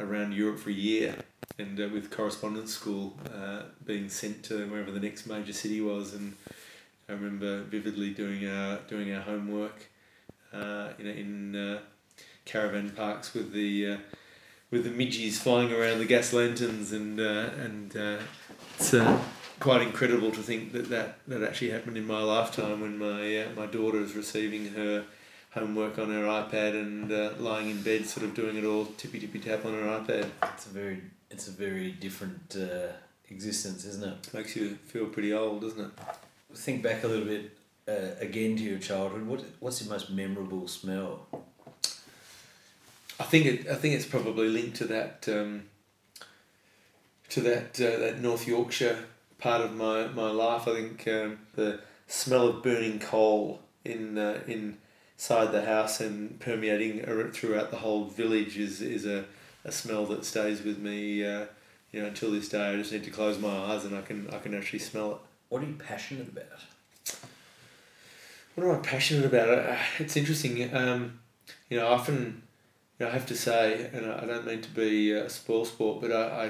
around 0.00 0.32
Europe 0.32 0.58
for 0.58 0.70
a 0.70 0.74
year, 0.74 1.16
and 1.58 1.78
uh, 1.78 1.88
with 1.92 2.10
correspondence 2.10 2.72
school 2.72 3.18
uh, 3.34 3.62
being 3.84 4.08
sent 4.08 4.42
to 4.44 4.66
wherever 4.70 4.90
the 4.90 5.00
next 5.00 5.26
major 5.26 5.52
city 5.52 5.80
was, 5.80 6.14
and 6.14 6.34
I 7.08 7.12
remember 7.12 7.62
vividly 7.64 8.10
doing 8.10 8.48
our 8.48 8.78
doing 8.88 9.12
our 9.12 9.20
homework 9.20 9.88
uh, 10.56 10.92
you 10.98 11.04
know, 11.04 11.10
in 11.10 11.56
uh, 11.56 11.78
caravan 12.44 12.90
parks 12.90 13.34
with 13.34 13.52
the 13.52 13.92
uh, 13.92 13.96
with 14.70 14.84
the 14.84 14.90
midgies 14.90 15.34
flying 15.34 15.72
around 15.72 15.98
the 15.98 16.06
gas 16.06 16.32
lanterns, 16.32 16.92
and 16.92 17.20
uh, 17.20 17.50
and 17.62 17.96
uh, 17.96 18.18
it's 18.76 18.94
uh, 18.94 19.20
quite 19.60 19.82
incredible 19.82 20.30
to 20.30 20.42
think 20.42 20.72
that, 20.72 20.88
that 20.88 21.18
that 21.28 21.42
actually 21.42 21.70
happened 21.70 21.96
in 21.96 22.06
my 22.06 22.22
lifetime 22.22 22.80
when 22.80 22.98
my 22.98 23.42
uh, 23.42 23.48
my 23.56 23.66
daughter 23.66 24.00
is 24.00 24.14
receiving 24.14 24.72
her 24.74 25.04
homework 25.52 25.98
on 25.98 26.10
her 26.10 26.24
iPad 26.24 26.72
and 26.74 27.12
uh, 27.12 27.30
lying 27.38 27.70
in 27.70 27.82
bed, 27.82 28.06
sort 28.06 28.24
of 28.26 28.34
doing 28.34 28.56
it 28.56 28.64
all 28.64 28.86
tippy 28.96 29.20
tippy 29.20 29.38
tap 29.38 29.64
on 29.64 29.72
her 29.72 30.00
iPad. 30.00 30.28
It's 30.54 30.66
a 30.66 30.70
very 30.70 31.02
it's 31.30 31.48
a 31.48 31.52
very 31.52 31.92
different 31.92 32.56
uh, 32.56 32.92
existence, 33.30 33.84
isn't 33.84 34.04
it? 34.04 34.34
Makes 34.34 34.56
you 34.56 34.76
feel 34.86 35.06
pretty 35.06 35.32
old, 35.32 35.62
doesn't 35.62 35.80
it? 35.80 35.90
Think 36.54 36.82
back 36.82 37.04
a 37.04 37.08
little 37.08 37.26
bit 37.26 37.56
uh, 37.88 38.14
again 38.20 38.56
to 38.56 38.62
your 38.62 38.78
childhood. 38.78 39.26
What 39.26 39.44
what's 39.60 39.82
your 39.82 39.90
most 39.90 40.10
memorable 40.10 40.68
smell? 40.68 41.26
I 43.18 43.24
think 43.24 43.46
it. 43.46 43.68
I 43.68 43.74
think 43.74 43.94
it's 43.94 44.06
probably 44.06 44.48
linked 44.48 44.76
to 44.78 44.84
that. 44.86 45.28
Um, 45.28 45.64
to 47.30 47.40
that 47.40 47.80
uh, 47.80 47.98
that 47.98 48.20
North 48.20 48.46
Yorkshire 48.46 49.04
part 49.38 49.60
of 49.62 49.74
my, 49.74 50.06
my 50.08 50.30
life. 50.30 50.66
I 50.68 50.74
think 50.74 51.08
um, 51.08 51.38
the 51.54 51.80
smell 52.06 52.48
of 52.48 52.62
burning 52.62 52.98
coal 52.98 53.60
in 53.84 54.18
uh, 54.18 54.40
inside 54.46 55.52
the 55.52 55.64
house 55.64 56.00
and 56.00 56.38
permeating 56.40 57.00
throughout 57.32 57.70
the 57.70 57.78
whole 57.78 58.04
village 58.04 58.56
is, 58.56 58.80
is 58.80 59.06
a, 59.06 59.24
a 59.64 59.72
smell 59.72 60.06
that 60.06 60.24
stays 60.24 60.62
with 60.62 60.78
me. 60.78 61.24
Uh, 61.24 61.46
you 61.92 62.02
know, 62.02 62.08
until 62.08 62.30
this 62.32 62.48
day, 62.48 62.72
I 62.72 62.76
just 62.76 62.92
need 62.92 63.04
to 63.04 63.10
close 63.10 63.38
my 63.38 63.48
eyes 63.48 63.84
and 63.84 63.96
I 63.96 64.02
can 64.02 64.28
I 64.30 64.38
can 64.38 64.54
actually 64.54 64.80
smell 64.80 65.12
it. 65.12 65.18
What 65.48 65.62
are 65.62 65.66
you 65.66 65.74
passionate 65.74 66.28
about? 66.28 66.75
What 68.56 68.66
am 68.66 68.74
I 68.74 68.78
passionate 68.78 69.26
about? 69.26 69.48
Uh, 69.50 69.76
It's 69.98 70.16
interesting. 70.16 70.74
Um, 70.74 71.20
you 71.70 71.78
know, 71.78 71.86
often, 71.86 72.42
you 72.98 73.06
know, 73.06 73.10
I 73.10 73.14
have 73.14 73.26
to 73.26 73.36
say, 73.36 73.90
and 73.92 74.06
I 74.10 74.24
don't 74.26 74.46
mean 74.46 74.62
to 74.62 74.70
be 74.70 75.12
a 75.12 75.30
spoil 75.30 75.64
sport, 75.64 76.00
but 76.00 76.12
I, 76.12 76.22
I 76.22 76.44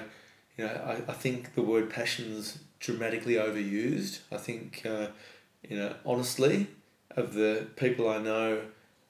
you 0.59 0.67
know, 0.67 0.73
I, 1.07 1.11
I 1.11 1.15
think 1.15 1.55
the 1.55 1.63
word 1.63 1.91
passion's 1.91 2.59
dramatically 2.81 3.35
overused. 3.35 4.21
I 4.33 4.39
think, 4.39 4.83
uh, 4.87 5.09
you 5.69 5.77
know, 5.79 5.95
honestly, 6.07 6.69
of 7.17 7.35
the 7.35 7.69
people 7.77 8.09
I 8.09 8.19
know, 8.19 8.63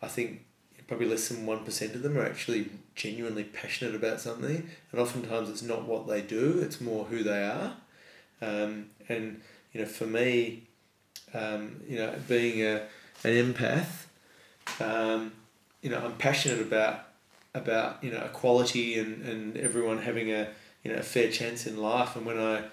I 0.02 0.08
think 0.08 0.44
probably 0.88 1.08
less 1.08 1.28
than 1.28 1.46
one 1.46 1.64
percent 1.64 1.94
of 1.96 2.02
them 2.02 2.18
are 2.18 2.26
actually 2.26 2.70
genuinely 2.96 3.44
passionate 3.44 3.94
about 3.94 4.20
something, 4.20 4.68
and 4.92 5.00
oftentimes 5.00 5.50
it's 5.50 5.62
not 5.62 5.86
what 5.86 6.08
they 6.08 6.22
do; 6.22 6.60
it's 6.62 6.80
more 6.80 7.06
who 7.06 7.22
they 7.24 7.44
are. 7.44 7.76
Um, 8.42 8.90
and 9.08 9.40
you 9.72 9.80
know, 9.82 9.86
for 9.86 10.06
me, 10.06 10.64
um, 11.36 11.80
you 11.88 11.98
know, 11.98 12.14
being 12.28 12.62
a, 12.62 12.82
an 13.24 13.54
empath, 13.54 14.06
um, 14.80 15.32
you 15.82 15.90
know, 15.90 15.98
I'm 16.04 16.16
passionate 16.16 16.60
about 16.60 17.00
about 17.54 18.04
you 18.04 18.10
know 18.10 18.22
equality 18.24 18.98
and, 18.98 19.24
and 19.24 19.56
everyone 19.56 19.98
having 19.98 20.30
a 20.30 20.48
you 20.82 20.92
know 20.92 20.98
a 20.98 21.02
fair 21.02 21.30
chance 21.30 21.66
in 21.66 21.76
life. 21.76 22.16
And 22.16 22.26
when 22.26 22.38
I 22.38 22.64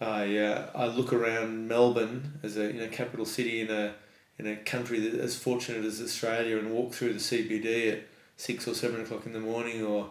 I 0.00 0.36
uh, 0.36 0.70
I 0.74 0.86
look 0.86 1.12
around 1.12 1.68
Melbourne 1.68 2.38
as 2.42 2.56
a 2.56 2.66
you 2.66 2.80
know 2.80 2.88
capital 2.88 3.24
city 3.24 3.60
in 3.60 3.70
a 3.70 3.94
in 4.38 4.46
a 4.46 4.56
country 4.56 5.00
that 5.00 5.20
as 5.20 5.36
fortunate 5.36 5.84
as 5.84 6.00
Australia 6.00 6.58
and 6.58 6.70
walk 6.70 6.92
through 6.92 7.12
the 7.12 7.18
CBD 7.18 7.92
at 7.92 8.02
six 8.36 8.68
or 8.68 8.74
seven 8.74 9.00
o'clock 9.00 9.26
in 9.26 9.32
the 9.32 9.40
morning 9.40 9.84
or 9.84 10.10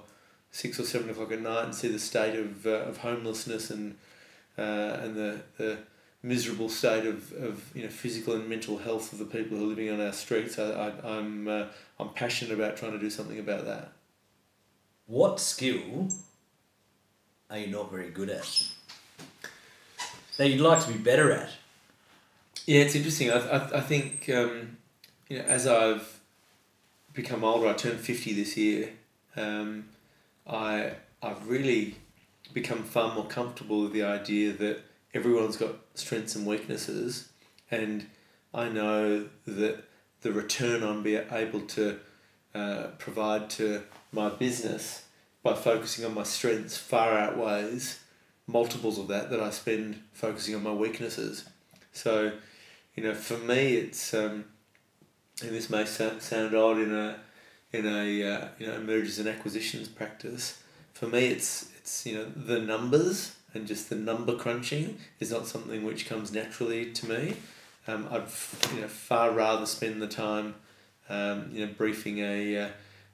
six 0.52 0.80
or 0.80 0.84
seven 0.84 1.10
o'clock 1.10 1.32
at 1.32 1.41
night 1.41 1.64
and 1.64 1.76
see 1.76 1.88
the 1.88 2.00
state 2.00 2.38
of, 2.38 2.66
uh, 2.66 2.72
of 2.72 2.98
homelessness 2.98 3.70
and 3.70 3.95
uh, 4.58 5.00
and 5.02 5.16
the, 5.16 5.41
the 5.58 5.78
miserable 6.24 6.70
state 6.70 7.05
of, 7.05 7.32
of 7.34 7.76
you 7.76 7.84
know 7.84 7.89
physical 7.89 8.36
and 8.36 8.49
mental 8.49 8.78
health 8.78 9.13
of 9.13 9.20
the 9.20 9.26
people 9.26 9.57
who 9.57 9.65
are 9.65 9.68
living 9.68 9.89
on 9.89 10.01
our 10.01 10.13
streets. 10.13 10.57
I, 10.59 10.63
I, 10.72 11.18
I'm 11.18 11.47
uh, 11.47 11.65
I'm 11.99 12.09
passionate 12.09 12.53
about 12.53 12.78
trying 12.78 12.93
to 12.93 12.99
do 12.99 13.09
something 13.09 13.39
about 13.39 13.65
that. 13.65 13.91
What 15.05 15.39
skill 15.39 16.09
are 17.49 17.57
you 17.57 17.68
not 17.68 17.91
very 17.91 18.09
good 18.09 18.30
at? 18.30 18.68
That 20.38 20.49
you'd 20.49 20.61
like 20.61 20.84
to 20.86 20.91
be 20.91 20.99
better 20.99 21.32
at? 21.32 21.49
Yeah, 22.65 22.82
it's 22.82 22.95
interesting. 22.95 23.32
I, 23.32 23.38
I, 23.38 23.78
I 23.78 23.82
think 23.82 24.30
um, 24.30 24.78
you 25.30 25.39
know 25.39 25.45
as 25.45 25.68
I've 25.68 26.20
become 27.13 27.43
older, 27.43 27.68
I 27.68 27.74
turned 27.74 27.99
fifty 27.99 28.34
this 28.34 28.57
year. 28.57 28.89
Um, 29.36 29.86
I 30.47 30.93
I've 31.22 31.47
really 31.47 31.95
become 32.53 32.84
far 32.84 33.13
more 33.13 33.26
comfortable 33.26 33.84
with 33.84 33.93
the 33.93 34.03
idea 34.03 34.53
that 34.53 34.82
everyone's 35.14 35.58
got 35.58 35.76
strengths 35.95 36.36
and 36.36 36.45
weaknesses, 36.45 37.30
and 37.72 38.05
I 38.53 38.70
know 38.70 39.28
that 39.45 39.84
the 40.22 40.32
return 40.32 40.84
on 40.84 41.03
being 41.03 41.26
able 41.32 41.62
to 41.62 41.99
uh, 42.55 42.88
provide 42.97 43.49
to 43.51 43.84
my 44.12 44.30
business 44.30 45.05
by 45.43 45.53
focusing 45.53 46.05
on 46.05 46.14
my 46.14 46.24
strengths 46.24 46.78
far 46.78 47.18
outweighs 47.18 47.99
multiples 48.47 48.97
of 48.97 49.10
that 49.10 49.30
that 49.30 49.41
I 49.41 49.49
spend 49.49 50.01
focusing 50.14 50.55
on 50.55 50.64
my 50.64 50.72
weaknesses. 50.72 51.45
So, 51.91 52.32
you 52.95 53.03
know, 53.03 53.14
for 53.14 53.38
me, 53.38 53.76
it's 53.76 54.14
um, 54.14 54.45
and 55.41 55.51
this 55.51 55.70
may 55.70 55.86
sound, 55.86 56.22
sound 56.22 56.55
odd 56.55 56.80
in 56.80 56.93
a 56.93 57.20
in 57.72 57.86
a 57.86 58.24
uh, 58.24 58.47
you 58.58 58.68
know 58.68 58.80
mergers 58.80 59.20
and 59.20 59.28
acquisitions 59.28 59.88
practice. 59.88 60.62
For 60.93 61.08
me, 61.08 61.28
it's 61.28 61.70
it's 61.78 62.05
you 62.05 62.16
know 62.16 62.26
the 62.26 62.60
numbers 62.60 63.36
and 63.58 63.68
just 63.68 63.89
the 63.89 63.95
number 63.95 64.36
crunching 64.36 64.97
is 65.20 65.32
not 65.32 65.47
something 65.47 65.84
which 65.84 66.08
comes 66.08 66.32
naturally 66.32 66.91
to 66.93 67.10
me. 67.10 67.34
Um, 67.88 68.08
I'd 68.10 68.28
you 68.74 68.82
know 68.82 68.88
far 68.88 69.32
rather 69.32 69.66
spend 69.66 70.01
the 70.01 70.08
time 70.08 70.55
um, 71.10 71.49
you 71.51 71.66
know 71.66 71.74
briefing 71.74 72.20
a 72.20 72.58
uh, 72.58 72.70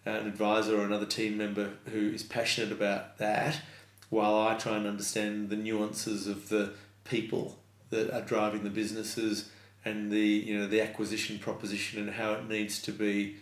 an 0.06 0.28
advisor 0.28 0.80
or 0.80 0.84
another 0.84 1.06
team 1.06 1.38
member 1.38 1.72
who 1.92 2.10
is 2.10 2.24
passionate 2.24 2.72
about 2.72 3.18
that, 3.18 3.62
while 4.10 4.38
I 4.38 4.56
try 4.56 4.76
and 4.76 4.86
understand 4.86 5.50
the 5.50 5.56
nuances 5.56 6.28
of 6.28 6.50
the 6.50 6.74
people 7.06 7.60
that 7.90 8.12
are 8.12 8.22
driving 8.22 8.64
the 8.64 8.70
businesses 8.70 9.50
and 9.86 10.12
the 10.12 10.20
you 10.20 10.58
know 10.58 10.68
the 10.68 10.82
acquisition 10.82 11.40
proposition 11.40 12.00
and 12.00 12.12
how 12.12 12.34
it 12.34 12.50
needs 12.50 12.82
to 12.82 12.92
be 12.92 13.38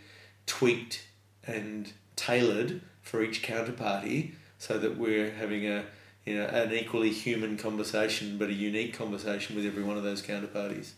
tweaked 0.46 1.04
and 1.46 1.94
tailored 2.16 2.82
for 3.02 3.24
each 3.24 3.42
counterparty 3.42 4.34
so 4.60 4.78
that 4.78 4.98
we're 4.98 5.32
having 5.32 5.66
a 5.66 5.84
you 6.26 6.38
know 6.38 6.46
an 6.46 6.72
equally 6.74 7.12
human 7.12 7.58
conversation 7.58 8.38
but 8.38 8.50
a 8.50 8.54
unique 8.54 8.94
conversation 8.98 9.56
with 9.56 9.66
every 9.66 9.84
one 9.84 9.98
of 9.98 10.04
those 10.04 10.22
counterparties. 10.22 10.92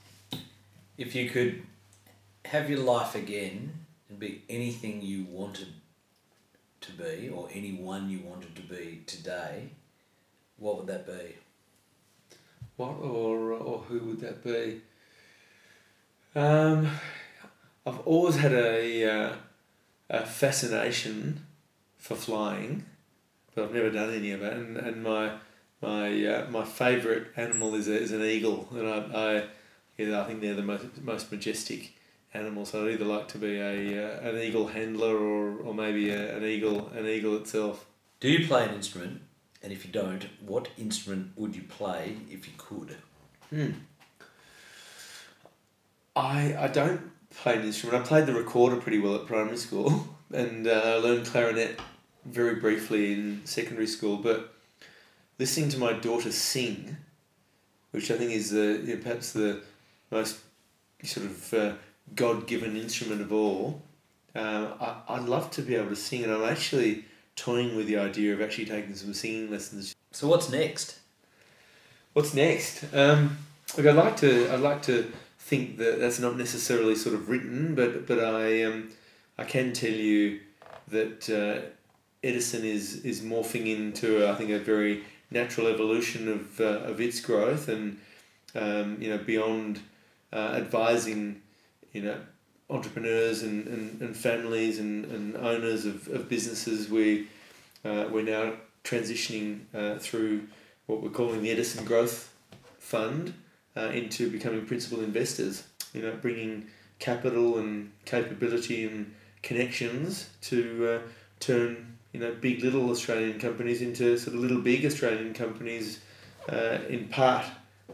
If 0.97 1.15
you 1.15 1.29
could 1.29 1.63
have 2.45 2.69
your 2.69 2.79
life 2.79 3.15
again 3.15 3.73
and 4.09 4.19
be 4.19 4.43
anything 4.49 5.01
you 5.01 5.25
wanted 5.29 5.67
to 6.81 6.91
be 6.91 7.29
or 7.29 7.49
anyone 7.53 8.09
you 8.09 8.19
wanted 8.19 8.55
to 8.55 8.61
be 8.61 9.03
today, 9.07 9.69
what 10.57 10.77
would 10.77 10.87
that 10.87 11.07
be? 11.07 11.35
What 12.75 12.91
or 13.01 13.53
or 13.53 13.79
who 13.79 13.99
would 13.99 14.19
that 14.21 14.43
be? 14.43 14.81
Um, 16.35 16.89
I've 17.85 17.99
always 17.99 18.37
had 18.37 18.53
a 18.53 19.09
uh, 19.09 19.35
a 20.09 20.25
fascination 20.25 21.45
for 21.97 22.15
flying, 22.15 22.85
but 23.55 23.65
I've 23.65 23.73
never 23.73 23.89
done 23.89 24.13
any 24.13 24.31
of 24.31 24.41
it. 24.41 24.53
And, 24.53 24.77
and 24.77 25.03
my 25.03 25.33
my 25.81 26.25
uh, 26.25 26.49
my 26.49 26.63
favourite 26.63 27.27
animal 27.35 27.75
is 27.75 27.87
a, 27.87 27.93
is 27.93 28.11
an 28.11 28.23
eagle, 28.23 28.67
and 28.71 28.87
I 28.87 28.97
I, 28.97 29.43
yeah, 29.97 30.21
I 30.21 30.25
think 30.25 30.41
they're 30.41 30.55
the 30.55 30.63
most 30.63 31.01
most 31.01 31.31
majestic 31.31 31.93
animals. 32.33 32.69
So 32.69 32.85
I'd 32.85 32.93
either 32.93 33.05
like 33.05 33.27
to 33.29 33.37
be 33.37 33.59
a 33.59 34.07
uh, 34.07 34.29
an 34.29 34.37
eagle 34.37 34.67
handler 34.67 35.15
or, 35.15 35.57
or 35.59 35.73
maybe 35.73 36.09
a, 36.09 36.37
an 36.37 36.43
eagle 36.43 36.87
an 36.89 37.05
eagle 37.05 37.35
itself. 37.37 37.85
Do 38.19 38.29
you 38.29 38.47
play 38.47 38.65
an 38.65 38.73
instrument? 38.73 39.21
And 39.61 39.71
if 39.71 39.85
you 39.85 39.91
don't, 39.91 40.25
what 40.45 40.67
instrument 40.77 41.31
would 41.37 41.55
you 41.55 41.63
play 41.63 42.17
if 42.29 42.47
you 42.47 42.53
could? 42.57 42.97
Hmm. 43.49 43.71
I 46.15 46.55
I 46.57 46.67
don't 46.67 47.11
play 47.29 47.55
an 47.57 47.63
instrument. 47.63 48.03
I 48.03 48.07
played 48.07 48.25
the 48.25 48.33
recorder 48.33 48.77
pretty 48.77 48.99
well 48.99 49.15
at 49.15 49.25
primary 49.25 49.57
school, 49.57 50.07
and 50.33 50.67
uh, 50.67 50.81
I 50.85 50.95
learned 50.95 51.25
clarinet 51.25 51.79
very 52.25 52.55
briefly 52.55 53.13
in 53.13 53.41
secondary 53.45 53.87
school. 53.87 54.17
But 54.17 54.53
listening 55.39 55.69
to 55.69 55.79
my 55.79 55.93
daughter 55.93 56.31
sing, 56.31 56.97
which 57.91 58.11
I 58.11 58.17
think 58.17 58.31
is 58.31 58.51
the 58.51 58.81
you 58.83 58.95
know, 58.95 59.01
perhaps 59.01 59.33
the 59.33 59.61
most 60.11 60.39
sort 61.03 61.25
of 61.25 61.53
uh, 61.53 61.73
God 62.15 62.47
given 62.47 62.77
instrument 62.77 63.21
of 63.21 63.31
all, 63.33 63.81
uh, 64.35 64.71
I 64.79 65.15
I'd 65.15 65.23
love 65.23 65.51
to 65.51 65.61
be 65.61 65.75
able 65.75 65.89
to 65.89 65.95
sing, 65.95 66.23
and 66.23 66.31
I'm 66.31 66.43
actually 66.43 67.05
toying 67.35 67.75
with 67.75 67.87
the 67.87 67.97
idea 67.97 68.33
of 68.33 68.41
actually 68.41 68.65
taking 68.65 68.95
some 68.95 69.13
singing 69.13 69.49
lessons 69.49 69.95
So 70.11 70.27
what's 70.27 70.49
next? 70.51 70.99
What's 72.13 72.33
next? 72.33 72.85
Um, 72.93 73.37
look, 73.75 73.87
I'd 73.87 73.95
like 73.95 74.17
to. 74.17 74.53
I'd 74.53 74.59
like 74.59 74.83
to 74.83 75.11
think 75.39 75.77
that 75.77 75.99
that's 75.99 76.19
not 76.19 76.37
necessarily 76.37 76.95
sort 76.95 77.15
of 77.15 77.29
written, 77.29 77.75
but 77.75 78.07
but 78.07 78.23
I 78.23 78.63
um, 78.63 78.89
I 79.37 79.43
can 79.43 79.73
tell 79.73 79.91
you 79.91 80.39
that 80.89 81.29
uh, 81.29 81.69
Edison 82.23 82.63
is 82.63 83.03
is 83.03 83.21
morphing 83.21 83.67
into 83.67 84.27
I 84.27 84.35
think 84.35 84.49
a 84.49 84.59
very 84.59 85.03
natural 85.29 85.67
evolution 85.67 86.27
of 86.27 86.61
uh, 86.61 86.89
of 86.89 87.01
its 87.01 87.19
growth, 87.19 87.67
and 87.67 87.99
um, 88.55 88.97
you 89.01 89.09
know 89.09 89.17
beyond 89.17 89.81
uh, 90.31 90.53
advising, 90.55 91.41
you 91.91 92.01
know 92.01 92.19
entrepreneurs 92.69 93.43
and, 93.43 93.67
and, 93.67 94.01
and 94.01 94.15
families 94.15 94.79
and, 94.79 95.05
and 95.05 95.35
owners 95.35 95.85
of, 95.85 96.07
of 96.07 96.27
businesses 96.29 96.89
we 96.89 97.27
uh, 97.85 98.05
we're 98.09 98.23
now 98.23 98.53
transitioning 98.83 99.59
uh, 99.75 99.99
through 99.99 100.47
what 100.85 101.01
we're 101.01 101.09
calling 101.09 101.41
the 101.41 101.51
Edison 101.51 101.85
Growth 101.85 102.33
Fund 102.79 103.33
uh, 103.75 103.89
into 103.93 104.29
becoming 104.29 104.65
principal 104.65 105.01
investors. 105.01 105.63
You 105.93 106.01
know, 106.01 106.13
bringing 106.21 106.67
capital 106.99 107.57
and 107.57 107.91
capability 108.05 108.85
and 108.85 109.13
connections 109.41 110.29
to 110.41 110.87
uh, 110.87 111.07
turn 111.39 111.97
you 112.13 112.19
know 112.19 112.33
big 112.39 112.63
little 112.63 112.89
Australian 112.89 113.39
companies 113.39 113.81
into 113.81 114.17
sort 114.17 114.35
of 114.35 114.41
little 114.41 114.61
big 114.61 114.85
Australian 114.85 115.33
companies, 115.33 115.99
uh, 116.47 116.77
in 116.87 117.07
part 117.09 117.45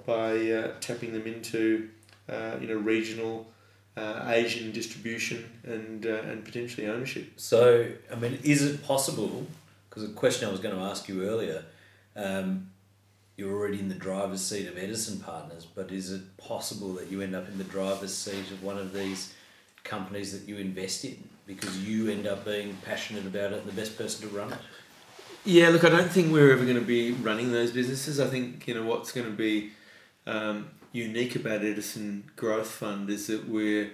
by 0.05 0.51
uh, 0.51 0.74
tapping 0.82 1.13
them 1.13 1.26
into 1.26 1.89
uh, 2.30 2.57
you 2.61 2.67
know 2.67 2.76
regional. 2.76 3.47
Uh, 3.97 4.24
Asian 4.28 4.72
distribution 4.72 5.43
and 5.65 6.05
uh, 6.05 6.22
and 6.30 6.45
potentially 6.45 6.88
ownership. 6.88 7.34
So, 7.36 7.86
I 8.09 8.15
mean, 8.15 8.39
is 8.43 8.63
it 8.63 8.82
possible? 8.82 9.45
Because 9.89 10.09
a 10.09 10.13
question 10.13 10.47
I 10.47 10.51
was 10.51 10.61
going 10.61 10.74
to 10.74 10.82
ask 10.84 11.09
you 11.09 11.24
earlier, 11.24 11.65
um, 12.15 12.70
you're 13.36 13.51
already 13.51 13.80
in 13.80 13.89
the 13.89 13.95
driver's 13.95 14.41
seat 14.41 14.67
of 14.67 14.78
Edison 14.78 15.20
Partners, 15.20 15.65
but 15.65 15.91
is 15.91 16.13
it 16.13 16.38
possible 16.38 16.93
that 16.93 17.11
you 17.11 17.22
end 17.22 17.36
up 17.36 17.49
in 17.49 17.57
the 17.57 17.65
driver's 17.65 18.13
seat 18.13 18.51
of 18.51 18.63
one 18.63 18.78
of 18.78 18.93
these 18.93 19.34
companies 19.84 20.32
that 20.32 20.47
you 20.47 20.57
invest 20.57 21.03
in 21.03 21.28
because 21.50 21.84
you 21.84 22.12
end 22.12 22.28
up 22.28 22.45
being 22.45 22.78
passionate 22.86 23.26
about 23.26 23.52
it 23.52 23.62
and 23.62 23.66
the 23.66 23.74
best 23.74 23.97
person 23.97 24.30
to 24.30 24.38
run 24.38 24.54
it? 24.54 24.60
Yeah, 25.43 25.70
look, 25.70 25.84
I 25.84 25.89
don't 25.89 26.12
think 26.12 26.32
we're 26.32 26.52
ever 26.52 26.64
going 26.64 26.80
to 26.80 26.86
be 26.86 27.12
running 27.12 27.52
those 27.52 27.72
businesses. 27.72 28.20
I 28.20 28.28
think 28.28 28.68
you 28.68 28.76
know 28.76 28.84
what's 28.84 29.12
going 29.12 29.26
to 29.26 29.36
be 29.36 29.72
um, 30.28 30.70
unique 30.91 31.36
about 31.36 31.64
Edison 31.64 32.30
Growth 32.36 32.70
Fund 32.70 33.10
is 33.10 33.26
that 33.28 33.50
we're, 33.50 33.89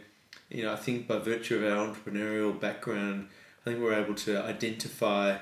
you 0.49 0.63
know, 0.63 0.73
I 0.73 0.75
think 0.75 1.07
by 1.07 1.17
virtue 1.19 1.55
of 1.57 1.71
our 1.71 1.87
entrepreneurial 1.87 2.59
background, 2.59 3.29
I 3.61 3.69
think 3.69 3.81
we're 3.81 3.93
able 3.93 4.15
to 4.15 4.43
identify 4.43 5.37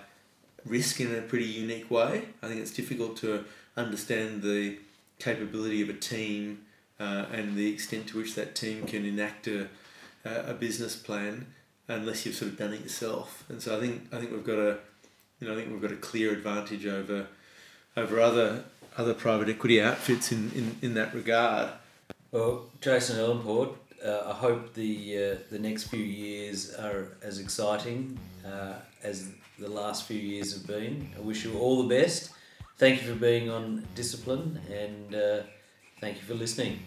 risk 0.66 1.01
in 1.01 1.16
a 1.16 1.22
pretty 1.22 1.45
unique 1.45 1.89
way. 1.89 2.26
I 2.43 2.47
think 2.47 2.61
it's 2.61 2.72
difficult 2.72 3.18
to 3.18 3.45
understand 3.76 4.43
the 4.43 4.78
capability 5.18 5.82
of 5.82 5.89
a 5.89 5.93
team 5.93 6.66
uh, 6.99 7.26
and 7.32 7.55
the 7.55 7.74
extent 7.74 8.07
to 8.09 8.18
which 8.18 8.36
that 8.36 8.53
team 8.53 8.86
can 8.86 9.03
enact 9.03 9.47
a, 9.47 9.68
a 10.24 10.53
business 10.53 10.95
plan 10.95 11.47
unless 11.94 12.26
you've 12.26 12.36
sort 12.36 12.52
of 12.52 12.58
done 12.58 12.74
it 12.74 12.82
yourself. 12.82 13.44
And 13.50 13.62
so 13.62 13.78
I 13.78 13.80
think 13.80 14.08
I 14.12 14.20
think 14.20 14.32
we've 14.32 14.44
got 14.44 14.60
a 14.60 14.78
you 15.39 15.48
know 15.48 15.54
I 15.54 15.56
think 15.56 15.72
we've 15.72 15.82
got 15.82 15.91
a 15.91 15.98
clear 15.98 16.32
advantage 16.32 16.86
over 16.86 17.28
over 17.96 18.20
other 18.20 18.64
other 18.98 19.14
private 19.14 19.50
equity 19.50 19.82
outfits 19.82 20.32
in, 20.32 20.52
in, 20.54 20.78
in 20.82 20.94
that 20.94 21.14
regard. 21.14 21.70
Well, 22.32 22.66
Jason 22.82 23.18
Ellenport, 23.18 23.76
uh, 24.06 24.22
I 24.28 24.34
hope 24.34 24.74
the 24.74 25.18
uh, 25.18 25.36
the 25.52 25.60
next 25.60 25.84
few 25.86 26.04
years 26.04 26.74
are 26.76 27.10
as 27.22 27.39
exciting 27.39 28.20
uh, 28.46 28.74
as 29.04 29.30
the 29.60 29.70
last 29.70 30.06
few 30.06 30.20
years 30.20 30.54
have 30.54 30.68
been. 30.68 31.10
I 31.18 31.22
wish 31.22 31.46
you 31.46 31.58
all 31.58 31.84
the 31.84 31.89
best. 31.89 32.32
Thank 32.78 33.02
you 33.02 33.14
for 33.14 33.20
being 33.20 33.50
on 33.50 33.88
Discipline 33.96 34.60
and 34.70 35.16
uh, 35.16 35.44
thank 36.02 36.18
you 36.18 36.24
for 36.24 36.34
listening. 36.34 36.80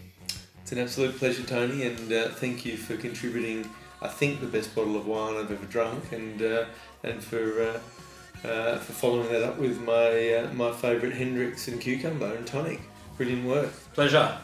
It's 0.61 0.73
an 0.73 0.79
absolute 0.79 1.17
pleasure, 1.17 1.43
Tony, 1.43 1.83
and 1.87 2.11
uh, 2.11 2.27
thank 2.27 2.65
you 2.65 2.75
for 2.75 2.97
contributing. 2.97 3.69
I 4.01 4.07
think 4.07 4.39
the 4.39 4.47
best 4.47 4.75
bottle 4.75 4.95
of 4.95 5.07
wine 5.07 5.35
I've 5.35 5.51
ever 5.51 5.65
drunk, 5.65 6.11
and 6.11 6.41
uh, 6.41 6.65
and 7.03 7.23
for 7.23 7.79
uh, 8.43 8.77
for 8.77 8.93
following 8.93 9.29
that 9.31 9.43
up 9.43 9.57
with 9.57 9.81
my 9.81 10.33
uh, 10.35 10.53
my 10.53 10.71
favourite 10.71 11.15
Hendrick's 11.15 11.67
and 11.67 11.81
cucumber 11.81 12.33
and 12.35 12.45
tonic. 12.45 12.79
Brilliant 13.17 13.45
work. 13.45 13.71
Pleasure. 13.93 14.37